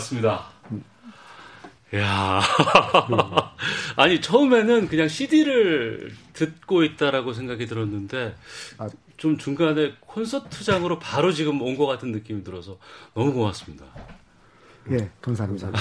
고맙습니다. 0.06 0.46
야 1.96 2.42
아니 3.96 4.20
처음에는 4.22 4.88
그냥 4.88 5.08
CD를 5.08 6.12
듣고 6.34 6.84
있다라고 6.84 7.34
생각이 7.34 7.66
들었는데 7.68 8.36
아, 8.78 8.90
좀 9.18 9.38
중간에 9.38 9.94
콘서트장으로 10.02 11.00
바로 11.00 11.32
지금 11.32 11.62
온 11.62 11.78
것 11.78 11.86
같은 11.86 12.12
느낌이 12.12 12.44
들어서 12.44 12.78
너무 13.14 13.34
고맙습니다. 13.34 13.86
예, 14.92 15.10
감사합니다. 15.22 15.72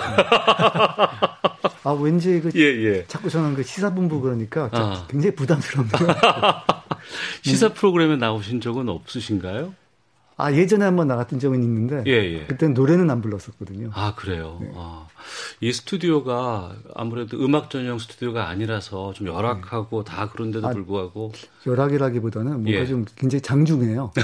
아, 1.85 1.91
왠지 1.93 2.41
그 2.41 2.51
예, 2.55 2.61
예. 2.63 3.05
자꾸 3.07 3.29
저는 3.29 3.55
그 3.55 3.63
시사본부 3.63 4.21
그러니까 4.21 4.71
아. 4.73 5.07
굉장히 5.11 5.35
부담스럽네요. 5.35 6.07
시사 7.43 7.71
프로그램에 7.75 8.17
나오신 8.17 8.61
적은 8.61 8.89
없으신가요? 8.89 9.75
아 10.37 10.53
예전에 10.53 10.85
한번 10.85 11.07
나갔던 11.07 11.39
적은 11.39 11.63
있는데 11.63 12.03
예, 12.07 12.13
예. 12.13 12.47
그때는 12.47 12.75
노래는 12.75 13.09
안 13.11 13.21
불렀었거든요. 13.21 13.91
아 13.95 14.15
그래요. 14.17 14.59
네. 14.61 14.73
아, 14.75 15.07
이 15.61 15.73
스튜디오가 15.73 16.75
아무래도 16.95 17.39
음악 17.39 17.71
전용 17.71 17.99
스튜디오가 17.99 18.49
아니라서 18.49 19.13
좀 19.13 19.29
열악하고 19.29 20.03
네. 20.03 20.11
다 20.11 20.29
그런데도 20.31 20.67
아, 20.67 20.73
불구하고 20.73 21.33
열악이라기보다는 21.67 22.51
뭔가 22.51 22.73
예. 22.73 22.87
좀 22.87 23.05
굉장히 23.17 23.43
장중해요. 23.43 24.13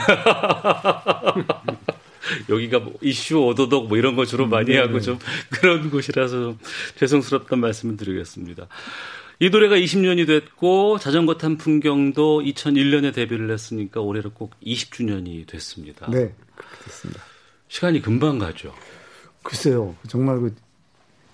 여기가 2.49 2.81
뭐 2.81 2.95
이슈 3.01 3.39
오도독 3.39 3.89
뭐 3.89 3.97
이런 3.97 4.17
거 4.17 4.25
주로 4.25 4.47
많이 4.47 4.71
네, 4.73 4.79
하고 4.79 4.95
네. 4.95 5.01
좀 5.01 5.19
그런 5.51 5.91
곳이라서 5.91 6.41
좀 6.41 6.59
죄송스럽단 6.97 7.59
말씀을 7.59 7.97
드리겠습니다. 7.97 8.67
이 9.43 9.49
노래가 9.49 9.75
20년이 9.77 10.27
됐고 10.27 10.99
자전거 10.99 11.39
탄 11.39 11.57
풍경도 11.57 12.43
2001년에 12.43 13.15
데뷔를 13.15 13.51
했으니까 13.51 14.03
올해로 14.03 14.31
꼭 14.33 14.53
20주년이 14.63 15.47
됐습니다. 15.47 16.07
네, 16.11 16.35
그렇게 16.55 16.85
됐습니다. 16.85 17.23
시간이 17.69 18.03
금방 18.03 18.39
가죠. 18.39 18.75
글쎄요, 19.43 19.97
정말 20.09 20.41
그 20.41 20.55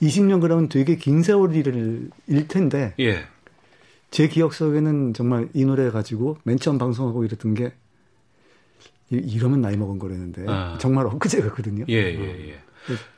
20년 0.03 0.41
그러면 0.41 0.69
되게 0.69 0.97
긴 0.97 1.23
세월일 1.23 2.11
텐데. 2.47 2.95
예. 3.01 3.27
제 4.13 4.29
기억 4.29 4.55
속에는 4.55 5.15
정말 5.15 5.49
이 5.53 5.65
노래 5.65 5.91
가지고 5.91 6.39
맨 6.45 6.59
처음 6.59 6.79
방송하고 6.79 7.25
이랬던 7.25 7.55
게 7.55 7.73
이러면 9.11 9.61
나이 9.61 9.77
먹은 9.77 9.99
거라는데 9.99 10.45
아. 10.47 10.79
정말 10.81 11.07
엊그제 11.07 11.41
같거든요. 11.43 11.85
예, 11.89 11.95
예, 11.95 12.51
예. 12.51 12.59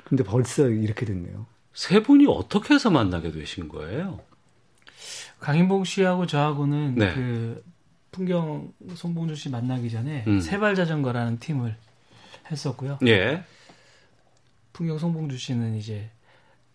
근데 0.05 0.25
벌써 0.25 0.67
이렇게 0.67 1.05
됐네요. 1.05 1.45
세 1.75 2.03
분이 2.03 2.27
어떻게 2.27 2.75
해서 2.75 2.89
만나게 2.91 3.33
되신 3.33 3.69
거예요? 3.69 4.21
강인봉 5.41 5.85
씨하고 5.85 6.27
저하고는 6.27 6.95
네. 6.97 7.15
그 7.15 7.63
풍경 8.11 8.73
송봉주 8.95 9.37
씨 9.37 9.51
만나기 9.51 9.91
전에 9.91 10.25
음. 10.27 10.41
세발 10.41 10.75
자전거라는 10.75 11.39
팀을 11.39 11.77
했었고요. 12.51 12.99
예. 13.07 13.45
풍경 14.73 14.99
송봉주 14.99 15.37
씨는 15.39 15.77
이제 15.77 16.11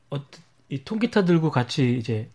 어, 0.09 0.17
이 0.69 0.83
통기타 0.83 1.25
들고 1.25 1.51
같이 1.51 1.97
이제 1.97 2.29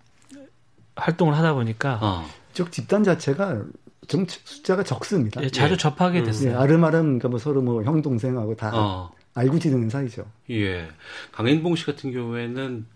활동을 0.97 1.35
하다 1.37 1.55
보니까 1.55 1.99
어. 2.03 2.26
쪽 2.53 2.72
집단 2.72 3.05
자체가 3.05 3.62
좀 4.09 4.26
숫자가 4.29 4.83
적습니다. 4.83 5.43
예, 5.43 5.49
자주 5.51 5.74
예. 5.74 5.76
접하게 5.76 6.20
음. 6.20 6.24
됐어요. 6.24 6.51
예, 6.53 6.55
아름아름 6.55 7.03
그러니까 7.05 7.29
뭐 7.29 7.39
서로 7.39 7.62
뭐 7.62 7.85
형 7.85 8.03
동생하고 8.03 8.57
다 8.57 8.70
어. 8.74 9.12
알고 9.35 9.59
지내는 9.59 9.89
사이죠. 9.91 10.26
예. 10.51 10.89
강인봉 11.33 11.76
씨 11.76 11.87
같은 11.87 12.12
경우에는 12.12 12.87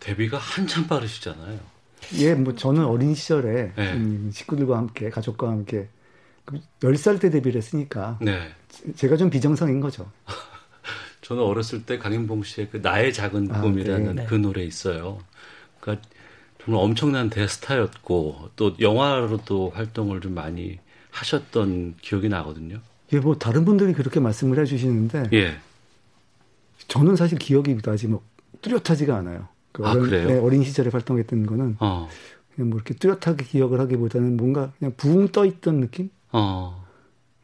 데뷔가 0.00 0.38
한참 0.38 0.86
빠르시잖아요. 0.88 1.60
예, 2.18 2.34
뭐 2.34 2.54
저는 2.54 2.84
어린 2.84 3.14
시절에 3.14 3.72
네. 3.76 3.92
음, 3.92 4.30
식구들과 4.32 4.76
함께 4.76 5.10
가족과 5.10 5.48
함께 5.48 5.88
10살 6.80 7.14
그때 7.14 7.30
데뷔를 7.30 7.58
했으니까 7.58 8.18
네. 8.20 8.50
제가 8.96 9.16
좀 9.16 9.30
비정상인 9.30 9.80
거죠. 9.80 10.10
저는 11.22 11.42
어렸을 11.42 11.84
때 11.84 11.98
강인봉 11.98 12.42
씨의 12.42 12.68
그 12.70 12.78
나의 12.78 13.12
작은 13.12 13.48
아, 13.52 13.60
꿈이라는 13.60 14.16
네. 14.16 14.26
그 14.26 14.34
노래 14.34 14.64
있어요. 14.64 15.18
그러니까 15.78 16.08
정말 16.64 16.82
엄청난 16.82 17.30
대스타였고 17.30 18.50
또 18.56 18.74
영화로도 18.80 19.70
활동을 19.70 20.20
좀 20.20 20.34
많이 20.34 20.78
하셨던 21.10 21.96
기억이 22.00 22.28
나거든요. 22.28 22.80
예, 23.12 23.18
뭐 23.18 23.36
다른 23.36 23.64
분들이 23.64 23.92
그렇게 23.92 24.20
말씀을 24.20 24.58
해주시는데 24.60 25.30
예. 25.32 25.56
저는 26.88 27.16
사실 27.16 27.38
기억이 27.38 27.76
나지 27.78 28.06
뭐 28.06 28.22
뚜렷하지가 28.62 29.16
않아요. 29.16 29.48
그 29.72 29.86
아, 29.86 29.92
어린, 29.92 30.10
네, 30.10 30.38
어린 30.38 30.62
시절에 30.64 30.90
활동했던 30.90 31.46
거는 31.46 31.76
어. 31.80 32.08
그냥 32.54 32.70
뭐 32.70 32.78
이렇게 32.78 32.94
뚜렷하게 32.94 33.44
기억을 33.44 33.80
하기보다는 33.80 34.36
뭔가 34.36 34.72
그냥 34.78 34.92
붕 34.96 35.28
떠 35.28 35.44
있던 35.46 35.80
느낌? 35.80 36.10
어. 36.32 36.84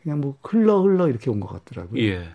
그냥 0.02 0.20
뭐 0.20 0.36
흘러 0.42 0.80
흘러 0.82 1.08
이렇게 1.08 1.30
온 1.30 1.40
것 1.40 1.48
같더라고요. 1.48 2.00
예. 2.02 2.28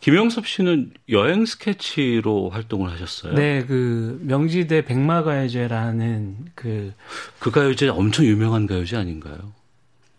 김영섭 0.00 0.46
씨는 0.46 0.92
여행 1.08 1.46
스케치로 1.46 2.50
활동을 2.50 2.90
하셨어요. 2.90 3.32
네, 3.34 3.64
그 3.64 4.20
명지대 4.22 4.84
백마가요제라는 4.84 6.36
그 6.54 6.92
그 7.38 7.50
가요제 7.50 7.88
엄청 7.88 8.24
유명한 8.26 8.66
가요제 8.66 8.96
아닌가요? 8.96 9.52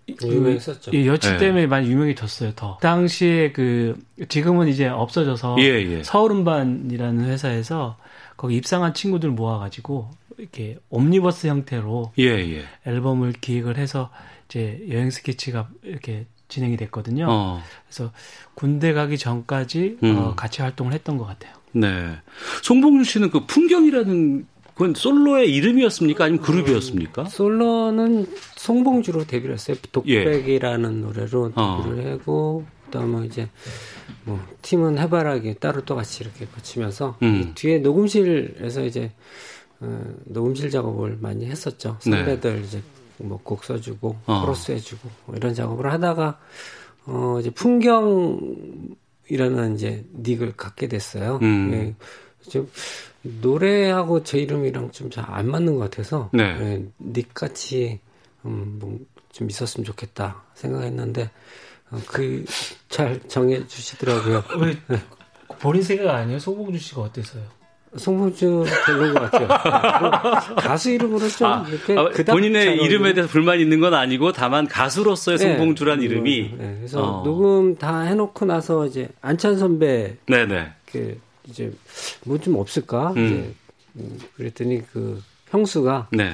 유명했었죠. 0.08 0.92
예, 0.94 1.06
여치 1.08 1.30
네. 1.32 1.38
때문에 1.38 1.68
많이 1.68 1.90
유명해졌어요. 1.90 2.54
더 2.56 2.78
당시에 2.82 3.52
그 3.52 3.98
지금은 4.30 4.68
이제 4.68 4.88
없어져서 4.88 5.58
예, 5.60 5.64
예. 5.64 6.04
서울음반이라는 6.04 7.26
회사에서 7.26 7.98
거기 8.38 8.56
입상한 8.56 8.94
친구들 8.94 9.30
모아가지고 9.32 10.10
이렇게 10.38 10.78
옴니버스 10.90 11.48
형태로 11.48 12.14
예, 12.20 12.26
예. 12.26 12.64
앨범을 12.86 13.34
기획을 13.34 13.78
해서 13.78 14.12
이제 14.48 14.86
여행 14.90 15.10
스케치가 15.10 15.70
이렇게 15.84 16.26
진행이 16.48 16.78
됐거든요. 16.78 17.28
어. 17.30 17.62
그래서 17.88 18.12
군대 18.54 18.94
가기 18.94 19.18
전까지 19.18 19.98
음. 20.04 20.18
어, 20.18 20.36
같이 20.36 20.62
활동을 20.62 20.94
했던 20.94 21.18
것 21.18 21.26
같아요. 21.26 21.54
네. 21.72 22.16
송봉준 22.64 23.04
씨는 23.04 23.32
그 23.32 23.46
풍경이라는 23.46 24.48
그건 24.76 24.94
솔로의 24.94 25.52
이름이었습니까? 25.56 26.26
아니면 26.26 26.44
그룹이었습니까? 26.44 27.24
음, 27.24 27.28
솔로는 27.28 28.28
송봉주로 28.58 29.26
데뷔를 29.26 29.56
했어요. 29.56 29.78
독백이라는 29.92 30.98
예. 30.98 31.02
노래로 31.02 31.54
어. 31.56 31.84
데뷔를 31.84 32.08
어. 32.08 32.12
하고 32.12 32.66
그다음에 32.86 33.26
이제 33.26 33.50
뭐 34.26 34.40
팀은 34.62 34.98
해바라기 35.00 35.56
따로 35.56 35.84
또 35.86 35.96
같이 35.96 36.24
이렇게 36.24 36.46
거치면서 36.46 37.18
음. 37.24 37.54
뒤에 37.56 37.80
녹음실에서 37.80 38.84
이제 38.84 39.12
어, 39.80 40.14
녹음실 40.26 40.70
작업을 40.70 41.18
많이 41.22 41.46
했었죠. 41.46 41.98
네. 42.06 42.12
선배들 42.18 42.56
네. 42.56 42.62
이제 42.68 42.82
뭐 43.18 43.40
곡 43.44 43.64
써주고 43.64 44.18
어. 44.26 44.42
코러스 44.42 44.74
해주고 44.74 45.10
뭐 45.26 45.36
이런 45.38 45.54
작업을 45.54 45.92
하다가 45.92 46.38
어 47.06 47.38
이제 47.40 47.50
풍경이라는 47.50 48.96
이제 49.76 50.04
닉을 50.18 50.58
갖게 50.58 50.88
됐어요. 50.90 51.40
음. 51.42 51.72
예. 51.74 51.96
좀 52.50 52.70
노래하고 53.42 54.24
제 54.24 54.40
이름이랑 54.40 54.92
좀 54.92 55.10
잘 55.10 55.26
안 55.28 55.50
맞는 55.50 55.76
것 55.76 55.90
같아서 55.90 56.30
네. 56.34 56.44
예, 56.44 56.86
닉 57.00 57.34
같이 57.34 58.00
음, 58.46 58.78
뭐 58.80 59.00
좀 59.36 59.50
있었으면 59.50 59.84
좋겠다 59.84 60.44
생각했는데 60.54 61.30
어, 61.92 62.00
그잘 62.08 63.20
정해 63.28 63.68
주시더라고요. 63.68 64.44
왜 64.62 64.78
본인 65.60 65.82
생각 65.84 66.16
아니에요? 66.16 66.40
송봉주 66.40 66.80
씨가 66.80 67.02
어땠어요? 67.02 67.44
송봉주 67.98 68.64
별로인 68.86 69.14
것 69.14 69.30
같아요. 69.30 70.56
가수 70.56 70.90
이름으로 70.92 71.28
좀 71.28 71.48
아, 71.48 71.66
이렇게 71.68 71.98
아, 71.98 72.32
본인의 72.32 72.78
이름에 72.78 73.14
대해서 73.14 73.30
불만 73.30 73.60
있는 73.60 73.82
건 73.82 73.94
아니고 73.94 74.32
다만 74.32 74.68
가수로서의 74.70 75.38
네, 75.38 75.44
송봉주란 75.58 76.00
네, 76.00 76.06
이름이 76.06 76.56
네, 76.58 76.76
그래서 76.78 77.04
어. 77.20 77.24
녹음 77.24 77.76
다 77.76 78.02
해놓고 78.02 78.46
나서 78.46 78.86
이제 78.86 79.10
안찬 79.22 79.58
선배 79.58 80.16
네네 80.28 80.72
그 80.92 81.20
이제 81.48 81.72
뭐 82.26 82.38
좀 82.38 82.56
없을까 82.56 83.12
음. 83.14 83.26
이제 83.26 83.54
음, 83.98 84.20
그랬더니 84.36 84.82
그 84.92 85.22
형수가 85.50 86.10
네. 86.12 86.34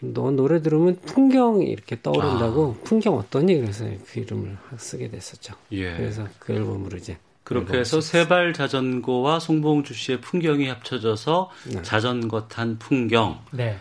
너 0.00 0.30
노래 0.30 0.62
들으면 0.62 0.98
풍경이 1.04 1.66
이렇게 1.66 2.00
떠오른다고 2.02 2.76
아. 2.80 2.84
풍경 2.84 3.16
어떠니? 3.18 3.60
그래서 3.60 3.84
그 4.06 4.20
이름을 4.20 4.56
쓰게 4.78 5.10
됐었죠. 5.10 5.54
예. 5.72 5.96
그래서 5.96 6.26
그 6.38 6.52
앨범으로 6.54 6.96
이제 6.96 7.18
그렇게 7.44 7.78
해서 7.78 8.00
세발 8.00 8.54
자전거와 8.54 9.40
송봉주 9.40 9.92
씨의 9.92 10.20
풍경이 10.20 10.68
합쳐져서 10.68 11.50
네. 11.74 11.82
자전거 11.82 12.46
탄 12.48 12.78
풍경이라는 12.78 13.40
네. 13.52 13.80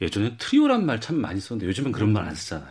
예전에 0.00 0.36
트리오란 0.38 0.84
말 0.86 1.00
참 1.00 1.16
많이 1.20 1.40
썼는데 1.40 1.66
요즘은 1.68 1.92
그런 1.92 2.12
말 2.12 2.24
안 2.28 2.34
쓰잖아요. 2.34 2.70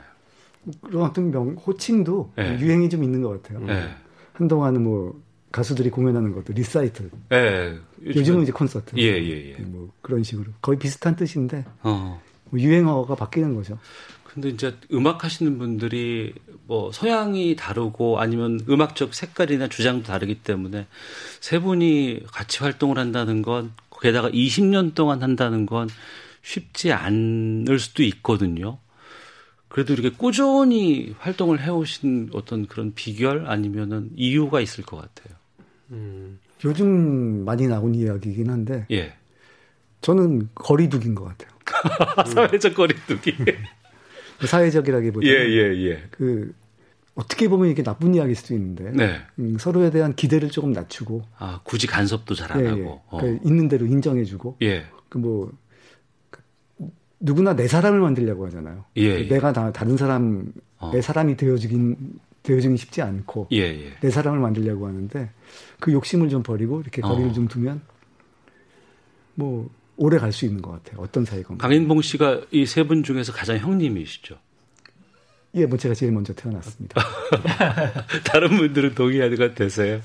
그런 0.82 1.04
어떤 1.10 1.32
명 1.32 1.56
호칭도 1.56 2.34
네. 2.38 2.60
유행이 2.60 2.90
좀 2.90 3.04
있는 3.04 3.22
것 3.22 3.42
같아요. 3.42 3.66
네. 3.66 3.90
한동안은 4.34 4.84
뭐 4.84 5.20
가수들이 5.52 5.90
공연하는 5.90 6.34
것도 6.34 6.54
리사이틀. 6.54 7.10
예. 7.32 7.78
요즘은 8.04 8.44
이제 8.44 8.52
콘서트. 8.52 8.96
예, 8.98 9.04
예, 9.04 9.52
예. 9.52 9.62
뭐 9.64 9.92
그런 10.02 10.24
식으로 10.24 10.52
거의 10.62 10.80
비슷한 10.80 11.16
뜻인데 11.16 11.66
어. 11.84 12.22
뭐 12.50 12.60
유행어가 12.60 13.16
바뀌는 13.16 13.56
거죠. 13.56 13.78
근데 14.24 14.48
이제 14.50 14.76
음악 14.94 15.26
하시는 15.26 15.58
분들이 15.58 16.34
뭐 16.66 16.92
서양이 16.94 17.56
다르고 17.58 18.20
아니면 18.20 18.62
음악적 18.70 19.14
색깔이나 19.14 19.68
주장도 19.68 20.06
다르기 20.06 20.36
때문에 20.36 20.88
세 21.42 21.60
분이 21.60 22.24
같이 22.32 22.60
활동을 22.60 22.98
한다는 22.98 23.42
건 23.42 23.74
게다가 24.02 24.30
20년 24.30 24.96
동안 24.96 25.22
한다는 25.22 25.66
건 25.66 25.90
쉽지 26.44 26.94
않을 26.94 27.78
수도 27.78 28.04
있거든요. 28.04 28.80
그래도 29.68 29.94
이렇게 29.94 30.10
꾸준히 30.10 31.14
활동을 31.20 31.62
해오신 31.62 32.32
어떤 32.34 32.68
그런 32.68 32.94
비결 32.94 33.48
아니면은 33.48 34.10
이유가 34.16 34.60
있을 34.60 34.84
것 34.86 34.98
같아요. 34.98 35.41
음. 35.92 36.40
요즘 36.64 37.44
많이 37.46 37.68
나온 37.68 37.96
이야기이긴 37.96 38.50
한데, 38.50 38.86
예. 38.92 39.14
저는 40.02 40.50
거리두기인 40.56 41.16
것 41.16 41.26
같아요. 41.26 41.52
사회적 42.34 42.74
거리두기. 42.76 43.36
사회적이라기보다 44.48 45.28
예, 45.28 45.32
예, 45.32 45.90
예. 45.90 46.04
그 46.10 46.54
어떻게 47.16 47.48
보면 47.48 47.70
이게 47.70 47.84
나쁜 47.84 48.16
이야기일 48.16 48.36
수도 48.36 48.54
있는데 48.56 48.92
네. 48.92 49.22
음, 49.40 49.58
서로에 49.60 49.92
대한 49.92 50.16
기대를 50.16 50.50
조금 50.50 50.72
낮추고 50.72 51.24
아 51.38 51.60
굳이 51.64 51.88
간섭도 51.88 52.36
잘안 52.36 52.64
예, 52.64 52.70
하고 52.70 52.80
예. 52.80 52.86
어. 53.08 53.18
그 53.20 53.40
있는 53.46 53.68
대로 53.68 53.86
인정해주고 53.86 54.58
예. 54.62 54.86
그뭐 55.10 55.52
그 56.30 56.42
누구나 57.20 57.56
내 57.56 57.68
사람을 57.68 58.00
만들려고 58.00 58.48
하잖아요. 58.48 58.86
예, 58.98 59.04
예. 59.04 59.28
내가 59.28 59.54
다 59.54 59.72
다른 59.72 59.98
사람 59.98 60.52
어. 60.78 60.92
내 60.92 61.02
사람이 61.02 61.38
되어주긴 61.38 62.20
되어주긴 62.44 62.78
쉽지 62.78 63.02
않고 63.02 63.50
예, 63.52 63.60
예. 63.60 63.94
내 64.00 64.10
사람을 64.10 64.40
만들려고 64.40 64.88
하는데 64.88 65.30
그 65.82 65.92
욕심을 65.92 66.30
좀 66.30 66.42
버리고 66.44 66.80
이렇게 66.80 67.02
거리를 67.02 67.32
어. 67.32 67.34
좀 67.34 67.48
두면 67.50 67.82
뭐 69.36 69.70
오래 69.98 70.18
갈 70.18 70.32
수 70.32 70.46
있는 70.46 70.62
것 70.62 70.72
같아요. 70.72 71.02
어떤 71.02 71.26
사이건. 71.26 71.58
강인봉 71.58 72.02
씨가 72.02 72.42
이 72.52 72.64
세 72.66 72.84
분 72.84 73.04
중에서 73.04 73.34
가장 73.34 73.58
형님이시죠. 73.58 74.38
예, 75.56 75.66
뭐 75.66 75.78
제가 75.78 75.94
제일 75.94 76.14
먼저 76.14 76.34
태어났습니다. 76.34 77.02
다른 78.24 78.56
분들은 78.56 78.96
동의하는 78.96 79.36
되세요? 79.54 80.00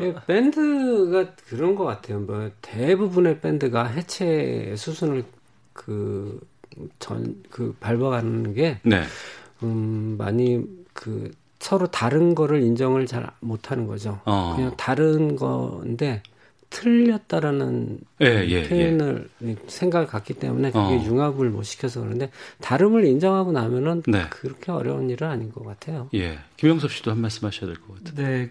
예, 0.00 0.14
밴드가 0.28 1.34
그런 1.48 1.74
것 1.74 1.84
같아요. 1.84 2.20
뭐 2.20 2.50
대부분의 2.60 3.40
밴드가 3.40 3.86
해체 3.86 4.74
수순을 4.76 5.24
그 5.72 6.38
전그 7.00 7.42
그 7.50 7.76
밟아가는 7.80 8.54
게 8.54 8.78
네. 8.84 9.02
음, 9.64 10.14
많이 10.18 10.64
그 10.92 11.32
서로 11.72 11.86
다른 11.86 12.34
거를 12.34 12.62
인정을 12.62 13.06
잘 13.06 13.26
못하는 13.40 13.86
거죠. 13.86 14.20
어. 14.26 14.52
그냥 14.54 14.76
다른 14.76 15.36
건데 15.36 16.22
틀렸다라는 16.68 17.98
예, 18.20 18.44
예, 18.46 18.68
표현을 18.68 19.30
예. 19.44 19.56
생각을 19.68 20.06
갖기 20.06 20.34
때문에 20.34 20.70
그게 20.70 20.96
어. 20.96 21.02
융합을 21.02 21.48
못 21.48 21.62
시켜서 21.62 22.02
그런데 22.02 22.30
다름을 22.60 23.06
인정하고 23.06 23.52
나면은 23.52 24.02
네. 24.06 24.26
그렇게 24.28 24.70
어려운 24.70 25.08
일은 25.08 25.26
아닌 25.30 25.50
것 25.50 25.64
같아요. 25.64 26.10
예, 26.12 26.40
김영섭 26.58 26.92
씨도 26.92 27.10
한 27.10 27.22
말씀 27.22 27.46
하셔야 27.46 27.64
될 27.72 27.80
것 27.80 28.04
같아요. 28.04 28.26
네, 28.26 28.50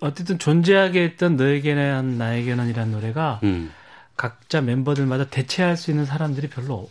어쨌든 0.00 0.40
존재하게 0.40 1.04
했던 1.04 1.36
너에게는 1.36 2.18
나에게는이라는 2.18 2.90
노래가 2.90 3.38
음. 3.44 3.70
각자 4.16 4.60
멤버들마다 4.60 5.26
대체할 5.26 5.76
수 5.76 5.92
있는 5.92 6.06
사람들이 6.06 6.48
별로 6.48 6.90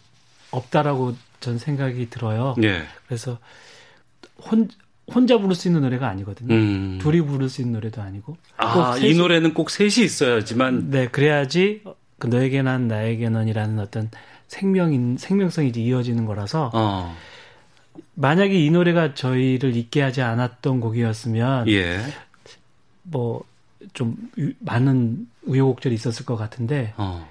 없다라고 0.52 1.18
전 1.42 1.58
생각이 1.58 2.10
들어요. 2.10 2.56
예. 2.64 2.84
그래서 3.06 3.38
혼 4.38 4.70
혼자 5.14 5.38
부를 5.38 5.56
수 5.56 5.68
있는 5.68 5.82
노래가 5.82 6.08
아니거든요. 6.10 6.54
음. 6.54 7.00
둘이 7.02 7.22
부를 7.22 7.50
수 7.50 7.62
있는 7.62 7.74
노래도 7.74 8.02
아니고. 8.02 8.38
아, 8.58 8.98
이 8.98 9.14
노래는 9.16 9.54
꼭 9.54 9.70
셋이 9.70 10.04
있어야지만. 10.06 10.90
네, 10.90 11.08
그래야지 11.08 11.84
그 12.20 12.28
너에게 12.28 12.62
난 12.62 12.88
나에게 12.88 13.30
넌이라는 13.30 13.80
어떤 13.80 14.10
생명인 14.48 15.18
생명성이 15.18 15.72
이어지는 15.76 16.26
거라서. 16.26 16.72
어. 16.74 17.16
만약에 18.16 18.54
이 18.54 18.70
노래가 18.70 19.14
저희를 19.16 19.76
잊게 19.76 20.02
하지 20.02 20.22
않았던 20.22 20.80
곡이었으면 20.80 21.68
예. 21.70 22.00
뭐좀 23.04 24.16
많은 24.60 25.28
우여곡절이 25.44 25.96
있었을 25.96 26.26
것 26.26 26.36
같은데 26.38 26.94
어. 26.98 27.28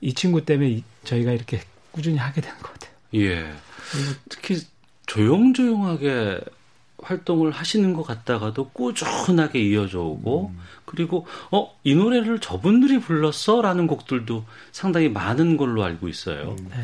이 0.00 0.12
친구 0.12 0.44
때문에 0.44 0.82
저희가 1.04 1.32
이렇게 1.32 1.60
꾸준히 1.90 2.18
하게 2.18 2.40
된 2.40 2.52
것 2.62 2.72
같아요. 2.72 2.92
예. 3.14 3.52
특히 4.28 4.58
조용조용하게 5.06 6.40
활동을 7.04 7.50
하시는 7.52 7.92
것 7.92 8.02
같다가도 8.02 8.70
꾸준하게 8.70 9.60
이어져 9.60 10.00
오고 10.00 10.50
음. 10.54 10.58
그리고 10.84 11.26
어 11.50 11.74
이 11.84 11.94
노래를 11.94 12.38
저분들이 12.38 12.98
불렀어라는 12.98 13.86
곡들도 13.86 14.44
상당히 14.72 15.10
많은 15.10 15.58
걸로 15.58 15.84
알고 15.84 16.08
있어요. 16.08 16.56
음. 16.58 16.70
네. 16.70 16.76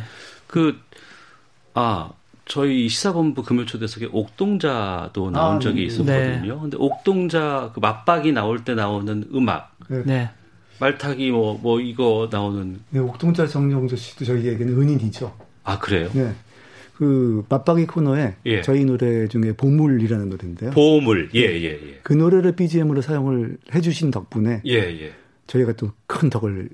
그아 1.74 2.10
저희 2.44 2.88
시사본부 2.88 3.42
금요초대석에 3.44 4.08
옥동자도 4.12 5.30
나온 5.30 5.56
아, 5.56 5.58
적이 5.58 5.80
네. 5.80 5.82
있었거든요. 5.86 6.54
네. 6.54 6.60
근데 6.60 6.76
옥동자 6.78 7.70
그 7.74 7.80
맞박이 7.80 8.32
나올 8.32 8.64
때 8.64 8.74
나오는 8.74 9.24
음악. 9.34 9.74
네. 9.88 10.02
네. 10.04 10.30
말타기 10.80 11.30
뭐, 11.30 11.58
뭐 11.62 11.80
이거 11.80 12.28
나오는. 12.30 12.80
네, 12.90 12.98
옥동자 13.00 13.46
정영조 13.46 13.96
씨도 13.96 14.24
저희에게는 14.24 14.80
은인이죠. 14.80 15.34
아, 15.62 15.78
그래요? 15.78 16.10
네. 16.14 16.34
그 17.00 17.46
맞박이 17.48 17.86
코너에 17.86 18.34
예. 18.44 18.60
저희 18.60 18.84
노래 18.84 19.26
중에 19.26 19.54
보물이라는 19.56 20.28
노래인데요. 20.28 20.72
보물, 20.72 21.30
예, 21.34 21.40
예, 21.40 21.64
예. 21.64 22.00
그 22.02 22.12
노래를 22.12 22.52
BGM으로 22.52 23.00
사용을 23.00 23.56
해주신 23.74 24.10
덕분에 24.10 24.60
예, 24.66 24.74
예. 24.74 25.14
저희가 25.46 25.72
또 25.72 25.92
큰 26.06 26.28
덕을 26.28 26.68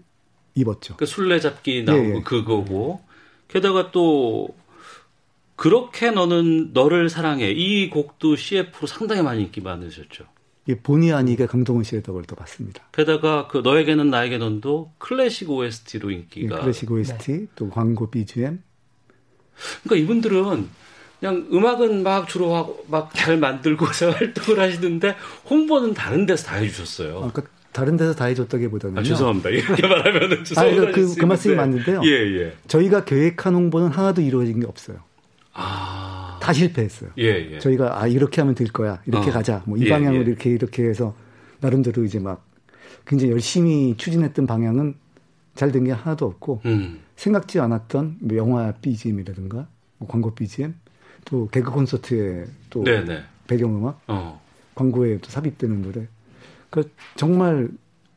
입었죠. 0.57 0.97
그 0.97 1.07
술래잡기 1.07 1.85
나오고 1.85 2.03
예, 2.05 2.14
예. 2.16 2.22
그거고 2.22 3.03
게다가 3.47 3.93
또 3.93 4.49
그렇게 5.55 6.11
너는 6.11 6.72
너를 6.72 7.09
사랑해 7.09 7.53
이 7.53 7.89
곡도 7.89 8.35
CF로 8.35 8.89
상당히 8.89 9.22
많이 9.22 9.43
인기 9.45 9.61
많으셨죠. 9.61 10.24
예, 10.68 10.74
본의 10.74 11.12
아니게 11.12 11.47
강동원 11.47 11.85
씨의 11.85 12.03
덕을 12.03 12.24
또 12.24 12.35
받습니다. 12.35 12.83
게다가 12.91 13.47
그 13.47 13.59
너에게는 13.59 14.11
나에게 14.11 14.39
넌도 14.39 14.91
클래식 14.99 15.49
OST로 15.51 16.11
인기가 16.11 16.57
예, 16.57 16.61
클래식 16.62 16.91
OST 16.91 17.33
네. 17.33 17.47
또 17.55 17.70
광고 17.70 18.11
BGM 18.11 18.59
그러니까 19.84 20.04
이분들은 20.04 20.68
그냥 21.20 21.46
음악은 21.52 22.02
막 22.02 22.28
주로 22.28 22.54
하고 22.54 22.84
막 22.88 23.11
잘 23.14 23.38
만들고서 23.38 24.11
활동을 24.12 24.61
하시는데 24.61 25.14
홍보는 25.48 25.94
다른 25.94 26.26
데서 26.26 26.44
다 26.46 26.57
해주셨어요. 26.57 27.24
아, 27.24 27.32
그 27.32 27.44
다른 27.72 27.96
데서 27.96 28.14
다 28.14 28.26
해줬다기보다는 28.26 28.98
아, 28.98 29.02
죄송합니다. 29.02 29.50
이렇게 29.50 29.86
말하면은 29.86 30.44
죄송합니다. 30.44 30.88
아, 30.88 30.92
그, 30.92 31.14
그 31.14 31.24
말씀이 31.24 31.54
맞는데요. 31.54 32.00
예, 32.04 32.11
예. 32.40 32.52
저희가 32.68 33.04
계획한 33.04 33.54
홍보는 33.54 33.88
하나도 33.88 34.22
이루어진 34.22 34.61
게 34.61 34.66
없어요. 34.66 34.98
아. 35.52 36.38
다 36.42 36.52
실패했어요. 36.52 37.11
예, 37.18 37.54
예. 37.54 37.59
저희가 37.59 38.00
아 38.00 38.07
이렇게 38.07 38.40
하면 38.40 38.54
될 38.54 38.68
거야. 38.68 39.00
이렇게 39.07 39.30
어. 39.30 39.32
가자. 39.32 39.62
뭐이 39.66 39.84
예, 39.86 39.90
방향으로 39.90 40.22
예. 40.22 40.26
이렇게 40.30 40.50
이렇게 40.50 40.84
해서 40.84 41.14
나름대로 41.61 42.04
이제 42.04 42.18
막 42.18 42.44
굉장히 43.07 43.32
열심히 43.32 43.94
추진했던 43.96 44.46
방향은 44.46 44.94
잘 45.54 45.72
된 45.72 45.84
게 45.84 45.92
하나도 45.92 46.26
없고 46.26 46.61
음. 46.66 47.00
생각지 47.16 47.60
않았던 47.60 48.18
뭐 48.20 48.36
영화 48.36 48.72
BGM이라든가 48.72 49.66
뭐 49.98 50.08
광고 50.08 50.34
BGM 50.34 50.74
또 51.24 51.48
개그 51.48 51.70
콘서트에 51.70 52.46
또 52.70 52.84
네네. 52.84 53.22
배경음악 53.46 54.00
어. 54.06 54.40
광고에 54.74 55.18
또 55.18 55.30
삽입되는 55.30 55.82
노래 55.82 56.06
그 56.70 56.90
정말 57.16 57.68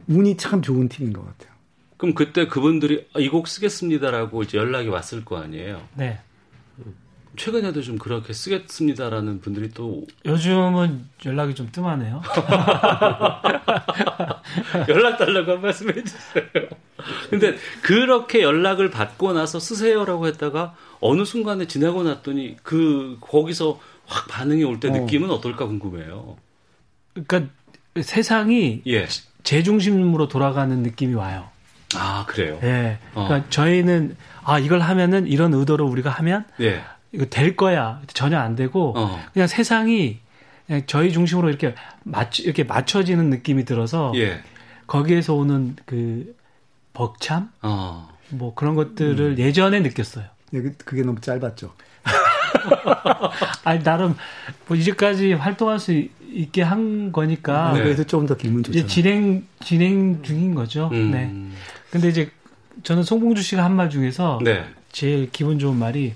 운이 0.08 0.38
참 0.38 0.62
좋은 0.62 0.90
팀인 0.90 1.14
것 1.14 1.26
같아요. 1.26 1.54
그럼 1.98 2.16
그때 2.16 2.48
그분들이 2.48 3.08
아, 3.14 3.20
이곡 3.20 3.48
쓰겠습니다라고 3.48 4.44
이제 4.44 4.58
연락이 4.58 4.88
왔을 4.88 5.26
거 5.26 5.38
아니에요? 5.38 5.82
네. 5.96 6.20
최근에도 7.40 7.82
좀 7.82 7.98
그렇게 7.98 8.34
쓰겠습니다라는 8.34 9.40
분들이 9.40 9.70
또 9.70 10.06
요즘은 10.26 11.06
연락이 11.26 11.56
좀 11.56 11.70
뜸하네요. 11.72 12.22
연락 14.90 15.18
달라고 15.18 15.54
한 15.54 15.62
말씀 15.62 15.88
해주세요. 15.88 16.44
근데 17.30 17.56
그렇게 17.82 18.42
연락을 18.42 18.92
받고 18.92 19.32
나서 19.32 19.58
쓰세요라고 19.58 20.28
했다가 20.28 20.76
어느 21.00 21.24
순간에 21.24 21.66
지나고 21.66 22.04
났더니 22.04 22.58
그 22.62 23.18
거기서 23.22 23.80
확 24.06 24.28
반응이 24.28 24.66
올때 24.66 24.90
어. 24.90 24.92
느낌은 24.92 25.32
어 25.32 25.40
떨까 25.40 25.66
궁금해요. 25.66 26.36
그러니까 27.14 27.54
세상이 28.02 28.82
예. 28.86 29.08
제 29.44 29.64
중심으로 29.64 30.28
돌아가는 30.28 30.78
느낌이 30.84 31.14
와요. 31.14 31.48
아 31.96 32.26
그래요? 32.28 32.60
예. 32.64 33.00
그러니까 33.14 33.36
어. 33.38 33.44
저희는 33.50 34.18
아 34.44 34.60
이걸 34.60 34.82
하면은 34.82 35.26
이런 35.26 35.54
의도로 35.54 35.88
우리가 35.88 36.10
하면 36.10 36.44
예. 36.60 36.84
이거 37.12 37.26
될 37.26 37.56
거야. 37.56 38.02
전혀 38.14 38.38
안 38.38 38.56
되고 38.56 38.94
어. 38.98 39.20
그냥 39.34 39.48
세상이 39.48 40.20
그냥 40.68 40.84
저희 40.86 41.12
중심으로 41.12 41.50
이렇게 41.50 41.74
맞 42.04 42.40
이렇게 42.40 42.64
맞춰지는 42.64 43.30
느낌이 43.30 43.66
들어서 43.66 44.12
예. 44.16 44.42
거기에서 44.88 45.34
오는 45.34 45.76
그 45.86 46.36
벅참 46.94 47.50
어. 47.62 48.10
뭐 48.30 48.54
그런 48.54 48.76
것들을 48.76 49.20
음. 49.20 49.38
예전에 49.40 49.80
느꼈어요. 49.80 50.26
예, 50.54 50.62
그, 50.62 50.74
그게 50.78 51.02
너무 51.04 51.20
짧았죠. 51.22 51.74
아니 53.64 53.84
나름 53.84 54.16
뭐 54.68 54.78
이제까지 54.78 55.34
활동할 55.34 55.80
수 55.80 55.94
있게 56.32 56.62
한 56.62 57.12
거니까 57.12 57.74
네. 57.74 57.84
그래서 57.84 58.04
조금 58.04 58.28
더 58.28 58.36
길면 58.38 58.64
좋죠. 58.64 58.78
이제 58.78 58.88
진행 58.88 59.46
진행 59.64 60.22
중인 60.24 60.54
거죠. 60.56 60.90
음. 60.94 61.12
네. 61.12 61.34
근데 61.92 62.10
이제 62.10 62.30
저는 62.84 63.04
송봉주 63.04 63.42
씨가 63.42 63.64
한 63.64 63.74
말 63.74 63.90
중에서 63.90 64.40
네. 64.44 64.66
제일 64.92 65.30
기분 65.32 65.60
좋은 65.60 65.76
말이 65.78 66.14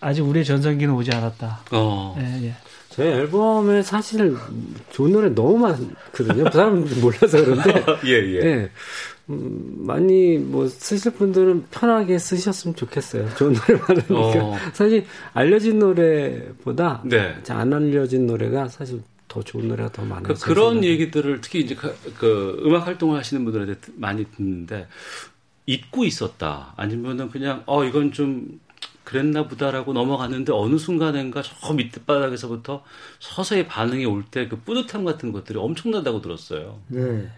아직 0.00 0.22
우리의 0.22 0.44
전성기는 0.44 0.94
오지 0.94 1.10
않았다. 1.12 1.60
어. 1.72 2.16
예, 2.20 2.46
예. 2.46 2.54
제 2.90 3.04
앨범에 3.04 3.82
사실 3.82 4.36
좋은 4.90 5.12
노래 5.12 5.28
너무 5.34 5.58
많거든요. 5.58 6.50
사람들이 6.50 6.98
몰라서 7.00 7.44
그런데. 7.44 7.84
예, 8.06 8.10
예. 8.10 8.44
예. 8.44 8.70
음, 9.30 9.74
많이 9.78 10.38
뭐 10.38 10.66
쓰실 10.68 11.12
분들은 11.12 11.66
편하게 11.70 12.18
쓰셨으면 12.18 12.74
좋겠어요. 12.74 13.28
좋은 13.36 13.54
노래 13.54 13.78
많으니까. 13.80 14.44
어. 14.44 14.56
사실 14.72 15.04
알려진 15.34 15.78
노래보다 15.78 17.02
네. 17.04 17.36
안 17.50 17.72
알려진 17.72 18.26
노래가 18.26 18.68
사실 18.68 19.02
더 19.28 19.42
좋은 19.42 19.68
노래가 19.68 19.92
더 19.92 20.02
많아요. 20.04 20.34
그, 20.40 20.52
런 20.52 20.82
얘기들을 20.82 21.40
특히 21.42 21.60
이제 21.60 21.74
그, 21.74 21.94
그, 22.18 22.62
음악 22.64 22.86
활동을 22.86 23.18
하시는 23.18 23.44
분들한테 23.44 23.78
많이 23.96 24.24
듣는데 24.24 24.88
잊고 25.66 26.04
있었다. 26.04 26.72
아니면은 26.76 27.28
그냥 27.30 27.62
어 27.66 27.84
이건 27.84 28.10
좀 28.12 28.58
그랬나 29.08 29.48
보다라고 29.48 29.94
넘어갔는데 29.94 30.52
어느 30.52 30.76
순간인가 30.76 31.40
저 31.42 31.72
밑에 31.72 32.02
바닥에서부터 32.04 32.84
서서히 33.20 33.66
반응이 33.66 34.04
올 34.04 34.22
때 34.30 34.48
그 34.48 34.56
뿌듯함 34.60 35.04
같은 35.04 35.32
것들이 35.32 35.58
엄청나다고 35.58 36.20
들었어요. 36.20 36.78
네. 36.88 37.30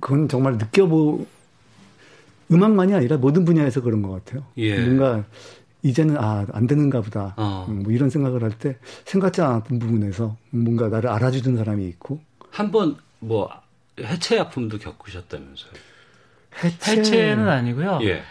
그건 0.00 0.28
정말 0.28 0.54
느껴보 0.56 1.26
음악만이 2.50 2.94
아니라 2.94 3.18
모든 3.18 3.44
분야에서 3.44 3.82
그런 3.82 4.00
것 4.00 4.10
같아요. 4.24 4.44
예. 4.56 4.78
뭔가 4.82 5.24
이제는 5.82 6.16
아 6.16 6.46
안 6.52 6.66
되는가 6.66 7.02
보다 7.02 7.34
어. 7.36 7.66
음, 7.68 7.82
뭐 7.82 7.92
이런 7.92 8.08
생각을 8.08 8.42
할 8.42 8.52
때 8.52 8.78
생각지 9.04 9.42
않았던 9.42 9.78
부분에서 9.80 10.36
뭔가 10.50 10.88
나를 10.88 11.10
알아주는 11.10 11.56
사람이 11.58 11.86
있고 11.88 12.20
한번 12.50 12.96
뭐 13.18 13.50
해체 14.00 14.38
아픔도 14.38 14.78
겪으셨다면서요? 14.78 15.72
해체... 16.64 17.34
는 17.34 17.48
아니고요. 17.48 17.98
예. 18.04 18.22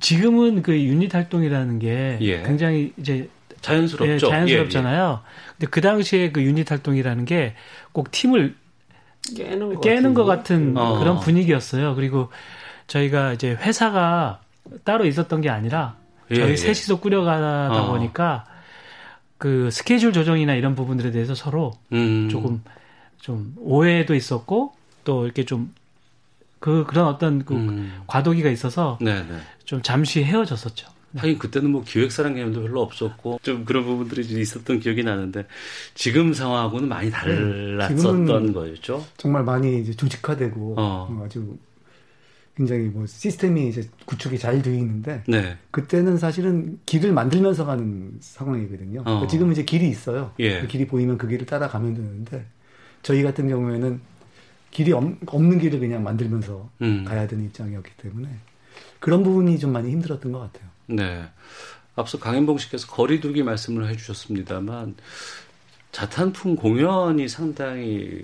지금은 0.00 0.62
그 0.62 0.78
유닛 0.80 1.14
활동이라는 1.14 1.78
게 1.80 2.18
예. 2.20 2.42
굉장히 2.42 2.92
이제 2.96 3.28
자연스럽죠. 3.60 4.12
예, 4.12 4.18
자연스럽잖아요. 4.18 5.04
예, 5.04 5.12
예. 5.12 5.50
근데 5.58 5.66
그 5.70 5.80
당시에 5.80 6.30
그 6.30 6.42
유닛 6.42 6.70
활동이라는 6.70 7.24
게 7.24 7.54
꼭 7.94 8.10
팀을 8.10 8.54
깨는 9.36 9.74
것, 9.74 9.80
깨는 9.80 10.12
것 10.14 10.24
같은 10.24 10.76
어. 10.76 10.98
그런 10.98 11.18
분위기였어요. 11.20 11.94
그리고 11.94 12.28
저희가 12.88 13.32
이제 13.32 13.52
회사가 13.52 14.40
따로 14.82 15.06
있었던 15.06 15.40
게 15.40 15.48
아니라 15.48 15.96
예, 16.30 16.34
저희 16.34 16.50
예. 16.50 16.56
셋이서 16.56 17.00
꾸려가다 17.00 17.84
어. 17.84 17.90
보니까 17.92 18.44
그 19.38 19.70
스케줄 19.70 20.12
조정이나 20.12 20.54
이런 20.54 20.74
부분들에 20.74 21.10
대해서 21.12 21.34
서로 21.34 21.72
음. 21.92 22.28
조금 22.28 22.62
좀 23.20 23.54
오해도 23.58 24.14
있었고 24.14 24.74
또 25.04 25.24
이렇게 25.24 25.44
좀 25.44 25.72
그 26.64 26.82
그런 26.86 27.08
어떤 27.08 27.44
그 27.44 27.52
음. 27.52 27.92
과도기가 28.06 28.48
있어서 28.48 28.96
네네. 29.02 29.24
네. 29.24 29.38
좀 29.66 29.82
잠시 29.82 30.24
헤어졌었죠. 30.24 30.88
하긴 31.14 31.38
그때는 31.38 31.70
뭐 31.70 31.84
기획사랑 31.84 32.32
개념도 32.32 32.62
별로 32.62 32.80
없었고 32.80 33.38
좀 33.42 33.66
그런 33.66 33.84
부분들이 33.84 34.22
있었던 34.40 34.80
기억이 34.80 35.04
나는데 35.04 35.44
지금 35.92 36.32
상황하고는 36.32 36.88
많이 36.88 37.10
네. 37.10 37.12
달랐었던 37.12 38.46
네, 38.46 38.52
거였죠. 38.54 39.04
정말 39.18 39.44
많이 39.44 39.82
이제 39.82 39.92
조직화되고 39.92 40.76
어. 40.78 41.22
아주 41.26 41.54
굉장히 42.56 42.84
뭐 42.84 43.04
시스템이 43.06 43.68
이제 43.68 43.86
구축이 44.06 44.38
잘 44.38 44.62
되어 44.62 44.72
있는데 44.72 45.22
네. 45.28 45.58
그때는 45.70 46.16
사실은 46.16 46.78
길을 46.86 47.12
만들면서 47.12 47.66
가는 47.66 48.12
상황이거든요. 48.20 49.00
어. 49.00 49.04
그러니까 49.04 49.26
지금은 49.26 49.52
이제 49.52 49.64
길이 49.64 49.90
있어요. 49.90 50.32
예. 50.38 50.62
그 50.62 50.66
길이 50.66 50.86
보이면 50.86 51.18
그 51.18 51.28
길을 51.28 51.44
따라가면 51.44 51.94
되는데 51.94 52.46
저희 53.02 53.22
같은 53.22 53.50
경우에는 53.50 54.13
길이 54.74 54.92
없, 54.92 55.04
는 55.04 55.58
길을 55.58 55.78
그냥 55.78 56.02
만들면서 56.02 56.68
음. 56.82 57.04
가야 57.04 57.26
되는 57.26 57.44
입장이었기 57.46 57.92
때문에 57.96 58.28
그런 58.98 59.22
부분이 59.22 59.58
좀 59.58 59.72
많이 59.72 59.90
힘들었던 59.90 60.32
것 60.32 60.40
같아요. 60.40 60.68
네. 60.86 61.24
앞서 61.94 62.18
강현봉 62.18 62.58
씨께서 62.58 62.88
거리두기 62.88 63.44
말씀을 63.44 63.88
해주셨습니다만 63.88 64.96
자탄풍 65.92 66.56
공연이 66.56 67.28
상당히 67.28 68.20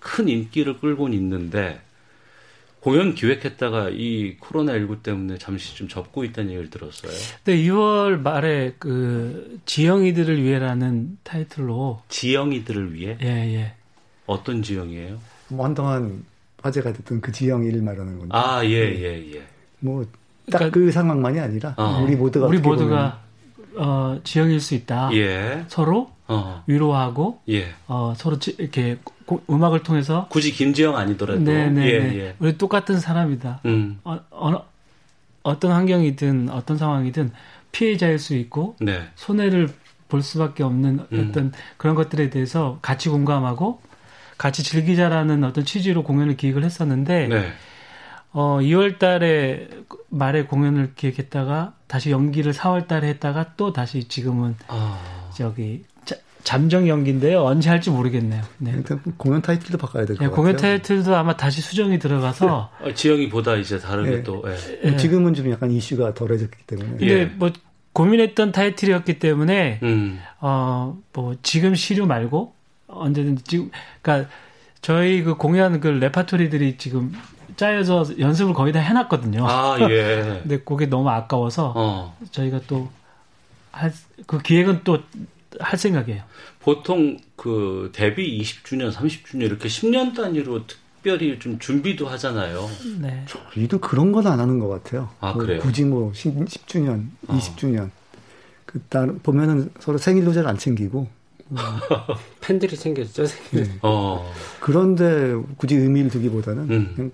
큰 0.00 0.28
인기를 0.28 0.78
끌고 0.78 1.08
있는데 1.10 1.80
공연 2.80 3.14
기획했다가 3.14 3.90
이 3.90 4.38
코로나19 4.38 5.02
때문에 5.02 5.36
잠시 5.36 5.76
좀 5.76 5.86
접고 5.86 6.24
있다는 6.24 6.50
얘기를 6.50 6.70
들었어요. 6.70 7.12
네, 7.44 7.56
2월 7.64 8.18
말에 8.22 8.74
그 8.78 9.60
지영이들을 9.66 10.42
위해라는 10.42 11.18
타이틀로 11.24 12.00
지영이들을 12.08 12.94
위해? 12.94 13.18
예, 13.20 13.26
예. 13.26 13.74
어떤 14.24 14.62
지영이에요? 14.62 15.37
뭐 15.48 15.64
한동안 15.64 16.24
화제가 16.62 16.92
됐던 16.92 17.20
그 17.20 17.32
지영이를 17.32 17.82
말하는 17.82 18.18
건데. 18.18 18.36
아, 18.36 18.64
예, 18.64 18.70
예, 18.70 19.34
예. 19.34 19.42
뭐 19.80 20.04
딱그 20.50 20.70
그러니까 20.70 20.92
상황만이 20.92 21.38
아니라 21.38 21.74
어. 21.76 22.02
우리 22.02 22.16
모두가 22.16 22.46
우리 22.46 22.58
모두가 22.58 23.20
어, 23.76 24.18
지형일 24.24 24.60
수 24.60 24.74
있다. 24.74 25.10
예. 25.14 25.64
서로 25.68 26.10
어. 26.26 26.62
위로하고 26.66 27.40
예. 27.48 27.68
어, 27.86 28.14
서로 28.16 28.38
이렇게 28.58 28.98
고, 29.24 29.42
음악을 29.48 29.82
통해서 29.82 30.26
굳이 30.30 30.52
김지영 30.52 30.96
아니더라도 30.96 31.40
네네 31.40 31.70
네, 31.70 31.86
예, 31.86 31.98
네. 31.98 32.18
예. 32.18 32.34
우리 32.38 32.58
똑같은 32.58 32.98
사람이다. 32.98 33.60
음. 33.66 34.00
어, 34.04 34.18
어, 34.30 34.64
어떤 35.42 35.72
환경이든 35.72 36.48
어떤 36.50 36.76
상황이든 36.76 37.32
피해자일 37.72 38.18
수 38.18 38.34
있고 38.34 38.76
네. 38.80 39.08
손해를 39.14 39.68
볼 40.08 40.22
수밖에 40.22 40.62
없는 40.62 41.00
음. 41.12 41.28
어떤 41.28 41.52
그런 41.76 41.94
것들에 41.94 42.30
대해서 42.30 42.78
같이 42.82 43.08
공감하고 43.08 43.80
같이 44.38 44.62
즐기자라는 44.62 45.44
어떤 45.44 45.64
취지로 45.64 46.04
공연을 46.04 46.36
기획을 46.36 46.64
했었는데 46.64 47.26
네. 47.28 47.52
어, 48.32 48.58
2월 48.60 48.98
달에 48.98 49.68
말에 50.08 50.44
공연을 50.44 50.94
기획했다가 50.94 51.74
다시 51.86 52.10
연기를 52.10 52.52
4월 52.52 52.86
달에 52.86 53.08
했다가 53.08 53.54
또 53.56 53.72
다시 53.72 54.04
지금은 54.04 54.54
아... 54.68 55.30
저기 55.34 55.84
자, 56.04 56.14
잠정 56.44 56.88
연기인데요. 56.88 57.42
언제 57.42 57.68
할지 57.68 57.90
모르겠네요. 57.90 58.42
네. 58.58 58.72
일단 58.76 59.00
공연 59.16 59.42
타이틀도 59.42 59.76
바꿔야 59.76 60.06
될것 60.06 60.20
네, 60.20 60.26
같아요. 60.26 60.36
공연 60.36 60.56
타이틀도 60.56 61.16
아마 61.16 61.36
다시 61.36 61.60
수정이 61.60 61.98
들어가서 61.98 62.70
어, 62.80 62.94
지영이 62.94 63.28
보다 63.28 63.56
이제 63.56 63.78
다르게 63.78 64.10
네. 64.10 64.22
또 64.22 64.44
네. 64.82 64.96
지금은 64.96 65.34
좀 65.34 65.50
약간 65.50 65.70
이슈가 65.70 66.14
덜해졌기 66.14 66.58
때문에. 66.66 66.88
근데 66.90 67.08
예. 67.08 67.24
뭐 67.24 67.50
고민했던 67.92 68.52
타이틀이었기 68.52 69.18
때문에 69.18 69.80
음. 69.82 70.20
어뭐 70.38 71.36
지금 71.42 71.74
시류 71.74 72.06
말고 72.06 72.54
언제든지 72.88 73.44
지금 73.44 73.70
그러니까 74.02 74.30
저희 74.82 75.22
그 75.22 75.36
공연 75.36 75.80
그 75.80 75.88
레파토리들이 75.88 76.78
지금 76.78 77.12
짜여서 77.56 78.18
연습을 78.18 78.54
거의 78.54 78.72
다 78.72 78.80
해놨거든요. 78.80 79.46
아, 79.46 79.76
예. 79.90 80.40
근데 80.42 80.58
그게 80.60 80.86
너무 80.86 81.08
아까워서 81.10 81.72
어. 81.76 82.16
저희가 82.30 82.60
또 82.66 82.88
할, 83.70 83.92
그 84.26 84.38
기획은 84.38 84.82
또 84.84 84.98
할 85.60 85.78
생각이에요. 85.78 86.22
보통 86.60 87.18
그 87.36 87.90
데뷔 87.94 88.38
20주년, 88.40 88.92
30주년 88.92 89.42
이렇게 89.42 89.68
10년 89.68 90.14
단위로 90.14 90.66
특별히 90.66 91.38
좀 91.38 91.58
준비도 91.58 92.06
하잖아요. 92.06 92.68
네. 93.00 93.24
저희도 93.26 93.78
그런 93.78 94.12
건 94.12 94.26
안 94.26 94.40
하는 94.40 94.58
것 94.58 94.68
같아요. 94.68 95.08
아, 95.20 95.32
그 95.32 95.40
그래요? 95.40 95.60
굳이 95.60 95.84
뭐 95.84 96.12
10, 96.12 96.34
주년 96.66 97.10
어. 97.26 97.34
20주년. 97.34 97.90
그, 98.66 98.80
보면은 99.22 99.70
서로 99.80 99.96
생일도 99.98 100.32
잘 100.32 100.46
안 100.46 100.58
챙기고. 100.58 101.08
팬들이 102.40 102.76
챙겨주죠. 102.76 103.26
네. 103.52 103.70
어. 103.82 104.32
그런데 104.60 105.34
굳이 105.56 105.76
의미를 105.76 106.10
두기보다는 106.10 106.70
음. 106.70 106.92
그냥 106.94 107.10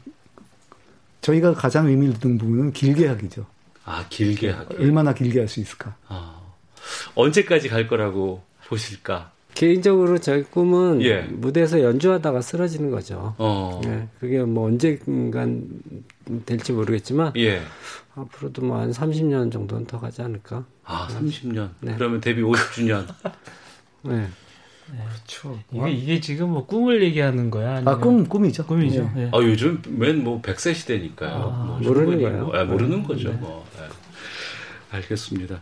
저희가 1.20 1.55
가장 1.55 1.87
의미를 1.87 2.14
두는 2.18 2.39
부분은 2.39 2.72
길게 2.72 3.07
하기죠. 3.09 3.47
아, 3.85 4.05
길게 4.09 4.51
하기. 4.51 4.76
얼마나 4.78 5.14
길게 5.14 5.39
할 5.41 5.49
수 5.49 5.61
있을까? 5.61 5.95
아, 6.09 6.41
언제까지 7.14 7.68
갈 7.68 7.87
거라고 7.87 8.43
보실까? 8.66 9.32
개인적으로 9.55 10.18
저희 10.18 10.43
꿈은 10.43 11.01
예. 11.03 11.20
무대에서 11.22 11.80
연주하다가 11.80 12.41
쓰러지는 12.41 12.91
거죠. 12.91 13.35
어. 13.39 13.80
예, 13.87 14.09
그게 14.18 14.43
뭐 14.43 14.66
언젠간 14.66 15.68
될지 16.45 16.72
모르겠지만 16.72 17.32
예. 17.37 17.62
앞으로도 18.16 18.62
뭐 18.62 18.78
한 18.80 18.91
30년 18.91 19.53
정도는 19.53 19.87
더 19.87 20.01
가지 20.01 20.22
않을까. 20.22 20.64
아, 20.85 21.07
30년. 21.09 21.70
네. 21.80 21.95
그러면 21.97 22.20
데뷔 22.20 22.43
50주년. 22.43 23.07
네. 24.05 24.26
네. 24.92 24.98
그렇죠. 25.09 25.59
이게, 25.72 25.90
이게 25.90 26.20
지금 26.20 26.50
뭐 26.50 26.66
꿈을 26.66 27.02
얘기하는 27.02 27.50
거야? 27.50 27.82
아, 27.86 27.96
꿈, 27.98 28.26
꿈이죠. 28.26 28.66
꿈이죠. 28.66 29.11
네. 29.14 29.30
아, 29.32 29.38
요즘 29.38 29.80
맨 29.88 30.22
뭐 30.22 30.40
100세 30.42 30.74
시대니까요. 30.74 31.30
아, 31.32 31.64
뭐 31.64 31.78
모르는 31.80 32.20
거예요. 32.22 32.44
뭐, 32.46 32.57
아, 32.57 32.64
모르는 32.64 33.00
네. 33.02 33.07
거죠. 33.07 33.32
뭐. 33.32 33.66
네. 33.78 33.84
알겠습니다. 34.90 35.61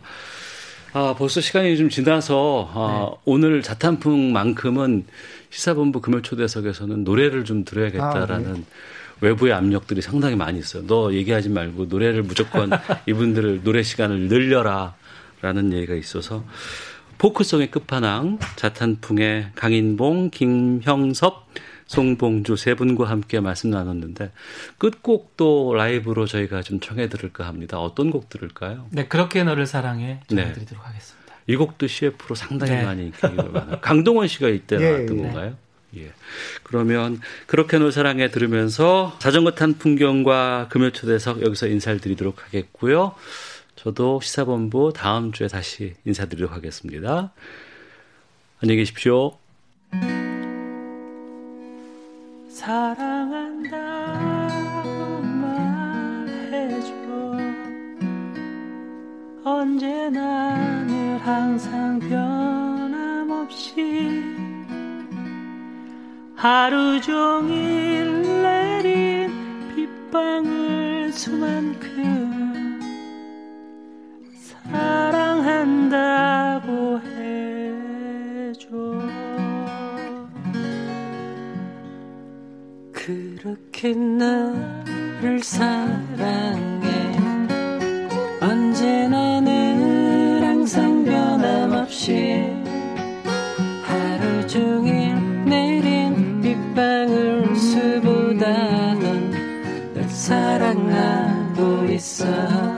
아, 0.93 1.15
벌써 1.17 1.41
시간이 1.41 1.75
좀 1.77 1.89
지나서 1.89 2.69
아, 2.73 3.07
네. 3.09 3.17
오늘 3.25 3.61
자탄풍만큼은 3.63 5.05
시사본부 5.49 6.01
금요초대석에서는 6.01 7.03
노래를 7.03 7.45
좀 7.45 7.63
들어야겠다라는 7.63 8.49
아, 8.51 8.53
네. 8.55 8.63
외부의 9.21 9.53
압력들이 9.53 10.01
상당히 10.01 10.35
많이 10.35 10.59
있어요. 10.59 10.85
너 10.85 11.13
얘기하지 11.13 11.47
말고 11.49 11.85
노래를 11.85 12.23
무조건 12.23 12.69
이분들을 13.07 13.63
노래 13.63 13.81
시간을 13.81 14.27
늘려라라는 14.27 15.71
얘기가 15.73 15.93
있어서 15.95 16.43
포크송의 17.17 17.71
끝판왕 17.71 18.39
자탄풍의 18.55 19.51
강인봉, 19.55 20.29
김형섭, 20.31 21.47
송봉주 21.87 22.55
세 22.55 22.75
분과 22.75 23.09
함께 23.09 23.39
말씀 23.39 23.69
나눴는데 23.69 24.31
끝곡도 24.77 25.73
라이브로 25.75 26.25
저희가 26.25 26.61
좀 26.61 26.79
청해 26.79 27.09
들을까 27.09 27.45
합니다. 27.45 27.79
어떤 27.79 28.09
곡 28.09 28.29
들을까요? 28.29 28.87
네, 28.89 29.07
그렇게 29.07 29.43
너를 29.43 29.65
사랑해 29.65 30.19
전해드리도록 30.27 30.83
네. 30.83 30.87
하겠습니다. 30.87 31.33
이 31.47 31.55
곡도 31.55 31.87
CF로 31.87 32.35
상당히 32.35 32.73
네. 32.73 32.83
많이 32.83 33.11
기억이 33.11 33.35
많아요. 33.35 33.79
강동원 33.81 34.27
씨가 34.27 34.49
이때 34.49 34.77
예, 34.81 34.91
나왔던 34.91 35.17
예. 35.17 35.21
건가요? 35.21 35.57
예. 35.97 36.11
그러면 36.63 37.19
그렇게 37.45 37.77
놀 37.77 37.91
사랑에 37.91 38.29
들으면서 38.29 39.15
자전거 39.19 39.51
탄 39.51 39.73
풍경과 39.73 40.67
금요초대석 40.69 41.43
여기서 41.43 41.67
인사를 41.67 41.99
드리도록 41.99 42.43
하겠고요. 42.45 43.13
저도 43.75 44.21
시사본부 44.21 44.93
다음 44.95 45.31
주에 45.31 45.47
다시 45.47 45.95
인사드리도록 46.05 46.53
하겠습니다. 46.53 47.33
안녕히 48.61 48.77
계십시오. 48.77 49.37
사랑한다고 52.49 53.79
말해줘 55.21 56.93
언제나 59.43 60.85
늘 60.85 61.17
항상 61.17 61.99
변함없이 61.99 63.73
하루 66.35 67.01
종일 67.01 68.21
내린 68.41 69.29
빗방울 69.75 71.11
수만큼 71.11 72.32
사랑한다고 74.73 76.69
해줘. 78.49 78.67
그렇게 82.91 83.93
나를 83.93 85.43
사랑해. 85.43 86.87
언제나 88.41 89.39
늘 89.39 90.43
항상 90.43 91.05
변함없이 91.05 92.51
하루 93.83 94.47
종일 94.47 95.15
내린 95.45 96.41
빗방울 96.41 97.55
수보다 97.55 98.95
넌 98.95 100.09
사랑하고 100.09 101.85
있어 101.93 102.72